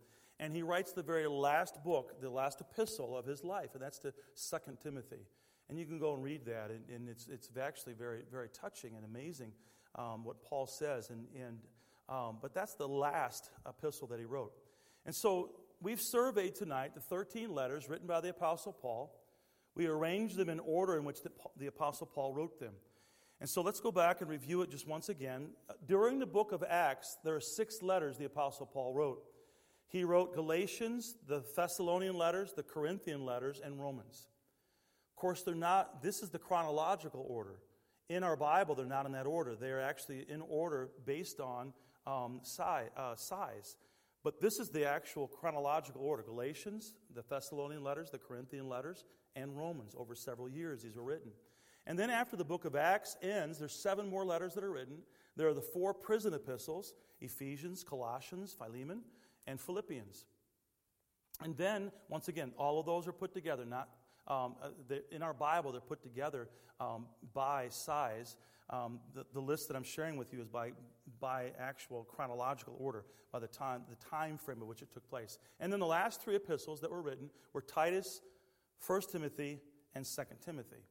and 0.43 0.53
he 0.53 0.61
writes 0.61 0.91
the 0.91 1.01
very 1.01 1.25
last 1.25 1.81
book, 1.85 2.19
the 2.19 2.29
last 2.29 2.59
epistle 2.59 3.17
of 3.17 3.25
his 3.25 3.45
life, 3.45 3.69
and 3.75 3.81
that's 3.81 3.97
to 3.99 4.13
Second 4.33 4.77
Timothy. 4.81 5.25
And 5.69 5.79
you 5.79 5.85
can 5.85 5.99
go 5.99 6.13
and 6.13 6.21
read 6.21 6.43
that, 6.47 6.69
and, 6.69 6.81
and 6.93 7.07
it's, 7.07 7.29
it's 7.29 7.49
actually 7.57 7.93
very, 7.93 8.23
very 8.29 8.49
touching 8.49 8.97
and 8.97 9.05
amazing 9.05 9.53
um, 9.95 10.25
what 10.25 10.43
Paul 10.43 10.67
says. 10.67 11.11
And, 11.11 11.27
and, 11.33 11.59
um, 12.09 12.39
but 12.41 12.53
that's 12.53 12.75
the 12.75 12.89
last 12.89 13.51
epistle 13.65 14.05
that 14.09 14.19
he 14.19 14.25
wrote. 14.25 14.51
And 15.05 15.15
so 15.15 15.51
we've 15.81 16.01
surveyed 16.01 16.55
tonight 16.55 16.93
the 16.93 16.99
13 16.99 17.49
letters 17.49 17.87
written 17.87 18.05
by 18.05 18.19
the 18.19 18.29
Apostle 18.29 18.73
Paul. 18.73 19.17
We 19.75 19.87
arranged 19.87 20.35
them 20.35 20.49
in 20.49 20.59
order 20.59 20.97
in 20.97 21.05
which 21.05 21.23
the, 21.23 21.31
the 21.55 21.67
Apostle 21.67 22.07
Paul 22.13 22.33
wrote 22.33 22.59
them. 22.59 22.73
And 23.39 23.49
so 23.49 23.61
let's 23.61 23.79
go 23.79 23.93
back 23.93 24.19
and 24.19 24.29
review 24.29 24.61
it 24.61 24.69
just 24.69 24.89
once 24.89 25.07
again. 25.07 25.51
During 25.87 26.19
the 26.19 26.25
book 26.25 26.51
of 26.51 26.65
Acts, 26.67 27.17
there 27.23 27.35
are 27.35 27.41
six 27.41 27.81
letters 27.81 28.17
the 28.17 28.25
Apostle 28.25 28.65
Paul 28.65 28.93
wrote. 28.93 29.23
He 29.93 30.03
wrote 30.03 30.33
Galatians, 30.33 31.15
the 31.27 31.43
Thessalonian 31.55 32.17
letters, 32.17 32.51
the 32.53 32.63
Corinthian 32.63 33.23
letters, 33.23 33.61
and 33.63 33.79
Romans. 33.79 34.27
Of 35.11 35.21
course, 35.21 35.43
they're 35.43 35.53
not, 35.53 36.01
this 36.01 36.23
is 36.23 36.31
the 36.31 36.39
chronological 36.39 37.23
order. 37.29 37.59
In 38.09 38.23
our 38.23 38.35
Bible, 38.35 38.73
they're 38.73 38.87
not 38.87 39.05
in 39.05 39.11
that 39.11 39.27
order. 39.27 39.55
They 39.55 39.69
are 39.69 39.79
actually 39.79 40.25
in 40.27 40.41
order 40.41 40.89
based 41.05 41.39
on 41.39 41.73
um, 42.07 42.39
size, 42.41 42.89
uh, 42.97 43.15
size. 43.15 43.77
But 44.23 44.41
this 44.41 44.57
is 44.57 44.69
the 44.69 44.89
actual 44.89 45.27
chronological 45.27 46.01
order 46.01 46.23
Galatians, 46.23 46.95
the 47.13 47.23
Thessalonian 47.29 47.83
letters, 47.83 48.09
the 48.09 48.17
Corinthian 48.17 48.67
letters, 48.67 49.05
and 49.35 49.55
Romans. 49.55 49.93
Over 49.95 50.15
several 50.15 50.49
years, 50.49 50.81
these 50.81 50.95
were 50.95 51.03
written. 51.03 51.31
And 51.85 51.99
then 51.99 52.09
after 52.09 52.35
the 52.35 52.43
book 52.43 52.65
of 52.65 52.75
Acts 52.75 53.15
ends, 53.21 53.59
there's 53.59 53.79
seven 53.79 54.09
more 54.09 54.25
letters 54.25 54.55
that 54.55 54.63
are 54.63 54.71
written. 54.71 55.03
There 55.35 55.47
are 55.47 55.53
the 55.53 55.61
four 55.61 55.93
prison 55.93 56.33
epistles 56.33 56.95
Ephesians, 57.21 57.83
Colossians, 57.83 58.55
Philemon, 58.57 59.03
and 59.47 59.59
Philippians. 59.59 60.25
And 61.41 61.57
then, 61.57 61.91
once 62.09 62.27
again, 62.27 62.51
all 62.57 62.79
of 62.79 62.85
those 62.85 63.07
are 63.07 63.11
put 63.11 63.33
together. 63.33 63.65
Not 63.65 63.89
um, 64.27 64.55
uh, 64.61 64.95
in 65.11 65.21
our 65.21 65.33
Bible, 65.33 65.71
they're 65.71 65.81
put 65.81 66.01
together 66.01 66.47
um, 66.79 67.05
by 67.33 67.69
size. 67.69 68.37
Um, 68.69 68.99
the, 69.13 69.25
the, 69.33 69.41
list 69.41 69.67
that 69.67 69.75
I'm 69.75 69.83
sharing 69.83 70.15
with 70.15 70.31
you 70.31 70.41
is 70.41 70.47
by, 70.47 70.71
by 71.19 71.51
actual 71.59 72.05
chronological 72.05 72.75
order, 72.79 73.03
by 73.31 73.39
the 73.39 73.47
time, 73.47 73.81
the 73.89 73.97
time 73.97 74.37
frame 74.37 74.61
in 74.61 74.67
which 74.67 74.81
it 74.81 74.91
took 74.93 75.07
place. 75.09 75.37
And 75.59 75.71
then 75.71 75.79
the 75.79 75.85
last 75.85 76.21
three 76.21 76.35
epistles 76.35 76.79
that 76.81 76.89
were 76.89 77.01
written 77.01 77.29
were 77.51 77.61
Titus, 77.61 78.21
1 78.87 79.01
Timothy, 79.11 79.59
and 79.93 80.05
2 80.05 80.21
Timothy. 80.43 80.85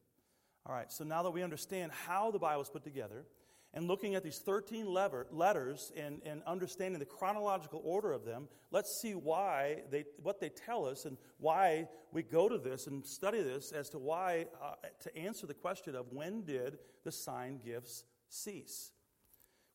All 0.65 0.75
right, 0.75 0.91
so 0.91 1.03
now 1.03 1.23
that 1.23 1.31
we 1.31 1.41
understand 1.41 1.91
how 1.91 2.31
the 2.31 2.39
Bible 2.39 2.61
is 2.61 2.69
put 2.69 2.83
together, 2.83 3.25
and 3.73 3.87
looking 3.87 4.13
at 4.13 4.23
these 4.23 4.39
13 4.39 4.85
lever, 4.85 5.25
letters 5.31 5.91
and, 5.97 6.21
and 6.25 6.43
understanding 6.43 6.99
the 6.99 7.05
chronological 7.05 7.81
order 7.83 8.11
of 8.11 8.23
them, 8.23 8.47
let's 8.71 8.99
see 9.01 9.13
why 9.13 9.81
they, 9.89 10.05
what 10.21 10.39
they 10.39 10.49
tell 10.49 10.85
us 10.85 11.05
and 11.05 11.17
why 11.39 11.87
we 12.11 12.21
go 12.21 12.47
to 12.47 12.57
this 12.57 12.85
and 12.85 13.05
study 13.05 13.41
this 13.41 13.71
as 13.71 13.89
to 13.89 13.97
why, 13.97 14.45
uh, 14.61 14.73
to 15.01 15.17
answer 15.17 15.47
the 15.47 15.53
question 15.53 15.95
of 15.95 16.05
when 16.11 16.43
did 16.43 16.77
the 17.03 17.11
sign 17.11 17.59
gifts 17.65 18.03
cease? 18.29 18.91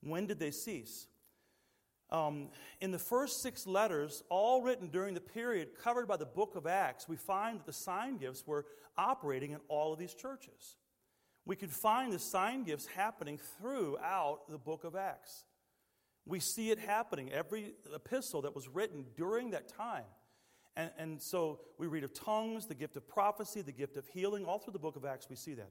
When 0.01 0.27
did 0.27 0.39
they 0.39 0.53
cease? 0.53 1.09
Um, 2.11 2.49
in 2.81 2.93
the 2.93 2.99
first 2.99 3.43
six 3.43 3.67
letters, 3.67 4.23
all 4.31 4.63
written 4.63 4.89
during 4.89 5.15
the 5.15 5.21
period 5.21 5.71
covered 5.83 6.07
by 6.07 6.17
the 6.17 6.25
book 6.25 6.55
of 6.55 6.67
Acts, 6.67 7.09
we 7.09 7.17
find 7.17 7.59
that 7.59 7.67
the 7.67 7.73
sign 7.73 8.17
gifts 8.17 8.45
were 8.47 8.65
operating 8.97 9.51
in 9.51 9.59
all 9.69 9.93
of 9.93 9.99
these 9.99 10.15
churches. 10.15 10.77
We 11.49 11.57
can 11.57 11.71
find 11.71 12.13
the 12.13 12.19
sign 12.19 12.65
gifts 12.65 12.85
happening 12.85 13.41
throughout 13.59 14.51
the 14.51 14.59
book 14.59 14.85
of 14.85 14.95
Acts. 14.95 15.45
We 16.27 16.41
see 16.41 16.71
it 16.71 16.79
happening 16.79 17.33
every 17.33 17.73
epistle 17.95 18.43
that 18.43 18.55
was 18.55 18.69
written 18.69 19.07
during 19.17 19.53
that 19.53 19.67
time. 19.67 20.05
And, 20.77 20.91
and 20.99 21.23
so 21.23 21.61
we 21.79 21.87
read 21.87 22.05
of 22.05 22.13
tongues, 22.13 22.67
the 22.67 22.75
gift 22.75 22.99
of 22.99 23.09
prophecy, 23.09 23.63
the 23.63 23.73
gift 23.73 23.97
of 23.97 24.07
healing. 24.09 24.45
All 24.45 24.59
through 24.59 24.75
the 24.75 24.79
book 24.79 24.97
of 24.97 25.07
Acts, 25.07 25.31
we 25.31 25.37
see 25.37 25.55
that. 25.55 25.71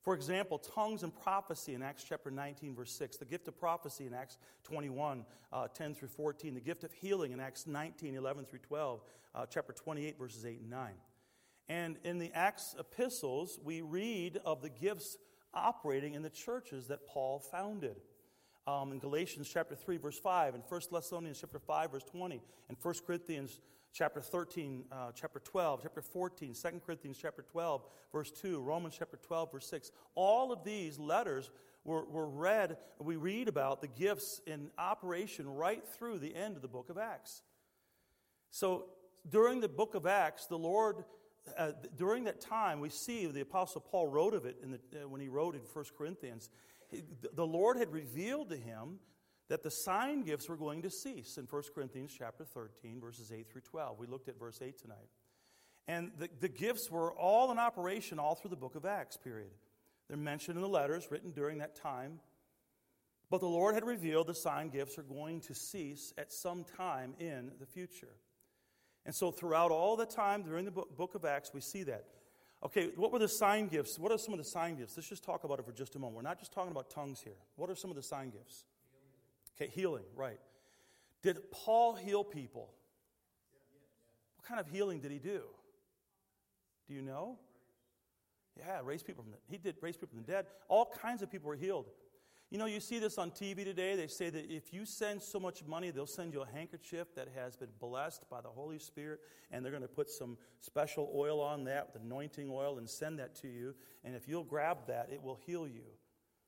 For 0.00 0.14
example, 0.14 0.56
tongues 0.56 1.02
and 1.02 1.14
prophecy 1.14 1.74
in 1.74 1.82
Acts 1.82 2.04
chapter 2.08 2.30
19, 2.30 2.74
verse 2.74 2.92
6, 2.92 3.18
the 3.18 3.26
gift 3.26 3.46
of 3.48 3.60
prophecy 3.60 4.06
in 4.06 4.14
Acts 4.14 4.38
21, 4.64 5.26
uh, 5.52 5.68
10 5.68 5.94
through 5.94 6.08
14, 6.08 6.54
the 6.54 6.60
gift 6.60 6.84
of 6.84 6.92
healing 6.94 7.32
in 7.32 7.38
Acts 7.38 7.66
19, 7.66 8.14
11 8.14 8.46
through 8.46 8.60
12, 8.60 9.02
uh, 9.34 9.44
chapter 9.44 9.74
28, 9.74 10.18
verses 10.18 10.46
8 10.46 10.60
and 10.60 10.70
9. 10.70 10.92
And 11.72 11.96
in 12.04 12.18
the 12.18 12.30
Acts 12.34 12.76
epistles, 12.78 13.58
we 13.64 13.80
read 13.80 14.38
of 14.44 14.60
the 14.60 14.68
gifts 14.68 15.16
operating 15.54 16.12
in 16.12 16.20
the 16.20 16.28
churches 16.28 16.88
that 16.88 17.06
Paul 17.06 17.38
founded. 17.38 17.96
Um, 18.66 18.92
in 18.92 18.98
Galatians 18.98 19.48
chapter 19.50 19.74
3, 19.74 19.96
verse 19.96 20.18
5, 20.18 20.54
and 20.54 20.62
1 20.68 20.80
Thessalonians 20.92 21.40
chapter 21.40 21.58
5, 21.58 21.92
verse 21.92 22.04
20, 22.04 22.42
and 22.68 22.76
1 22.80 22.94
Corinthians 23.06 23.58
chapter 23.90 24.20
13, 24.20 24.84
uh, 24.92 25.12
chapter 25.14 25.38
12, 25.38 25.80
chapter 25.82 26.02
14, 26.02 26.52
2 26.52 26.68
Corinthians 26.84 27.16
chapter 27.16 27.40
12, 27.40 27.82
verse 28.12 28.30
2, 28.32 28.60
Romans 28.60 28.94
chapter 28.98 29.16
12, 29.16 29.52
verse 29.52 29.66
6. 29.68 29.92
All 30.14 30.52
of 30.52 30.64
these 30.64 30.98
letters 30.98 31.50
were, 31.84 32.04
were 32.04 32.28
read, 32.28 32.76
we 32.98 33.16
read 33.16 33.48
about 33.48 33.80
the 33.80 33.88
gifts 33.88 34.42
in 34.46 34.68
operation 34.76 35.48
right 35.48 35.82
through 35.88 36.18
the 36.18 36.36
end 36.36 36.54
of 36.56 36.60
the 36.60 36.68
book 36.68 36.90
of 36.90 36.98
Acts. 36.98 37.40
So 38.50 38.90
during 39.26 39.60
the 39.62 39.70
book 39.70 39.94
of 39.94 40.04
Acts, 40.06 40.44
the 40.44 40.58
Lord 40.58 41.04
uh, 41.56 41.72
during 41.96 42.24
that 42.24 42.40
time, 42.40 42.80
we 42.80 42.88
see 42.88 43.26
the 43.26 43.40
Apostle 43.40 43.80
Paul 43.80 44.08
wrote 44.08 44.34
of 44.34 44.46
it 44.46 44.56
the, 44.62 45.02
uh, 45.02 45.08
when 45.08 45.20
he 45.20 45.28
wrote 45.28 45.54
in 45.54 45.60
1 45.60 45.84
Corinthians. 45.96 46.48
He, 46.88 47.02
the 47.34 47.46
Lord 47.46 47.76
had 47.76 47.92
revealed 47.92 48.50
to 48.50 48.56
him 48.56 48.98
that 49.48 49.62
the 49.62 49.70
sign 49.70 50.22
gifts 50.22 50.48
were 50.48 50.56
going 50.56 50.82
to 50.82 50.90
cease 50.90 51.36
in 51.36 51.44
1 51.44 51.62
Corinthians 51.74 52.14
chapter 52.16 52.44
13, 52.44 53.00
verses 53.00 53.32
8 53.32 53.50
through 53.50 53.62
12. 53.62 53.98
We 53.98 54.06
looked 54.06 54.28
at 54.28 54.38
verse 54.38 54.60
8 54.62 54.78
tonight. 54.78 55.08
And 55.88 56.12
the, 56.16 56.28
the 56.40 56.48
gifts 56.48 56.90
were 56.90 57.12
all 57.12 57.50
in 57.50 57.58
operation 57.58 58.18
all 58.18 58.34
through 58.34 58.50
the 58.50 58.56
book 58.56 58.76
of 58.76 58.84
Acts, 58.84 59.16
period. 59.16 59.50
They're 60.08 60.16
mentioned 60.16 60.56
in 60.56 60.62
the 60.62 60.68
letters 60.68 61.08
written 61.10 61.32
during 61.32 61.58
that 61.58 61.74
time. 61.74 62.20
But 63.30 63.40
the 63.40 63.48
Lord 63.48 63.74
had 63.74 63.84
revealed 63.84 64.26
the 64.26 64.34
sign 64.34 64.68
gifts 64.68 64.98
are 64.98 65.02
going 65.02 65.40
to 65.42 65.54
cease 65.54 66.12
at 66.18 66.30
some 66.30 66.64
time 66.64 67.14
in 67.18 67.50
the 67.58 67.66
future. 67.66 68.14
And 69.04 69.14
so, 69.14 69.30
throughout 69.30 69.70
all 69.70 69.96
the 69.96 70.06
time 70.06 70.42
during 70.42 70.64
the 70.64 70.70
book 70.70 71.14
of 71.14 71.24
Acts, 71.24 71.52
we 71.52 71.60
see 71.60 71.82
that. 71.84 72.04
Okay, 72.64 72.90
what 72.94 73.10
were 73.10 73.18
the 73.18 73.28
sign 73.28 73.66
gifts? 73.66 73.98
What 73.98 74.12
are 74.12 74.18
some 74.18 74.32
of 74.34 74.38
the 74.38 74.44
sign 74.44 74.76
gifts? 74.76 74.96
Let's 74.96 75.08
just 75.08 75.24
talk 75.24 75.42
about 75.42 75.58
it 75.58 75.64
for 75.64 75.72
just 75.72 75.96
a 75.96 75.98
moment. 75.98 76.16
We're 76.16 76.22
not 76.22 76.38
just 76.38 76.52
talking 76.52 76.70
about 76.70 76.90
tongues 76.90 77.20
here. 77.20 77.34
What 77.56 77.68
are 77.68 77.74
some 77.74 77.90
of 77.90 77.96
the 77.96 78.02
sign 78.02 78.30
gifts? 78.30 78.64
Okay, 79.56 79.68
healing, 79.68 80.04
right. 80.14 80.38
Did 81.22 81.50
Paul 81.50 81.94
heal 81.94 82.22
people? 82.22 82.72
What 84.36 84.46
kind 84.46 84.60
of 84.60 84.68
healing 84.68 85.00
did 85.00 85.10
he 85.10 85.18
do? 85.18 85.42
Do 86.86 86.94
you 86.94 87.02
know? 87.02 87.38
Yeah, 88.58 88.80
raise 88.84 89.02
people 89.02 89.24
from 89.24 89.32
the 89.32 89.38
he 89.48 89.56
did 89.56 89.76
raise 89.80 89.96
people 89.96 90.10
from 90.10 90.24
the 90.24 90.32
dead. 90.32 90.46
All 90.68 90.86
kinds 91.00 91.22
of 91.22 91.30
people 91.30 91.48
were 91.48 91.56
healed. 91.56 91.86
You 92.52 92.58
know, 92.58 92.66
you 92.66 92.80
see 92.80 92.98
this 92.98 93.16
on 93.16 93.30
TV 93.30 93.64
today. 93.64 93.96
They 93.96 94.08
say 94.08 94.28
that 94.28 94.52
if 94.52 94.74
you 94.74 94.84
send 94.84 95.22
so 95.22 95.40
much 95.40 95.64
money, 95.64 95.90
they'll 95.90 96.06
send 96.06 96.34
you 96.34 96.42
a 96.42 96.46
handkerchief 96.46 97.14
that 97.14 97.28
has 97.34 97.56
been 97.56 97.70
blessed 97.80 98.28
by 98.28 98.42
the 98.42 98.50
Holy 98.50 98.78
Spirit, 98.78 99.20
and 99.50 99.64
they're 99.64 99.72
going 99.72 99.80
to 99.80 99.88
put 99.88 100.10
some 100.10 100.36
special 100.60 101.10
oil 101.16 101.40
on 101.40 101.64
that, 101.64 101.88
with 101.90 102.02
anointing 102.02 102.50
oil, 102.52 102.76
and 102.76 102.86
send 102.86 103.18
that 103.20 103.34
to 103.36 103.48
you. 103.48 103.74
And 104.04 104.14
if 104.14 104.28
you'll 104.28 104.44
grab 104.44 104.86
that, 104.88 105.08
it 105.10 105.22
will 105.22 105.40
heal 105.46 105.66
you. 105.66 105.84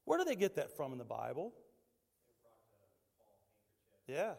Where 0.05 0.19
do 0.19 0.27
they 0.27 0.37
get 0.37 0.57
that 0.57 0.77
from 0.77 0.93
in 0.93 0.99
the 0.99 1.05
Bible? 1.05 1.55
Uh, 2.45 4.13
yeah, 4.13 4.33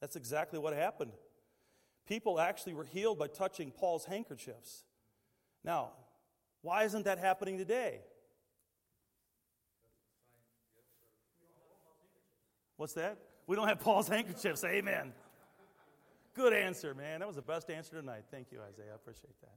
that's 0.00 0.14
exactly 0.14 0.60
what 0.60 0.74
happened. 0.74 1.10
People 2.06 2.38
actually 2.38 2.74
were 2.74 2.84
healed 2.84 3.18
by 3.18 3.26
touching 3.26 3.72
Paul's 3.72 4.04
handkerchiefs. 4.04 4.84
Now, 5.64 5.90
why 6.62 6.84
isn't 6.84 7.04
that 7.06 7.18
happening 7.18 7.58
today? 7.58 8.02
What's 12.78 12.94
that? 12.94 13.18
We 13.46 13.56
don't 13.56 13.68
have 13.68 13.80
Paul's 13.80 14.08
handkerchiefs. 14.14 14.64
Amen. 14.64 15.12
Good 16.34 16.52
answer, 16.52 16.94
man. 16.94 17.18
That 17.18 17.26
was 17.26 17.36
the 17.36 17.42
best 17.42 17.68
answer 17.68 17.96
tonight. 17.96 18.22
Thank 18.30 18.52
you, 18.52 18.60
Isaiah. 18.60 18.92
I 18.92 18.94
appreciate 18.94 19.38
that. 19.40 19.56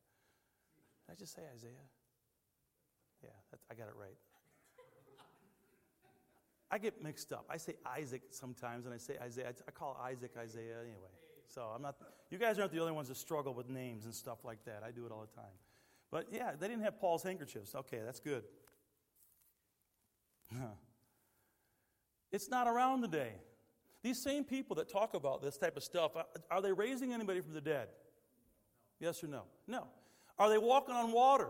Did 1.05 1.13
I 1.13 1.15
just 1.15 1.36
say 1.36 1.43
Isaiah? 1.55 1.88
Yeah, 3.23 3.29
I 3.69 3.75
got 3.75 3.88
it 3.88 3.93
right. 3.97 4.17
I 6.71 6.79
get 6.79 7.03
mixed 7.03 7.31
up. 7.31 7.45
I 7.49 7.57
say 7.57 7.75
Isaac 7.86 8.23
sometimes, 8.31 8.86
and 8.86 8.93
I 8.93 8.97
say 8.97 9.17
Isaiah. 9.21 9.53
I 9.67 9.71
call 9.71 9.99
Isaac 10.03 10.31
Isaiah 10.39 10.79
anyway. 10.81 11.12
So 11.47 11.62
I'm 11.75 11.84
not. 11.84 11.97
You 12.31 12.39
guys 12.39 12.57
aren't 12.57 12.71
the 12.71 12.79
only 12.79 12.93
ones 12.93 13.10
that 13.10 13.17
struggle 13.17 13.53
with 13.53 13.69
names 13.69 14.05
and 14.05 14.15
stuff 14.15 14.39
like 14.43 14.63
that. 14.65 14.81
I 14.84 14.89
do 14.89 15.05
it 15.05 15.12
all 15.12 15.21
the 15.21 15.36
time. 15.36 15.53
But 16.10 16.27
yeah, 16.31 16.53
they 16.60 16.67
didn't 16.67 16.84
have 16.84 16.99
Paul's 16.99 17.21
handkerchiefs. 17.21 17.75
Okay, 17.75 17.99
that's 18.03 18.19
good. 18.19 18.43
It's 22.32 22.50
not 22.50 22.67
around 22.67 23.02
today. 23.02 23.34
These 24.04 24.22
same 24.22 24.44
people 24.44 24.76
that 24.78 24.89
talk 24.89 25.13
about 25.13 25.41
this 25.41 25.58
type 25.58 25.78
of 25.78 25.84
stuff, 25.84 26.15
uh, 26.15 26.24
are 26.50 26.62
they 26.62 26.72
raising 26.72 27.13
anybody 27.13 27.41
from 27.41 27.54
the 27.54 27.62
dead? 27.62 27.88
Yes 28.99 29.24
or 29.24 29.28
no? 29.28 29.43
No. 29.68 29.88
Are 30.39 30.49
they 30.49 30.58
walking 30.58 30.95
on 30.95 31.12
water? 31.12 31.49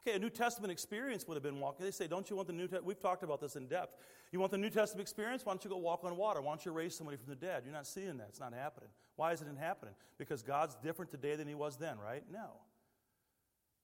Okay, 0.00 0.16
a 0.16 0.18
New 0.18 0.30
Testament 0.30 0.70
experience 0.70 1.26
would 1.26 1.34
have 1.34 1.42
been 1.42 1.58
walking. 1.58 1.84
They 1.84 1.90
say, 1.90 2.06
don't 2.06 2.30
you 2.30 2.36
want 2.36 2.46
the 2.46 2.54
New 2.54 2.62
Testament? 2.62 2.86
We've 2.86 3.00
talked 3.00 3.24
about 3.24 3.40
this 3.40 3.56
in 3.56 3.66
depth. 3.66 3.96
You 4.30 4.38
want 4.38 4.52
the 4.52 4.58
New 4.58 4.70
Testament 4.70 5.02
experience? 5.02 5.44
Why 5.44 5.52
don't 5.52 5.64
you 5.64 5.70
go 5.70 5.78
walk 5.78 6.04
on 6.04 6.16
water? 6.16 6.40
Why 6.40 6.52
don't 6.52 6.64
you 6.64 6.72
raise 6.72 6.94
somebody 6.94 7.16
from 7.16 7.28
the 7.28 7.36
dead? 7.36 7.62
You're 7.64 7.74
not 7.74 7.86
seeing 7.86 8.16
that. 8.18 8.28
It's 8.28 8.40
not 8.40 8.54
happening. 8.54 8.90
Why 9.16 9.32
isn't 9.32 9.46
it 9.46 9.58
happening? 9.58 9.94
Because 10.16 10.42
God's 10.42 10.76
different 10.76 11.10
today 11.10 11.34
than 11.34 11.48
he 11.48 11.54
was 11.54 11.76
then, 11.76 11.98
right? 11.98 12.22
No. 12.32 12.50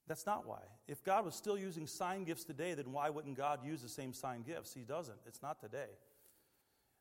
That's 0.09 0.26
not 0.26 0.46
why. 0.46 0.62
If 0.88 1.05
God 1.05 1.24
was 1.24 1.34
still 1.34 1.57
using 1.57 1.86
sign 1.86 2.24
gifts 2.24 2.44
today, 2.44 2.74
then 2.74 2.92
why 2.92 3.09
wouldn't 3.09 3.36
God 3.36 3.64
use 3.64 3.82
the 3.82 3.88
same 3.88 4.12
sign 4.12 4.42
gifts? 4.42 4.74
He 4.74 4.82
doesn't. 4.82 5.18
It's 5.26 5.42
not 5.42 5.61
today. 5.61 5.90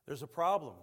There's 0.06 0.22
a 0.22 0.26
problem. 0.26 0.74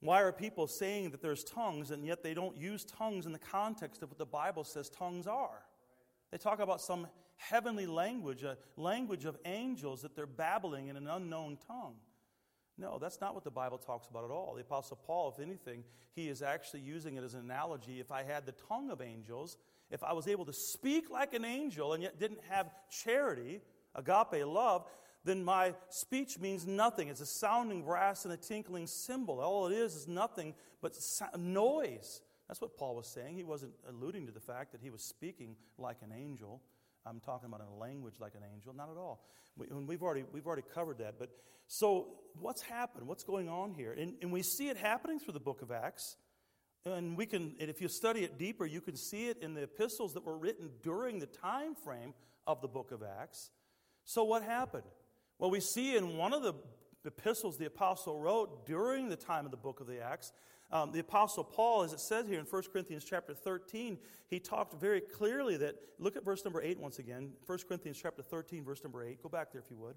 Why 0.00 0.22
are 0.22 0.32
people 0.32 0.66
saying 0.66 1.10
that 1.10 1.22
there's 1.22 1.44
tongues 1.44 1.90
and 1.90 2.04
yet 2.04 2.22
they 2.22 2.34
don't 2.34 2.56
use 2.56 2.84
tongues 2.84 3.26
in 3.26 3.32
the 3.32 3.38
context 3.38 4.02
of 4.02 4.08
what 4.10 4.18
the 4.18 4.26
Bible 4.26 4.64
says 4.64 4.88
tongues 4.88 5.26
are? 5.26 5.62
They 6.30 6.38
talk 6.38 6.60
about 6.60 6.80
some 6.80 7.06
heavenly 7.36 7.86
language, 7.86 8.42
a 8.42 8.56
language 8.76 9.26
of 9.26 9.36
angels 9.44 10.02
that 10.02 10.16
they're 10.16 10.26
babbling 10.26 10.88
in 10.88 10.96
an 10.96 11.06
unknown 11.06 11.58
tongue. 11.68 11.94
No, 12.78 12.98
that's 12.98 13.20
not 13.20 13.34
what 13.34 13.44
the 13.44 13.50
Bible 13.50 13.78
talks 13.78 14.08
about 14.08 14.24
at 14.24 14.30
all. 14.30 14.54
The 14.54 14.62
Apostle 14.62 14.98
Paul, 15.06 15.34
if 15.36 15.42
anything, 15.42 15.84
he 16.14 16.28
is 16.28 16.42
actually 16.42 16.80
using 16.80 17.16
it 17.16 17.22
as 17.22 17.34
an 17.34 17.40
analogy. 17.40 18.00
If 18.00 18.10
I 18.10 18.22
had 18.22 18.46
the 18.46 18.52
tongue 18.52 18.90
of 18.90 19.00
angels, 19.00 19.58
if 19.92 20.02
I 20.02 20.14
was 20.14 20.26
able 20.26 20.46
to 20.46 20.52
speak 20.52 21.10
like 21.10 21.34
an 21.34 21.44
angel 21.44 21.92
and 21.92 22.02
yet 22.02 22.18
didn't 22.18 22.40
have 22.48 22.70
charity, 22.90 23.60
agape 23.94 24.44
love, 24.44 24.86
then 25.24 25.44
my 25.44 25.74
speech 25.90 26.38
means 26.40 26.66
nothing. 26.66 27.08
It's 27.08 27.20
a 27.20 27.26
sounding 27.26 27.84
brass 27.84 28.24
and 28.24 28.34
a 28.34 28.36
tinkling 28.36 28.86
cymbal. 28.86 29.40
All 29.40 29.68
it 29.68 29.74
is 29.74 29.94
is 29.94 30.08
nothing 30.08 30.54
but 30.80 30.98
noise. 31.38 32.22
That's 32.48 32.60
what 32.60 32.76
Paul 32.76 32.96
was 32.96 33.06
saying. 33.06 33.36
He 33.36 33.44
wasn't 33.44 33.72
alluding 33.88 34.26
to 34.26 34.32
the 34.32 34.40
fact 34.40 34.72
that 34.72 34.80
he 34.80 34.90
was 34.90 35.02
speaking 35.02 35.56
like 35.78 35.98
an 36.02 36.12
angel. 36.12 36.60
I'm 37.06 37.20
talking 37.20 37.48
about 37.48 37.60
in 37.60 37.66
a 37.66 37.78
language 37.78 38.14
like 38.18 38.34
an 38.34 38.42
angel. 38.52 38.72
Not 38.74 38.90
at 38.90 38.96
all. 38.96 39.24
We, 39.56 39.66
have 39.68 40.02
already, 40.02 40.24
we've 40.32 40.46
already 40.46 40.64
covered 40.74 40.98
that. 40.98 41.18
But 41.18 41.30
so, 41.68 42.08
what's 42.40 42.62
happened? 42.62 43.06
What's 43.06 43.24
going 43.24 43.48
on 43.48 43.72
here? 43.72 43.92
And, 43.92 44.14
and 44.22 44.32
we 44.32 44.42
see 44.42 44.68
it 44.68 44.76
happening 44.76 45.18
through 45.18 45.34
the 45.34 45.40
book 45.40 45.62
of 45.62 45.70
Acts. 45.70 46.16
And 46.84 47.16
we 47.16 47.26
can, 47.26 47.54
and 47.60 47.70
if 47.70 47.80
you 47.80 47.88
study 47.88 48.24
it 48.24 48.38
deeper, 48.38 48.66
you 48.66 48.80
can 48.80 48.96
see 48.96 49.28
it 49.28 49.38
in 49.40 49.54
the 49.54 49.62
epistles 49.62 50.14
that 50.14 50.24
were 50.24 50.36
written 50.36 50.70
during 50.82 51.20
the 51.20 51.26
time 51.26 51.74
frame 51.74 52.12
of 52.46 52.60
the 52.60 52.68
book 52.68 52.90
of 52.90 53.02
Acts. 53.02 53.50
So, 54.04 54.24
what 54.24 54.42
happened? 54.42 54.84
Well, 55.38 55.50
we 55.50 55.60
see 55.60 55.96
in 55.96 56.16
one 56.16 56.32
of 56.32 56.42
the 56.42 56.54
epistles 57.04 57.56
the 57.56 57.66
apostle 57.66 58.18
wrote 58.18 58.66
during 58.66 59.08
the 59.08 59.16
time 59.16 59.44
of 59.44 59.50
the 59.52 59.56
book 59.56 59.80
of 59.80 59.86
the 59.86 60.00
Acts, 60.00 60.32
um, 60.72 60.90
the 60.90 61.00
apostle 61.00 61.44
Paul, 61.44 61.82
as 61.82 61.92
it 61.92 62.00
says 62.00 62.26
here 62.26 62.40
in 62.40 62.46
1 62.46 62.62
Corinthians 62.72 63.04
chapter 63.04 63.34
13, 63.34 63.98
he 64.28 64.40
talked 64.40 64.80
very 64.80 65.02
clearly 65.02 65.58
that, 65.58 65.76
look 65.98 66.16
at 66.16 66.24
verse 66.24 66.44
number 66.44 66.62
8 66.62 66.80
once 66.80 66.98
again. 66.98 67.32
1 67.44 67.58
Corinthians 67.68 68.00
chapter 68.02 68.22
13, 68.22 68.64
verse 68.64 68.82
number 68.82 69.04
8. 69.04 69.22
Go 69.22 69.28
back 69.28 69.52
there 69.52 69.60
if 69.60 69.70
you 69.70 69.76
would. 69.76 69.96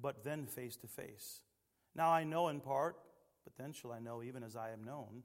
but 0.00 0.24
then 0.24 0.46
face 0.46 0.76
to 0.76 0.86
face. 0.86 1.40
Now 1.94 2.10
I 2.10 2.24
know 2.24 2.48
in 2.48 2.60
part, 2.60 2.96
but 3.44 3.56
then 3.56 3.72
shall 3.72 3.92
I 3.92 3.98
know 3.98 4.22
even 4.22 4.42
as 4.42 4.56
I 4.56 4.70
am 4.70 4.84
known, 4.84 5.22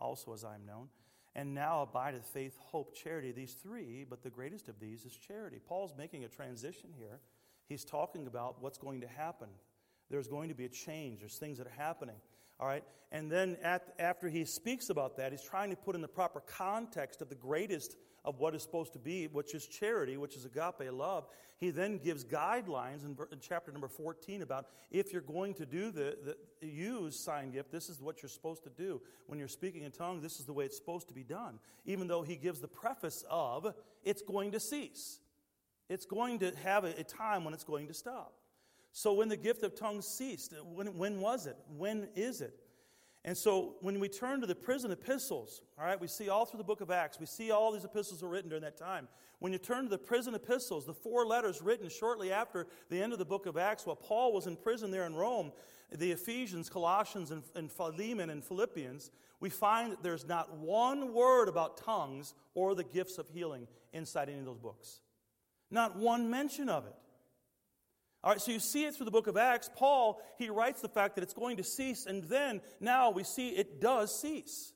also 0.00 0.32
as 0.32 0.44
I 0.44 0.54
am 0.54 0.66
known. 0.66 0.88
And 1.34 1.54
now 1.54 1.82
abideth 1.82 2.26
faith, 2.26 2.56
hope, 2.58 2.94
charity, 2.94 3.30
these 3.30 3.52
three, 3.52 4.06
but 4.08 4.22
the 4.22 4.30
greatest 4.30 4.68
of 4.68 4.80
these 4.80 5.04
is 5.04 5.16
charity. 5.16 5.60
Paul's 5.64 5.92
making 5.96 6.24
a 6.24 6.28
transition 6.28 6.90
here. 6.96 7.20
He's 7.68 7.84
talking 7.84 8.26
about 8.26 8.62
what's 8.62 8.78
going 8.78 9.02
to 9.02 9.08
happen. 9.08 9.48
There's 10.10 10.28
going 10.28 10.48
to 10.48 10.54
be 10.54 10.64
a 10.64 10.70
change, 10.70 11.20
there's 11.20 11.36
things 11.36 11.58
that 11.58 11.66
are 11.66 11.76
happening. 11.76 12.16
All 12.58 12.66
right? 12.66 12.84
And 13.12 13.30
then 13.30 13.56
at, 13.62 13.94
after 13.98 14.28
he 14.28 14.44
speaks 14.44 14.90
about 14.90 15.16
that, 15.16 15.32
he's 15.32 15.42
trying 15.42 15.70
to 15.70 15.76
put 15.76 15.94
in 15.94 16.00
the 16.00 16.08
proper 16.08 16.40
context 16.40 17.22
of 17.22 17.28
the 17.28 17.34
greatest 17.34 17.96
of 18.24 18.40
what 18.40 18.54
is 18.54 18.62
supposed 18.62 18.92
to 18.92 18.98
be, 18.98 19.28
which 19.28 19.54
is 19.54 19.66
charity, 19.66 20.16
which 20.16 20.34
is 20.34 20.44
agape 20.44 20.90
love. 20.92 21.28
He 21.58 21.70
then 21.70 21.98
gives 21.98 22.24
guidelines 22.24 23.04
in, 23.04 23.16
in 23.30 23.38
chapter 23.40 23.70
number 23.70 23.88
14 23.88 24.42
about 24.42 24.66
if 24.90 25.12
you're 25.12 25.22
going 25.22 25.54
to 25.54 25.64
do 25.64 25.92
the, 25.92 26.36
the 26.60 26.66
use 26.66 27.18
sign 27.18 27.52
gift, 27.52 27.70
this 27.70 27.88
is 27.88 28.00
what 28.00 28.20
you're 28.20 28.28
supposed 28.28 28.64
to 28.64 28.70
do. 28.70 29.00
When 29.26 29.38
you're 29.38 29.48
speaking 29.48 29.84
in 29.84 29.92
tongues, 29.92 30.22
this 30.22 30.40
is 30.40 30.44
the 30.44 30.52
way 30.52 30.64
it's 30.64 30.76
supposed 30.76 31.06
to 31.08 31.14
be 31.14 31.22
done. 31.22 31.60
Even 31.84 32.08
though 32.08 32.22
he 32.22 32.34
gives 32.34 32.60
the 32.60 32.68
preface 32.68 33.24
of 33.30 33.72
it's 34.04 34.22
going 34.22 34.50
to 34.52 34.60
cease. 34.60 35.20
It's 35.88 36.04
going 36.04 36.40
to 36.40 36.52
have 36.64 36.84
a, 36.84 37.00
a 37.00 37.04
time 37.04 37.44
when 37.44 37.54
it's 37.54 37.64
going 37.64 37.86
to 37.86 37.94
stop. 37.94 38.34
So 38.96 39.12
when 39.12 39.28
the 39.28 39.36
gift 39.36 39.62
of 39.62 39.74
tongues 39.74 40.06
ceased, 40.06 40.54
when, 40.72 40.86
when 40.96 41.20
was 41.20 41.44
it? 41.46 41.58
When 41.76 42.08
is 42.16 42.40
it? 42.40 42.58
And 43.26 43.36
so 43.36 43.74
when 43.82 44.00
we 44.00 44.08
turn 44.08 44.40
to 44.40 44.46
the 44.46 44.54
prison 44.54 44.90
epistles, 44.90 45.60
all 45.78 45.84
right, 45.84 46.00
we 46.00 46.08
see 46.08 46.30
all 46.30 46.46
through 46.46 46.56
the 46.56 46.64
book 46.64 46.80
of 46.80 46.90
Acts, 46.90 47.20
we 47.20 47.26
see 47.26 47.50
all 47.50 47.72
these 47.72 47.84
epistles 47.84 48.22
were 48.22 48.30
written 48.30 48.48
during 48.48 48.62
that 48.62 48.78
time. 48.78 49.06
When 49.38 49.52
you 49.52 49.58
turn 49.58 49.84
to 49.84 49.90
the 49.90 49.98
prison 49.98 50.34
epistles, 50.34 50.86
the 50.86 50.94
four 50.94 51.26
letters 51.26 51.60
written 51.60 51.90
shortly 51.90 52.32
after 52.32 52.68
the 52.88 53.02
end 53.02 53.12
of 53.12 53.18
the 53.18 53.26
book 53.26 53.44
of 53.44 53.58
Acts, 53.58 53.84
while 53.84 53.96
Paul 53.96 54.32
was 54.32 54.46
in 54.46 54.56
prison 54.56 54.90
there 54.90 55.04
in 55.04 55.14
Rome, 55.14 55.52
the 55.92 56.12
Ephesians, 56.12 56.70
Colossians, 56.70 57.32
and, 57.32 57.42
and 57.54 57.70
Philemon 57.70 58.30
and 58.30 58.42
Philippians, 58.42 59.10
we 59.40 59.50
find 59.50 59.92
that 59.92 60.02
there's 60.02 60.26
not 60.26 60.56
one 60.56 61.12
word 61.12 61.50
about 61.50 61.76
tongues 61.76 62.32
or 62.54 62.74
the 62.74 62.82
gifts 62.82 63.18
of 63.18 63.28
healing 63.28 63.68
inside 63.92 64.30
any 64.30 64.38
of 64.38 64.46
those 64.46 64.56
books. 64.56 65.02
Not 65.70 65.96
one 65.96 66.30
mention 66.30 66.70
of 66.70 66.86
it. 66.86 66.94
All 68.26 68.32
right, 68.32 68.40
so 68.40 68.50
you 68.50 68.58
see 68.58 68.84
it 68.84 68.96
through 68.96 69.04
the 69.04 69.12
book 69.12 69.28
of 69.28 69.36
Acts. 69.36 69.70
Paul, 69.72 70.20
he 70.36 70.50
writes 70.50 70.80
the 70.80 70.88
fact 70.88 71.14
that 71.14 71.22
it's 71.22 71.32
going 71.32 71.58
to 71.58 71.62
cease, 71.62 72.06
and 72.06 72.24
then 72.24 72.60
now 72.80 73.10
we 73.10 73.22
see 73.22 73.50
it 73.50 73.80
does 73.80 74.20
cease. 74.20 74.72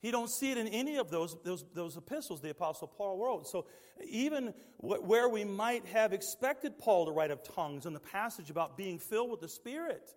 He 0.00 0.10
don't 0.10 0.28
see 0.28 0.50
it 0.50 0.58
in 0.58 0.66
any 0.66 0.96
of 0.96 1.08
those, 1.08 1.36
those, 1.44 1.64
those 1.72 1.96
epistles 1.96 2.40
the 2.40 2.50
Apostle 2.50 2.88
Paul 2.88 3.16
wrote. 3.16 3.46
So 3.46 3.66
even 4.04 4.54
where 4.78 5.28
we 5.28 5.44
might 5.44 5.86
have 5.86 6.12
expected 6.12 6.80
Paul 6.80 7.06
to 7.06 7.12
write 7.12 7.30
of 7.30 7.44
tongues 7.44 7.86
in 7.86 7.92
the 7.92 8.00
passage 8.00 8.50
about 8.50 8.76
being 8.76 8.98
filled 8.98 9.30
with 9.30 9.40
the 9.40 9.48
Spirit, 9.48 10.12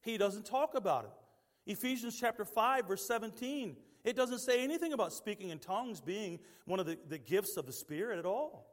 he 0.00 0.18
doesn't 0.18 0.44
talk 0.44 0.74
about 0.74 1.04
it. 1.04 1.70
Ephesians 1.70 2.18
chapter 2.18 2.44
5, 2.44 2.88
verse 2.88 3.06
17, 3.06 3.76
it 4.02 4.16
doesn't 4.16 4.40
say 4.40 4.64
anything 4.64 4.94
about 4.94 5.12
speaking 5.12 5.50
in 5.50 5.60
tongues 5.60 6.00
being 6.00 6.40
one 6.64 6.80
of 6.80 6.86
the, 6.86 6.98
the 7.08 7.18
gifts 7.18 7.56
of 7.56 7.66
the 7.66 7.72
Spirit 7.72 8.18
at 8.18 8.26
all. 8.26 8.71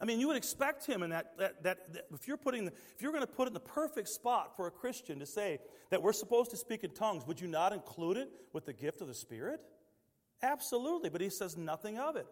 I 0.00 0.04
mean, 0.04 0.20
you 0.20 0.28
would 0.28 0.36
expect 0.36 0.86
him 0.86 1.02
in 1.02 1.10
that, 1.10 1.36
that, 1.38 1.62
that, 1.64 1.92
that 1.92 2.04
if 2.12 2.28
you're 2.28 2.36
putting, 2.36 2.66
the, 2.66 2.72
if 2.94 3.02
you're 3.02 3.10
going 3.10 3.24
to 3.24 3.32
put 3.32 3.44
it 3.44 3.48
in 3.48 3.54
the 3.54 3.60
perfect 3.60 4.08
spot 4.08 4.56
for 4.56 4.68
a 4.68 4.70
Christian 4.70 5.18
to 5.18 5.26
say 5.26 5.58
that 5.90 6.02
we're 6.02 6.12
supposed 6.12 6.52
to 6.52 6.56
speak 6.56 6.84
in 6.84 6.90
tongues, 6.92 7.26
would 7.26 7.40
you 7.40 7.48
not 7.48 7.72
include 7.72 8.16
it 8.16 8.30
with 8.52 8.64
the 8.64 8.72
gift 8.72 9.00
of 9.00 9.08
the 9.08 9.14
Spirit? 9.14 9.60
Absolutely, 10.40 11.10
but 11.10 11.20
he 11.20 11.30
says 11.30 11.56
nothing 11.56 11.98
of 11.98 12.14
it. 12.14 12.26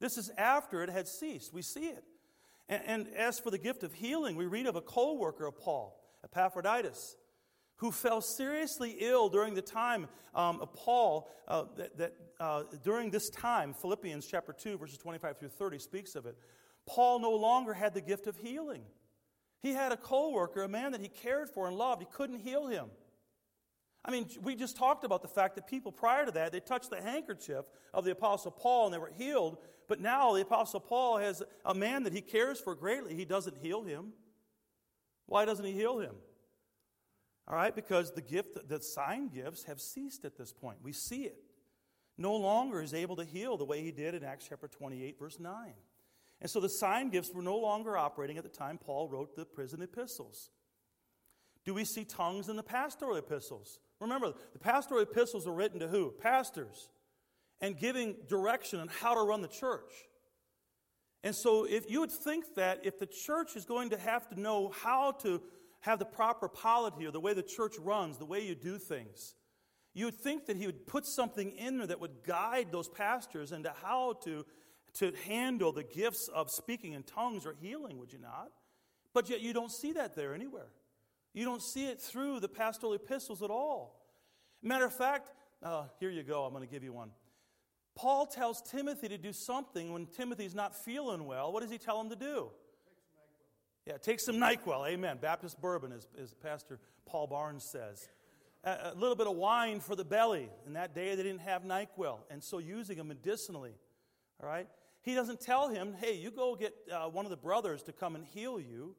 This 0.00 0.16
is 0.16 0.30
after 0.38 0.82
it 0.82 0.88
had 0.88 1.06
ceased. 1.06 1.52
We 1.52 1.60
see 1.60 1.88
it. 1.88 2.04
And, 2.70 2.82
and 2.86 3.08
as 3.16 3.38
for 3.38 3.50
the 3.50 3.58
gift 3.58 3.82
of 3.82 3.92
healing, 3.92 4.34
we 4.36 4.46
read 4.46 4.66
of 4.66 4.76
a 4.76 4.80
co 4.80 5.14
worker 5.14 5.46
of 5.46 5.58
Paul, 5.58 6.00
Epaphroditus, 6.24 7.16
who 7.76 7.92
fell 7.92 8.22
seriously 8.22 8.96
ill 9.00 9.28
during 9.28 9.52
the 9.52 9.62
time 9.62 10.08
um, 10.34 10.60
of 10.62 10.72
Paul, 10.72 11.28
uh, 11.48 11.64
that, 11.76 11.98
that 11.98 12.12
uh, 12.40 12.62
during 12.82 13.10
this 13.10 13.28
time, 13.28 13.74
Philippians 13.74 14.26
chapter 14.26 14.54
2, 14.54 14.78
verses 14.78 14.96
25 14.96 15.38
through 15.38 15.50
30 15.50 15.78
speaks 15.78 16.14
of 16.14 16.24
it 16.24 16.36
Paul 16.86 17.18
no 17.18 17.32
longer 17.32 17.72
had 17.72 17.94
the 17.94 18.00
gift 18.00 18.26
of 18.26 18.36
healing. 18.36 18.82
He 19.62 19.72
had 19.72 19.92
a 19.92 19.96
co 19.96 20.30
worker, 20.30 20.62
a 20.62 20.68
man 20.68 20.92
that 20.92 21.00
he 21.00 21.08
cared 21.08 21.48
for 21.48 21.66
and 21.66 21.76
loved. 21.76 22.02
He 22.02 22.08
couldn't 22.10 22.40
heal 22.40 22.66
him. 22.66 22.86
I 24.04 24.10
mean, 24.10 24.28
we 24.42 24.54
just 24.54 24.76
talked 24.76 25.04
about 25.04 25.22
the 25.22 25.28
fact 25.28 25.54
that 25.54 25.66
people 25.66 25.90
prior 25.90 26.26
to 26.26 26.32
that, 26.32 26.52
they 26.52 26.60
touched 26.60 26.90
the 26.90 27.00
handkerchief 27.00 27.64
of 27.94 28.04
the 28.04 28.10
Apostle 28.10 28.50
Paul 28.50 28.86
and 28.86 28.94
they 28.94 28.98
were 28.98 29.12
healed. 29.16 29.56
But 29.88 30.00
now 30.00 30.34
the 30.34 30.42
Apostle 30.42 30.80
Paul 30.80 31.18
has 31.18 31.42
a 31.64 31.74
man 31.74 32.02
that 32.02 32.12
he 32.12 32.20
cares 32.20 32.60
for 32.60 32.74
greatly. 32.74 33.14
He 33.14 33.24
doesn't 33.24 33.56
heal 33.56 33.82
him. 33.82 34.12
Why 35.26 35.46
doesn't 35.46 35.64
he 35.64 35.72
heal 35.72 35.98
him? 35.98 36.14
All 37.48 37.56
right, 37.56 37.74
because 37.74 38.12
the 38.12 38.22
gift, 38.22 38.68
the 38.68 38.80
sign 38.80 39.28
gifts 39.28 39.64
have 39.64 39.80
ceased 39.80 40.24
at 40.24 40.36
this 40.36 40.52
point. 40.52 40.78
We 40.82 40.92
see 40.92 41.24
it. 41.24 41.36
No 42.16 42.36
longer 42.36 42.80
is 42.80 42.94
able 42.94 43.16
to 43.16 43.24
heal 43.24 43.56
the 43.56 43.64
way 43.64 43.82
he 43.82 43.90
did 43.90 44.14
in 44.14 44.22
Acts 44.22 44.46
chapter 44.48 44.68
28, 44.68 45.18
verse 45.18 45.40
9. 45.40 45.72
And 46.44 46.50
so 46.50 46.60
the 46.60 46.68
sign 46.68 47.08
gifts 47.08 47.32
were 47.32 47.40
no 47.40 47.56
longer 47.56 47.96
operating 47.96 48.36
at 48.36 48.42
the 48.42 48.50
time 48.50 48.76
Paul 48.76 49.08
wrote 49.08 49.34
the 49.34 49.46
prison 49.46 49.80
epistles. 49.80 50.50
Do 51.64 51.72
we 51.72 51.86
see 51.86 52.04
tongues 52.04 52.50
in 52.50 52.56
the 52.56 52.62
pastoral 52.62 53.16
epistles? 53.16 53.80
Remember, 53.98 54.34
the 54.52 54.58
pastoral 54.58 55.00
epistles 55.00 55.46
are 55.46 55.54
written 55.54 55.80
to 55.80 55.88
who? 55.88 56.12
Pastors. 56.20 56.90
And 57.62 57.78
giving 57.78 58.16
direction 58.28 58.78
on 58.78 58.88
how 58.88 59.14
to 59.14 59.22
run 59.22 59.40
the 59.40 59.48
church. 59.48 59.90
And 61.22 61.34
so, 61.34 61.64
if 61.64 61.90
you 61.90 62.00
would 62.00 62.12
think 62.12 62.54
that 62.56 62.80
if 62.82 62.98
the 62.98 63.06
church 63.06 63.56
is 63.56 63.64
going 63.64 63.88
to 63.88 63.96
have 63.96 64.28
to 64.28 64.38
know 64.38 64.68
how 64.68 65.12
to 65.22 65.40
have 65.80 65.98
the 65.98 66.04
proper 66.04 66.50
polity 66.50 67.06
or 67.06 67.10
the 67.10 67.20
way 67.20 67.32
the 67.32 67.42
church 67.42 67.76
runs, 67.78 68.18
the 68.18 68.26
way 68.26 68.46
you 68.46 68.54
do 68.54 68.76
things, 68.76 69.34
you 69.94 70.04
would 70.04 70.20
think 70.20 70.44
that 70.44 70.58
he 70.58 70.66
would 70.66 70.86
put 70.86 71.06
something 71.06 71.52
in 71.52 71.78
there 71.78 71.86
that 71.86 72.00
would 72.00 72.22
guide 72.22 72.66
those 72.70 72.90
pastors 72.90 73.50
into 73.50 73.72
how 73.82 74.12
to 74.24 74.44
to 74.94 75.12
handle 75.26 75.72
the 75.72 75.82
gifts 75.82 76.28
of 76.28 76.50
speaking 76.50 76.92
in 76.92 77.02
tongues 77.02 77.46
or 77.46 77.54
healing, 77.60 77.98
would 77.98 78.12
you 78.12 78.18
not? 78.18 78.50
But 79.12 79.28
yet 79.28 79.40
you 79.40 79.52
don't 79.52 79.70
see 79.70 79.92
that 79.92 80.14
there 80.14 80.34
anywhere. 80.34 80.68
You 81.32 81.44
don't 81.44 81.62
see 81.62 81.86
it 81.86 82.00
through 82.00 82.40
the 82.40 82.48
pastoral 82.48 82.92
epistles 82.92 83.42
at 83.42 83.50
all. 83.50 84.00
Matter 84.62 84.86
of 84.86 84.94
fact, 84.94 85.32
uh, 85.62 85.84
here 85.98 86.10
you 86.10 86.22
go, 86.22 86.44
I'm 86.44 86.52
going 86.52 86.66
to 86.66 86.72
give 86.72 86.84
you 86.84 86.92
one. 86.92 87.10
Paul 87.96 88.26
tells 88.26 88.60
Timothy 88.62 89.08
to 89.08 89.18
do 89.18 89.32
something 89.32 89.92
when 89.92 90.06
Timothy's 90.06 90.54
not 90.54 90.74
feeling 90.74 91.26
well. 91.26 91.52
What 91.52 91.62
does 91.62 91.70
he 91.70 91.78
tell 91.78 92.00
him 92.00 92.10
to 92.10 92.16
do? 92.16 92.50
Yeah, 93.86 93.98
take 93.98 94.18
some 94.20 94.36
NyQuil. 94.36 94.88
Amen. 94.88 95.18
Baptist 95.20 95.60
bourbon, 95.60 95.92
as, 95.92 96.08
as 96.20 96.34
Pastor 96.34 96.80
Paul 97.06 97.26
Barnes 97.26 97.64
says. 97.64 98.08
A, 98.64 98.92
a, 98.92 98.94
little 98.96 99.14
bit 99.14 99.26
of 99.26 99.36
wine 99.36 99.80
for 99.80 99.94
the 99.94 100.04
belly. 100.04 100.48
In 100.66 100.72
that 100.72 100.94
day, 100.94 101.14
they 101.14 101.22
didn't 101.22 101.42
have 101.42 101.62
NyQuil, 101.62 102.18
and 102.30 102.42
so 102.42 102.58
using 102.58 102.96
them 102.96 103.08
medicinally. 103.08 103.74
All 104.42 104.48
right? 104.48 104.66
He 105.04 105.14
doesn't 105.14 105.40
tell 105.40 105.68
him, 105.68 105.94
hey, 106.00 106.16
you 106.16 106.30
go 106.30 106.56
get 106.56 106.74
uh, 106.90 107.08
one 107.10 107.26
of 107.26 107.30
the 107.30 107.36
brothers 107.36 107.82
to 107.84 107.92
come 107.92 108.16
and 108.16 108.24
heal 108.24 108.58
you, 108.58 108.96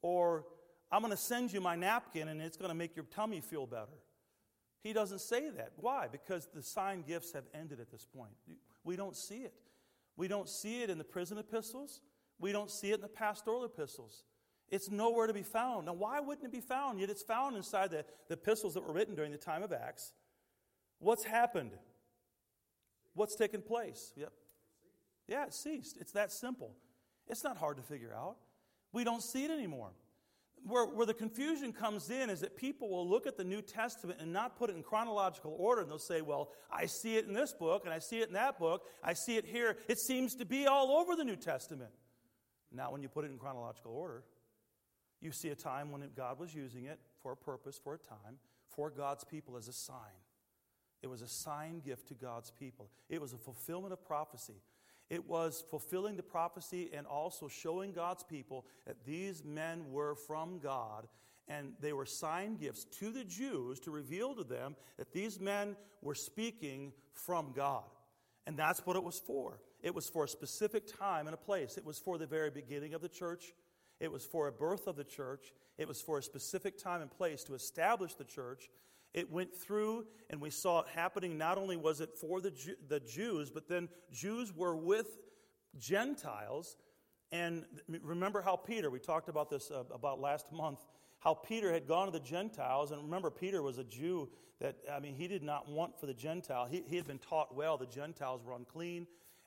or 0.00 0.44
I'm 0.90 1.02
going 1.02 1.10
to 1.10 1.16
send 1.16 1.52
you 1.52 1.60
my 1.60 1.74
napkin 1.74 2.28
and 2.28 2.40
it's 2.40 2.56
going 2.56 2.68
to 2.68 2.76
make 2.76 2.94
your 2.94 3.06
tummy 3.06 3.40
feel 3.40 3.66
better. 3.66 3.98
He 4.84 4.92
doesn't 4.92 5.20
say 5.20 5.50
that. 5.50 5.72
Why? 5.76 6.06
Because 6.10 6.48
the 6.54 6.62
sign 6.62 7.02
gifts 7.02 7.32
have 7.32 7.44
ended 7.54 7.80
at 7.80 7.90
this 7.90 8.04
point. 8.04 8.32
We 8.84 8.94
don't 8.94 9.16
see 9.16 9.38
it. 9.38 9.54
We 10.16 10.28
don't 10.28 10.48
see 10.48 10.82
it 10.82 10.90
in 10.90 10.98
the 10.98 11.04
prison 11.04 11.38
epistles. 11.38 12.00
We 12.38 12.52
don't 12.52 12.70
see 12.70 12.90
it 12.90 12.96
in 12.96 13.00
the 13.00 13.08
pastoral 13.08 13.64
epistles. 13.64 14.24
It's 14.68 14.90
nowhere 14.90 15.26
to 15.26 15.34
be 15.34 15.42
found. 15.42 15.86
Now, 15.86 15.94
why 15.94 16.20
wouldn't 16.20 16.46
it 16.46 16.52
be 16.52 16.60
found? 16.60 17.00
Yet 17.00 17.10
it's 17.10 17.22
found 17.22 17.56
inside 17.56 17.90
the, 17.90 18.04
the 18.28 18.34
epistles 18.34 18.74
that 18.74 18.86
were 18.86 18.92
written 18.92 19.14
during 19.14 19.32
the 19.32 19.38
time 19.38 19.62
of 19.62 19.72
Acts. 19.72 20.12
What's 20.98 21.24
happened? 21.24 21.72
What's 23.14 23.34
taken 23.34 23.60
place? 23.60 24.12
Yep. 24.16 24.32
Yeah, 25.32 25.46
it 25.46 25.54
ceased. 25.54 25.96
It's 25.98 26.12
that 26.12 26.30
simple. 26.30 26.74
It's 27.26 27.42
not 27.42 27.56
hard 27.56 27.78
to 27.78 27.82
figure 27.82 28.12
out. 28.14 28.36
We 28.92 29.02
don't 29.02 29.22
see 29.22 29.46
it 29.46 29.50
anymore. 29.50 29.92
Where, 30.66 30.84
where 30.84 31.06
the 31.06 31.14
confusion 31.14 31.72
comes 31.72 32.10
in 32.10 32.28
is 32.28 32.40
that 32.40 32.54
people 32.54 32.90
will 32.90 33.08
look 33.08 33.26
at 33.26 33.38
the 33.38 33.42
New 33.42 33.62
Testament 33.62 34.18
and 34.20 34.30
not 34.30 34.58
put 34.58 34.68
it 34.68 34.76
in 34.76 34.82
chronological 34.82 35.56
order, 35.58 35.80
and 35.80 35.90
they'll 35.90 35.98
say, 35.98 36.20
Well, 36.20 36.50
I 36.70 36.84
see 36.84 37.16
it 37.16 37.24
in 37.26 37.32
this 37.32 37.54
book, 37.54 37.86
and 37.86 37.94
I 37.94 37.98
see 37.98 38.20
it 38.20 38.28
in 38.28 38.34
that 38.34 38.58
book, 38.58 38.82
I 39.02 39.14
see 39.14 39.38
it 39.38 39.46
here. 39.46 39.78
It 39.88 39.98
seems 39.98 40.34
to 40.34 40.44
be 40.44 40.66
all 40.66 40.90
over 40.90 41.16
the 41.16 41.24
New 41.24 41.36
Testament. 41.36 41.92
Not 42.70 42.92
when 42.92 43.00
you 43.00 43.08
put 43.08 43.24
it 43.24 43.30
in 43.30 43.38
chronological 43.38 43.92
order. 43.92 44.24
You 45.22 45.32
see 45.32 45.48
a 45.48 45.54
time 45.54 45.92
when 45.92 46.06
God 46.14 46.38
was 46.38 46.54
using 46.54 46.84
it 46.84 47.00
for 47.22 47.32
a 47.32 47.36
purpose, 47.36 47.80
for 47.82 47.94
a 47.94 47.98
time, 47.98 48.36
for 48.68 48.90
God's 48.90 49.24
people 49.24 49.56
as 49.56 49.66
a 49.66 49.72
sign. 49.72 50.20
It 51.00 51.06
was 51.06 51.22
a 51.22 51.28
sign 51.28 51.80
gift 51.80 52.08
to 52.08 52.14
God's 52.14 52.50
people. 52.50 52.90
It 53.08 53.20
was 53.20 53.32
a 53.32 53.38
fulfillment 53.38 53.94
of 53.94 54.04
prophecy. 54.04 54.60
It 55.10 55.28
was 55.28 55.64
fulfilling 55.70 56.16
the 56.16 56.22
prophecy 56.22 56.90
and 56.94 57.06
also 57.06 57.48
showing 57.48 57.92
God's 57.92 58.22
people 58.22 58.66
that 58.86 59.04
these 59.04 59.44
men 59.44 59.90
were 59.90 60.14
from 60.14 60.58
God 60.58 61.06
and 61.48 61.72
they 61.80 61.92
were 61.92 62.06
sign 62.06 62.56
gifts 62.56 62.84
to 62.84 63.10
the 63.10 63.24
Jews 63.24 63.80
to 63.80 63.90
reveal 63.90 64.34
to 64.34 64.44
them 64.44 64.76
that 64.96 65.12
these 65.12 65.40
men 65.40 65.76
were 66.00 66.14
speaking 66.14 66.92
from 67.12 67.52
God. 67.52 67.84
And 68.46 68.56
that's 68.56 68.86
what 68.86 68.96
it 68.96 69.04
was 69.04 69.18
for. 69.18 69.60
It 69.82 69.94
was 69.94 70.08
for 70.08 70.24
a 70.24 70.28
specific 70.28 70.86
time 70.98 71.26
and 71.26 71.34
a 71.34 71.38
place. 71.38 71.76
It 71.76 71.84
was 71.84 71.98
for 71.98 72.18
the 72.18 72.26
very 72.26 72.50
beginning 72.50 72.94
of 72.94 73.02
the 73.02 73.08
church. 73.08 73.52
It 74.00 74.10
was 74.10 74.24
for 74.24 74.48
a 74.48 74.52
birth 74.52 74.86
of 74.86 74.96
the 74.96 75.04
church. 75.04 75.52
It 75.78 75.86
was 75.86 76.00
for 76.00 76.18
a 76.18 76.22
specific 76.22 76.78
time 76.78 77.02
and 77.02 77.10
place 77.10 77.44
to 77.44 77.54
establish 77.54 78.14
the 78.14 78.24
church. 78.24 78.68
It 79.14 79.30
went 79.30 79.54
through, 79.54 80.06
and 80.30 80.40
we 80.40 80.50
saw 80.50 80.80
it 80.80 80.86
happening. 80.94 81.36
Not 81.36 81.58
only 81.58 81.76
was 81.76 82.00
it 82.00 82.10
for 82.16 82.40
the, 82.40 82.50
Jew, 82.50 82.74
the 82.88 83.00
Jews, 83.00 83.50
but 83.50 83.68
then 83.68 83.88
Jews 84.10 84.54
were 84.54 84.74
with 84.74 85.18
Gentiles. 85.78 86.76
And 87.30 87.64
remember 88.02 88.40
how 88.40 88.56
Peter, 88.56 88.90
we 88.90 88.98
talked 88.98 89.28
about 89.28 89.50
this 89.50 89.70
uh, 89.70 89.84
about 89.92 90.20
last 90.20 90.50
month, 90.52 90.80
how 91.20 91.34
Peter 91.34 91.72
had 91.72 91.86
gone 91.86 92.06
to 92.06 92.12
the 92.12 92.24
Gentiles. 92.24 92.90
And 92.90 93.02
remember, 93.02 93.30
Peter 93.30 93.62
was 93.62 93.78
a 93.78 93.84
Jew 93.84 94.28
that, 94.60 94.76
I 94.90 95.00
mean, 95.00 95.14
he 95.14 95.28
did 95.28 95.42
not 95.42 95.68
want 95.68 95.98
for 95.98 96.06
the 96.06 96.14
Gentile. 96.14 96.66
He, 96.70 96.82
he 96.86 96.96
had 96.96 97.06
been 97.06 97.18
taught 97.18 97.54
well 97.54 97.76
the 97.76 97.86
Gentiles 97.86 98.42
were 98.44 98.54
unclean 98.54 99.06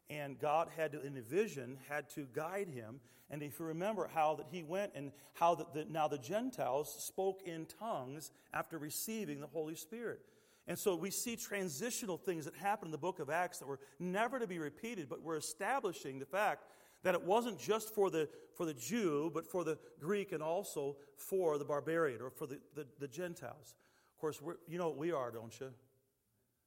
and 0.10 0.40
God 0.40 0.70
had 0.76 0.92
to, 0.92 1.02
in 1.02 1.18
a 1.18 1.22
vision, 1.22 1.78
had 1.90 2.10
to 2.12 2.28
guide 2.34 2.68
him. 2.70 3.00
And 3.30 3.42
if 3.42 3.60
you 3.60 3.66
remember 3.66 4.10
how 4.14 4.36
that 4.36 4.48
he 4.52 4.62
went 4.62 4.92
and 4.96 5.12
how 5.34 5.56
that 5.56 5.74
the, 5.74 5.86
now 5.86 6.08
the 6.08 6.18
Gentiles 6.18 6.94
spoke 7.06 7.42
in 7.46 7.66
tongues 7.66 8.32
after 8.54 8.78
receiving 8.78 9.42
the 9.42 9.48
Holy 9.48 9.76
Spirit. 9.76 10.22
And 10.68 10.78
so 10.78 10.96
we 10.96 11.12
see 11.12 11.36
transitional 11.36 12.18
things 12.18 12.46
that 12.46 12.56
happen 12.56 12.88
in 12.88 12.92
the 12.92 12.98
book 12.98 13.20
of 13.20 13.30
Acts 13.30 13.60
that 13.60 13.68
were 13.68 13.80
never 14.00 14.40
to 14.40 14.48
be 14.48 14.60
repeated, 14.60 15.10
but 15.10 15.22
we're 15.22 15.38
establishing 15.38 16.20
the 16.20 16.26
fact 16.26 16.66
that 17.04 17.14
it 17.14 17.24
wasn't 17.24 17.60
just 17.60 17.94
for 17.94 18.10
the, 18.10 18.28
for 18.56 18.66
the 18.66 18.74
Jew, 18.74 19.30
but 19.34 19.46
for 19.46 19.64
the 19.64 19.78
Greek 20.00 20.32
and 20.32 20.42
also 20.42 20.98
for 21.18 21.60
the 21.60 21.66
barbarian 21.66 22.22
or 22.22 22.32
for 22.32 22.48
the, 22.48 22.60
the, 22.74 22.88
the 23.00 23.08
Gentiles. 23.08 23.76
Of 24.16 24.20
course, 24.20 24.42
you 24.68 24.80
know 24.80 24.88
what 24.88 24.98
we 24.98 25.12
are, 25.12 25.30
don't 25.30 25.58
you? 25.60 25.70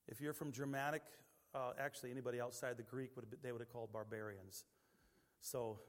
If 0.06 0.20
you're 0.20 0.32
from 0.32 0.52
Germanic 0.52 1.02
uh, 1.58 1.72
actually 1.78 2.10
anybody 2.10 2.40
outside 2.40 2.76
the 2.76 2.82
Greek 2.82 3.10
would 3.16 3.24
have, 3.24 3.42
they 3.42 3.52
would 3.52 3.60
have 3.60 3.72
called 3.72 3.92
barbarians. 3.92 4.64
So 5.40 5.80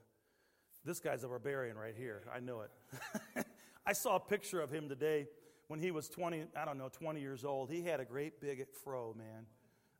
this 0.84 1.00
guy's 1.00 1.24
a 1.24 1.28
barbarian 1.28 1.76
right 1.76 1.94
here. 1.96 2.22
I 2.34 2.40
know 2.40 2.62
it. 2.62 3.46
I 3.86 3.92
saw 3.92 4.16
a 4.16 4.20
picture 4.20 4.60
of 4.60 4.70
him 4.70 4.88
today 4.88 5.28
when 5.68 5.80
he 5.80 5.90
was 5.90 6.08
20, 6.08 6.46
I 6.56 6.64
don't 6.64 6.78
know, 6.78 6.88
20 6.88 7.20
years 7.20 7.44
old. 7.44 7.70
He 7.70 7.82
had 7.82 8.00
a 8.00 8.04
great 8.04 8.40
big 8.40 8.66
fro, 8.84 9.14
man. 9.16 9.46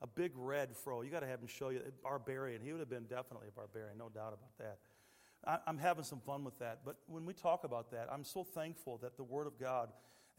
A 0.03 0.07
big 0.07 0.33
red 0.35 0.75
fro. 0.77 1.03
You 1.03 1.11
got 1.11 1.21
to 1.21 1.27
have 1.27 1.41
him 1.41 1.47
show 1.47 1.69
you. 1.69 1.81
Barbarian. 2.03 2.63
He 2.63 2.73
would 2.73 2.81
have 2.81 2.91
been 2.91 3.05
definitely 3.05 3.49
a 3.49 3.53
barbarian, 3.53 3.99
no 3.99 4.09
doubt 4.09 4.33
about 4.33 4.57
that. 4.59 4.79
I, 5.47 5.59
I'm 5.67 5.79
having 5.79 6.05
some 6.05 6.21
fun 6.21 6.45
with 6.45 6.59
that. 6.59 6.81
But 6.85 6.97
when 7.07 7.27
we 7.27 7.35
talk 7.35 7.65
about 7.65 7.91
that, 7.93 8.09
I'm 8.11 8.25
so 8.25 8.43
thankful 8.43 8.99
that 8.99 9.17
the 9.17 9.25
Word 9.25 9.47
of 9.47 9.59
God 9.59 9.91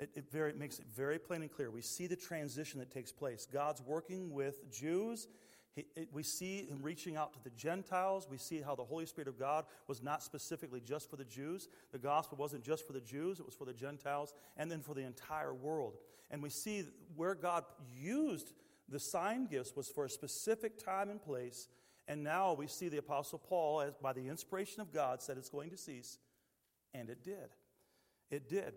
it, 0.01 0.09
it, 0.15 0.31
very, 0.31 0.49
it 0.49 0.57
makes 0.57 0.79
it 0.79 0.85
very 0.93 1.19
plain 1.19 1.43
and 1.43 1.51
clear. 1.51 1.69
We 1.69 1.81
see 1.81 2.07
the 2.07 2.15
transition 2.15 2.79
that 2.79 2.91
takes 2.91 3.11
place. 3.11 3.47
God's 3.51 3.81
working 3.81 4.33
with 4.33 4.71
Jews. 4.71 5.27
He, 5.75 5.85
it, 5.95 6.09
we 6.11 6.23
see 6.23 6.65
him 6.65 6.79
reaching 6.81 7.15
out 7.15 7.33
to 7.33 7.39
the 7.43 7.51
Gentiles. 7.51 8.27
We 8.29 8.37
see 8.37 8.61
how 8.61 8.73
the 8.73 8.83
Holy 8.83 9.05
Spirit 9.05 9.27
of 9.27 9.37
God 9.37 9.65
was 9.87 10.01
not 10.01 10.23
specifically 10.23 10.81
just 10.81 11.09
for 11.09 11.17
the 11.17 11.23
Jews. 11.23 11.69
The 11.91 11.99
gospel 11.99 12.37
wasn't 12.37 12.63
just 12.63 12.85
for 12.87 12.93
the 12.93 12.99
Jews, 12.99 13.39
it 13.39 13.45
was 13.45 13.53
for 13.53 13.65
the 13.65 13.73
Gentiles 13.73 14.33
and 14.57 14.71
then 14.71 14.81
for 14.81 14.95
the 14.95 15.05
entire 15.05 15.53
world. 15.53 15.97
And 16.31 16.41
we 16.41 16.49
see 16.49 16.85
where 17.15 17.35
God 17.35 17.63
used 17.95 18.53
the 18.89 18.99
sign 18.99 19.45
gifts 19.45 19.75
was 19.75 19.87
for 19.87 20.05
a 20.05 20.09
specific 20.09 20.83
time 20.83 21.09
and 21.09 21.21
place. 21.21 21.67
And 22.07 22.23
now 22.23 22.53
we 22.53 22.67
see 22.67 22.89
the 22.89 22.97
Apostle 22.97 23.39
Paul, 23.39 23.81
as 23.81 23.93
by 24.01 24.13
the 24.13 24.27
inspiration 24.27 24.81
of 24.81 24.91
God, 24.91 25.21
said 25.21 25.37
it's 25.37 25.49
going 25.49 25.69
to 25.69 25.77
cease. 25.77 26.17
And 26.93 27.09
it 27.09 27.23
did. 27.23 27.55
It 28.31 28.49
did. 28.49 28.73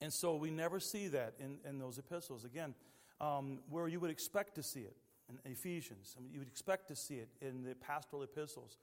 And 0.00 0.12
so 0.12 0.36
we 0.36 0.50
never 0.50 0.78
see 0.78 1.08
that 1.08 1.34
in, 1.38 1.58
in 1.68 1.78
those 1.78 1.98
epistles. 1.98 2.44
Again, 2.44 2.74
um, 3.20 3.60
where 3.70 3.88
you 3.88 3.98
would 4.00 4.10
expect 4.10 4.54
to 4.56 4.62
see 4.62 4.80
it 4.80 4.96
in 5.28 5.50
Ephesians, 5.50 6.14
I 6.18 6.22
mean, 6.22 6.32
you 6.32 6.38
would 6.38 6.48
expect 6.48 6.88
to 6.88 6.96
see 6.96 7.16
it 7.16 7.28
in 7.40 7.62
the 7.62 7.74
pastoral 7.74 8.22
epistles. 8.22 8.78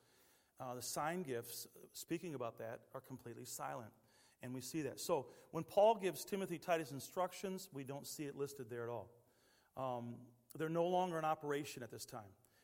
Uh, 0.60 0.76
the 0.76 0.82
sign 0.82 1.24
gifts, 1.24 1.68
speaking 1.94 2.36
about 2.36 2.58
that, 2.58 2.80
are 2.94 3.02
completely 3.02 3.46
silent. 3.46 3.92
And 4.42 4.54
we 4.54 4.62
see 4.62 4.82
that. 4.82 5.00
So 5.00 5.28
when 5.52 5.64
Paul 5.64 5.96
gives 5.96 6.26
Timothy 6.26 6.58
Titus 6.58 6.92
instructions, 6.92 7.70
we 7.74 7.84
don't 7.84 8.06
see 8.06 8.24
it 8.24 8.36
listed 8.36 8.70
there 8.70 8.84
at 8.84 8.90
all. 8.90 9.10
Um, 9.78 10.16
they're 10.58 10.70
no 10.70 10.86
longer 10.86 11.18
in 11.18 11.26
operation 11.26 11.82
at 11.82 11.92
this 11.92 12.06
time. 12.06 12.22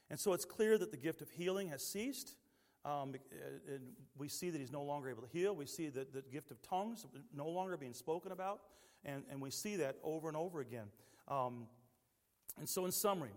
And 0.10 0.20
so 0.20 0.34
it's 0.34 0.46
clear 0.46 0.78
that 0.78 0.92
the 0.92 0.98
gift 0.98 1.22
of 1.22 1.30
healing 1.30 1.70
has 1.70 1.86
ceased. 1.86 2.36
Um, 2.86 3.14
and 3.68 3.82
we 4.18 4.30
see 4.30 4.50
that 4.50 4.60
he's 4.60 4.72
no 4.72 4.84
longer 4.84 5.10
able 5.10 5.22
to 5.22 5.28
heal. 5.28 5.54
We 5.54 5.66
see 5.66 5.90
that 5.90 6.14
the 6.14 6.22
gift 6.22 6.52
of 6.52 6.62
tongues 6.62 7.06
no 7.36 7.48
longer 7.48 7.76
being 7.78 7.94
spoken 7.94 8.32
about. 8.32 8.62
And, 9.06 9.24
and 9.32 9.42
we 9.42 9.52
see 9.52 9.78
that 9.78 9.98
over 10.04 10.28
and 10.28 10.38
over 10.38 10.60
again. 10.60 10.88
Um, 11.28 11.68
and 12.58 12.68
so, 12.68 12.86
in 12.86 12.92
summary, 12.92 13.32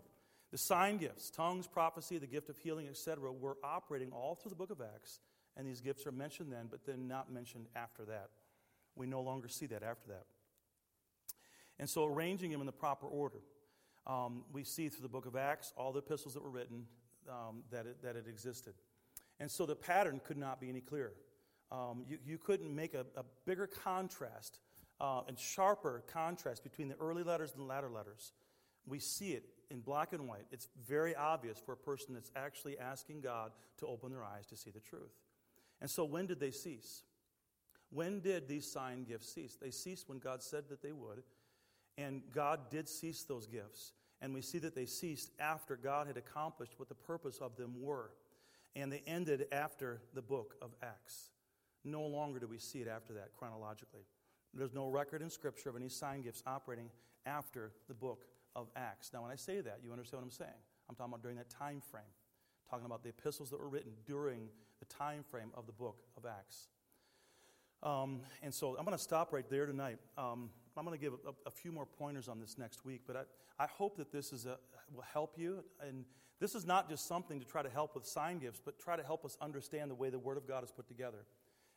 the 0.51 0.59
sign 0.59 0.99
gifts, 0.99 1.30
tongues, 1.30 1.66
prophecy, 1.66 2.18
the 2.18 2.26
gift 2.26 2.49
of 2.49 2.59
healing, 2.59 2.88
etc., 2.88 3.32
were 3.32 3.57
operating 3.62 4.11
all 4.12 4.34
through 4.34 4.51
the 4.51 4.57
book 4.57 4.70
of 4.70 4.80
Acts. 4.80 5.20
And 5.57 5.66
these 5.66 5.80
gifts 5.80 6.07
are 6.07 6.12
mentioned 6.12 6.53
then, 6.53 6.66
but 6.70 6.84
then 6.86 7.07
not 7.07 7.30
mentioned 7.30 7.66
after 7.76 8.05
that. 8.07 8.30
We 8.97 9.07
no 9.07 9.20
longer 9.20 9.49
see 9.49 9.66
that 9.66 9.82
after 9.82 10.09
that. 10.09 10.24
And 11.78 11.88
so, 11.88 12.07
arranging 12.07 12.51
them 12.51 12.61
in 12.61 12.66
the 12.66 12.72
proper 12.72 13.07
order, 13.07 13.40
um, 14.07 14.45
we 14.53 14.64
see 14.64 14.88
through 14.88 15.03
the 15.03 15.09
book 15.09 15.26
of 15.26 15.36
Acts, 15.36 15.72
all 15.76 15.93
the 15.93 16.01
epistles 16.01 16.34
that 16.34 16.43
were 16.43 16.51
written, 16.51 16.86
um, 17.28 17.62
that, 17.70 17.86
it, 17.86 18.03
that 18.03 18.16
it 18.16 18.26
existed. 18.28 18.74
And 19.41 19.51
so 19.51 19.66
the 19.66 19.76
pattern 19.76 20.20
could 20.24 20.37
not 20.37 20.61
be 20.61 20.68
any 20.68 20.80
clearer. 20.80 21.14
Um, 21.70 22.05
you, 22.07 22.18
you 22.24 22.39
couldn't 22.39 22.74
make 22.74 22.95
a, 22.95 23.07
a 23.16 23.24
bigger 23.47 23.66
contrast 23.66 24.61
uh, 25.01 25.22
and 25.26 25.39
sharper 25.39 26.05
contrast 26.12 26.62
between 26.62 26.89
the 26.89 26.97
early 26.97 27.22
letters 27.22 27.53
and 27.53 27.61
the 27.61 27.66
latter 27.66 27.89
letters. 27.91 28.33
We 28.87 28.99
see 28.99 29.33
it 29.33 29.45
in 29.70 29.80
black 29.80 30.12
and 30.12 30.28
white. 30.28 30.47
It's 30.53 30.68
very 30.87 31.16
obvious 31.16 31.59
for 31.59 31.72
a 31.72 31.76
person 31.76 32.14
that's 32.14 32.30
actually 32.37 32.78
asking 32.78 33.22
God 33.22 33.53
to 33.78 33.87
open 33.87 34.11
their 34.11 34.22
eyes 34.22 34.47
to 34.47 34.57
see 34.57 34.70
the 34.70 34.80
truth. 34.80 35.12
And 35.80 35.91
so, 35.91 36.05
when 36.05 36.26
did 36.26 36.39
they 36.39 36.51
cease? 36.51 37.03
When 37.91 38.20
did 38.20 38.49
these 38.49 38.70
sign 38.70 39.05
gifts 39.05 39.33
cease? 39.35 39.57
They 39.61 39.70
ceased 39.70 40.09
when 40.09 40.18
God 40.18 40.43
said 40.43 40.64
that 40.68 40.83
they 40.83 40.93
would, 40.93 41.22
and 41.99 42.22
God 42.33 42.70
did 42.70 42.89
cease 42.89 43.24
those 43.24 43.47
gifts. 43.47 43.93
And 44.20 44.33
we 44.33 44.41
see 44.41 44.59
that 44.61 44.74
they 44.74 44.87
ceased 44.87 45.30
after 45.41 45.76
God 45.76 46.07
had 46.07 46.16
accomplished 46.16 46.74
what 46.76 46.89
the 46.89 46.95
purpose 46.95 47.39
of 47.39 47.57
them 47.57 47.74
were. 47.80 48.11
And 48.75 48.91
they 48.91 49.03
ended 49.07 49.47
after 49.53 50.01
the 50.14 50.23
book 50.23 50.57
of 50.62 50.75
Acts. 50.83 51.31
No 51.85 52.03
longer 52.03 52.39
do 52.39 52.47
we 52.47 52.59
see 52.59 52.81
it 52.81 52.89
after 52.89 53.12
that 53.14 53.33
chronologically. 53.37 54.07
There's 54.55 54.73
no 54.73 54.87
record 54.87 55.23
in 55.23 55.31
Scripture 55.31 55.70
of 55.70 55.77
any 55.77 55.89
sign 55.89 56.23
gifts 56.23 56.43
operating 56.47 56.91
after 57.27 57.73
the 57.89 57.95
book 57.95 58.27
of 58.55 58.68
Acts. 58.77 59.11
Now, 59.12 59.23
when 59.23 59.31
I 59.31 59.37
say 59.37 59.61
that, 59.61 59.81
you 59.83 59.93
understand 59.93 60.23
what 60.23 60.27
I'm 60.27 60.31
saying. 60.31 60.61
I'm 60.89 60.95
talking 60.95 61.12
about 61.12 61.23
during 61.23 61.39
that 61.39 61.49
time 61.49 61.81
frame, 61.81 62.05
talking 62.68 62.87
about 62.87 63.03
the 63.03 63.09
epistles 63.11 63.51
that 63.51 63.61
were 63.61 63.68
written 63.68 63.93
during 64.07 64.49
the 64.79 64.85
time 64.87 65.23
frame 65.23 65.51
of 65.55 65.66
the 65.66 65.73
book 65.73 66.03
of 66.16 66.27
Acts. 66.27 66.68
Um, 67.83 68.20
and 68.43 68.55
so 68.55 68.77
I'm 68.79 68.85
going 68.85 68.97
to 68.97 69.03
stop 69.03 69.33
right 69.33 69.49
there 69.49 69.66
tonight. 69.66 69.99
Um, 70.16 70.51
I'm 70.77 70.85
going 70.85 70.97
to 70.97 71.03
give 71.03 71.14
a, 71.14 71.49
a, 71.49 71.51
few 71.51 71.73
more 71.73 71.85
pointers 71.85 72.29
on 72.29 72.39
this 72.39 72.57
next 72.57 72.85
week, 72.85 73.03
but 73.07 73.16
I, 73.16 73.64
I 73.64 73.66
hope 73.66 73.97
that 73.97 74.12
this 74.12 74.33
is 74.33 74.47
a, 74.47 74.59
will 74.95 75.05
help 75.12 75.37
you. 75.37 75.64
And 75.87 76.05
this 76.43 76.57
is 76.57 76.66
not 76.66 76.90
just 76.90 77.07
something 77.07 77.38
to 77.38 77.47
try 77.47 77.62
to 77.62 77.70
help 77.70 77.95
with 77.95 78.05
sign 78.05 78.40
gifts, 78.40 78.61
but 78.64 78.76
try 78.76 78.97
to 78.97 79.05
help 79.05 79.24
us 79.24 79.38
understand 79.40 79.88
the 79.88 79.95
way 79.95 80.11
the 80.11 80.18
Word 80.18 80.36
of 80.36 80.49
God 80.49 80.64
is 80.64 80.72
put 80.72 80.88
together 80.88 81.24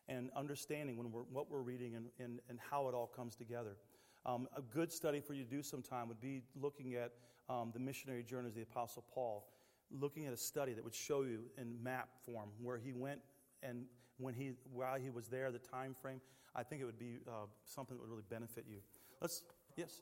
and 0.07 0.31
understanding 0.35 0.97
when 0.97 1.11
we're, 1.11 1.21
what 1.21 1.51
we're 1.51 1.61
reading 1.61 1.95
and, 1.95 2.07
and, 2.17 2.39
and 2.49 2.57
how 2.71 2.87
it 2.87 2.95
all 2.95 3.05
comes 3.05 3.35
together. 3.35 3.77
Um, 4.25 4.47
a 4.57 4.63
good 4.63 4.91
study 4.91 5.19
for 5.19 5.35
you 5.35 5.43
to 5.43 5.49
do 5.49 5.61
sometime 5.61 6.07
would 6.07 6.19
be 6.19 6.41
looking 6.59 6.95
at 6.95 7.11
um, 7.47 7.69
the 7.75 7.79
missionary 7.79 8.23
journeys 8.23 8.53
of 8.53 8.55
the 8.55 8.63
Apostle 8.63 9.05
Paul, 9.13 9.47
looking 9.91 10.25
at 10.25 10.33
a 10.33 10.37
study 10.37 10.73
that 10.73 10.83
would 10.83 10.95
show 10.95 11.21
you 11.21 11.41
in 11.59 11.83
map 11.83 12.09
form 12.25 12.49
where 12.59 12.79
he 12.79 12.91
went 12.91 13.19
and 13.61 13.85
when 14.17 14.33
he 14.33 14.53
while 14.73 14.95
he 14.99 15.11
was 15.11 15.27
there, 15.27 15.51
the 15.51 15.59
time 15.59 15.93
frame. 16.01 16.21
I 16.55 16.63
think 16.63 16.81
it 16.81 16.85
would 16.85 16.97
be 16.97 17.19
uh, 17.27 17.45
something 17.65 17.97
that 17.97 18.01
would 18.01 18.09
really 18.09 18.23
benefit 18.31 18.65
you. 18.67 18.77
Let's 19.21 19.43
yes. 19.75 20.01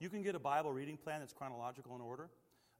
You 0.00 0.08
can 0.08 0.22
get 0.22 0.34
a 0.34 0.38
Bible 0.38 0.72
reading 0.72 0.96
plan 0.96 1.20
that's 1.20 1.32
chronological 1.32 1.94
in 1.96 2.00
order. 2.00 2.30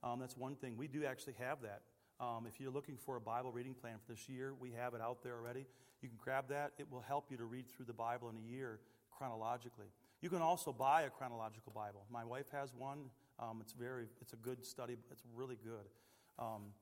Um, 0.03 0.21
that's 0.21 0.37
one 0.37 0.55
thing. 0.55 0.77
We 0.77 0.87
do 0.87 1.05
actually 1.05 1.35
have 1.39 1.59
that. 1.63 1.83
Um, 2.21 2.47
if 2.47 2.61
you're 2.61 2.71
looking 2.71 2.97
for 2.97 3.17
a 3.17 3.21
Bible 3.21 3.53
reading 3.53 3.75
plan 3.75 3.95
for 4.05 4.13
this 4.13 4.29
year, 4.29 4.55
we 4.59 4.73
have 4.73 4.95
it 4.95 5.01
out 5.01 5.23
there 5.23 5.35
already. 5.35 5.67
You 6.03 6.09
can 6.09 6.19
grab 6.23 6.49
that. 6.49 6.73
It 6.79 6.91
will 6.91 7.01
help 7.01 7.31
you 7.31 7.37
to 7.37 7.45
read 7.45 7.69
through 7.69 7.87
the 7.87 7.93
Bible 7.93 8.29
in 8.29 8.37
a 8.37 8.53
year 8.53 8.81
chronologically. 9.11 9.87
You 10.21 10.31
can 10.31 10.43
also 10.43 10.73
buy 10.73 11.03
a 11.03 11.11
chronological 11.11 11.73
Bible. 11.75 12.05
My 12.11 12.25
wife 12.25 12.47
has 12.53 12.73
one. 12.75 13.11
Um, 13.39 13.59
it's 13.61 13.73
very, 13.73 14.07
it's 14.21 14.33
a 14.33 14.37
good 14.37 14.65
study. 14.65 14.97
It's 15.11 15.23
really 15.35 15.57
good. 15.63 15.87
Um, 16.39 16.73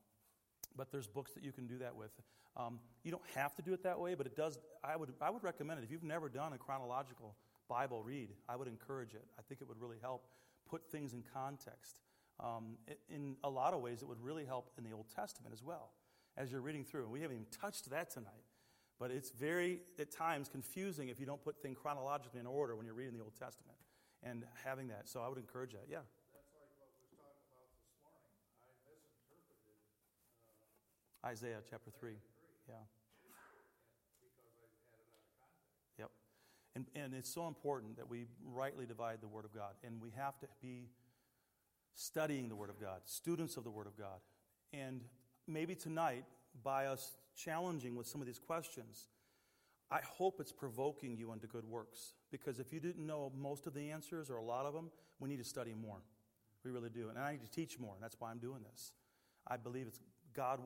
but 0.75 0.91
there's 0.91 1.07
books 1.07 1.33
that 1.33 1.43
you 1.43 1.51
can 1.51 1.67
do 1.67 1.79
that 1.79 1.95
with. 1.95 2.11
Um, 2.55 2.79
you 3.03 3.11
don't 3.11 3.25
have 3.35 3.55
to 3.55 3.61
do 3.61 3.73
it 3.73 3.83
that 3.83 3.99
way, 3.99 4.15
but 4.15 4.25
it 4.25 4.35
does. 4.35 4.57
I 4.83 4.95
would, 4.95 5.13
I 5.21 5.29
would 5.29 5.43
recommend 5.43 5.79
it. 5.79 5.83
If 5.83 5.91
you've 5.91 6.03
never 6.03 6.29
done 6.29 6.53
a 6.53 6.57
chronological 6.57 7.35
Bible 7.67 8.01
read, 8.01 8.29
I 8.47 8.55
would 8.55 8.67
encourage 8.67 9.13
it. 9.13 9.25
I 9.37 9.41
think 9.41 9.61
it 9.61 9.67
would 9.67 9.79
really 9.79 9.97
help 10.01 10.27
put 10.69 10.89
things 10.91 11.13
in 11.13 11.23
context. 11.33 11.99
Um, 12.39 12.77
in 13.09 13.35
a 13.43 13.49
lot 13.49 13.73
of 13.73 13.81
ways, 13.81 14.01
it 14.01 14.07
would 14.07 14.21
really 14.21 14.45
help 14.45 14.71
in 14.77 14.83
the 14.83 14.91
Old 14.91 15.07
Testament 15.13 15.53
as 15.53 15.63
well 15.63 15.91
as 16.37 16.51
you're 16.51 16.61
reading 16.61 16.83
through. 16.83 17.03
And 17.03 17.11
we 17.11 17.21
haven't 17.21 17.35
even 17.35 17.47
touched 17.51 17.89
that 17.89 18.11
tonight. 18.11 18.45
But 18.99 19.11
it's 19.11 19.29
very, 19.29 19.81
at 19.99 20.11
times, 20.11 20.49
confusing 20.49 21.09
if 21.09 21.19
you 21.19 21.25
don't 21.25 21.43
put 21.43 21.61
things 21.61 21.77
chronologically 21.79 22.39
in 22.39 22.47
order 22.47 22.75
when 22.75 22.85
you're 22.85 22.95
reading 22.95 23.13
the 23.13 23.23
Old 23.23 23.35
Testament 23.37 23.77
and 24.23 24.43
having 24.65 24.87
that. 24.87 25.09
So 25.09 25.21
I 25.21 25.29
would 25.29 25.37
encourage 25.37 25.73
that. 25.73 25.85
Yeah. 25.89 26.01
That's 26.01 26.33
like 26.33 26.45
what 26.49 26.65
was 26.65 26.73
talked 26.73 26.89
about 26.89 26.97
this 26.97 27.13
morning. 27.13 27.37
I 28.01 28.09
misinterpreted 28.89 29.77
uh, 31.21 31.29
Isaiah 31.29 31.61
chapter 31.69 31.93
3. 31.93 32.17
3. 32.17 32.17
Yeah. 32.73 32.81
Because 34.17 34.33
I 34.33 34.49
had 34.49 34.65
it 34.65 34.73
out 34.89 35.05
of 35.05 35.21
context. 35.37 36.01
Yep. 36.01 36.09
And, 36.77 36.85
and 36.95 37.15
it's 37.15 37.33
so 37.33 37.47
important 37.47 37.97
that 37.97 38.07
we 38.07 38.27
rightly 38.45 38.85
divide 38.85 39.17
the 39.19 39.27
Word 39.27 39.45
of 39.45 39.53
God. 39.53 39.73
And 39.83 39.99
we 39.99 40.11
have 40.15 40.37
to 40.41 40.47
be 40.61 40.89
studying 41.95 42.49
the 42.49 42.55
Word 42.55 42.69
of 42.69 42.79
God, 42.79 43.01
students 43.05 43.57
of 43.57 43.63
the 43.63 43.71
Word 43.71 43.87
of 43.87 43.97
God. 43.97 44.19
And 44.73 45.01
maybe 45.47 45.73
tonight, 45.73 46.23
by 46.63 46.85
us 46.85 47.17
challenging 47.35 47.95
with 47.95 48.05
some 48.05 48.21
of 48.21 48.27
these 48.27 48.37
questions, 48.37 49.07
I 49.89 50.01
hope 50.03 50.39
it's 50.39 50.51
provoking 50.51 51.17
you 51.17 51.33
into 51.33 51.47
good 51.47 51.65
works. 51.65 52.13
Because 52.29 52.59
if 52.59 52.71
you 52.71 52.79
didn't 52.79 53.07
know 53.07 53.31
most 53.35 53.65
of 53.65 53.73
the 53.73 53.89
answers 53.89 54.29
or 54.29 54.35
a 54.35 54.43
lot 54.43 54.67
of 54.67 54.75
them, 54.75 54.91
we 55.19 55.29
need 55.29 55.39
to 55.39 55.43
study 55.43 55.73
more. 55.73 56.03
We 56.63 56.69
really 56.69 56.89
do. 56.89 57.09
And 57.09 57.17
I 57.17 57.31
need 57.31 57.41
to 57.41 57.49
teach 57.49 57.79
more, 57.79 57.95
and 57.95 58.03
that's 58.03 58.17
why 58.19 58.29
I'm 58.29 58.37
doing 58.37 58.61
this. 58.71 58.91
I 59.47 59.57
believe 59.57 59.87
it's 59.87 59.99
God 60.35 60.59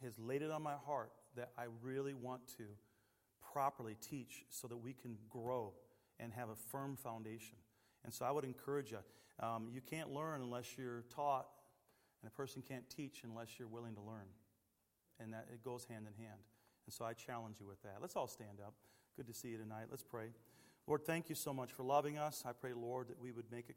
has 0.00 0.16
laid 0.16 0.42
it 0.42 0.52
on 0.52 0.62
my 0.62 0.74
heart 0.86 1.10
that 1.34 1.50
I 1.58 1.64
really 1.82 2.14
want 2.14 2.46
to 2.58 2.66
properly 3.56 3.96
teach 4.02 4.44
so 4.50 4.68
that 4.68 4.76
we 4.76 4.92
can 4.92 5.16
grow 5.30 5.72
and 6.20 6.30
have 6.34 6.50
a 6.50 6.54
firm 6.54 6.94
foundation. 6.94 7.56
And 8.04 8.12
so 8.12 8.26
I 8.26 8.30
would 8.30 8.44
encourage 8.44 8.90
you. 8.90 8.98
Um, 9.40 9.68
you 9.72 9.80
can't 9.80 10.12
learn 10.12 10.42
unless 10.42 10.76
you're 10.76 11.04
taught, 11.14 11.46
and 12.20 12.30
a 12.30 12.36
person 12.36 12.62
can't 12.68 12.84
teach 12.90 13.22
unless 13.24 13.58
you're 13.58 13.66
willing 13.66 13.94
to 13.94 14.02
learn 14.02 14.28
and 15.18 15.32
that 15.32 15.46
it 15.50 15.64
goes 15.64 15.86
hand 15.86 16.04
in 16.06 16.22
hand. 16.22 16.38
And 16.84 16.92
so 16.92 17.06
I 17.06 17.14
challenge 17.14 17.56
you 17.58 17.66
with 17.66 17.82
that. 17.82 17.96
Let's 18.02 18.14
all 18.14 18.26
stand 18.26 18.60
up. 18.62 18.74
Good 19.16 19.26
to 19.28 19.32
see 19.32 19.48
you 19.48 19.56
tonight. 19.56 19.86
Let's 19.90 20.02
pray. 20.02 20.26
Lord, 20.86 21.06
thank 21.06 21.30
you 21.30 21.34
so 21.34 21.54
much 21.54 21.72
for 21.72 21.82
loving 21.82 22.18
us. 22.18 22.44
I 22.46 22.52
pray, 22.52 22.74
Lord, 22.74 23.08
that 23.08 23.18
we 23.18 23.32
would 23.32 23.50
make 23.50 23.70
a 23.70 23.72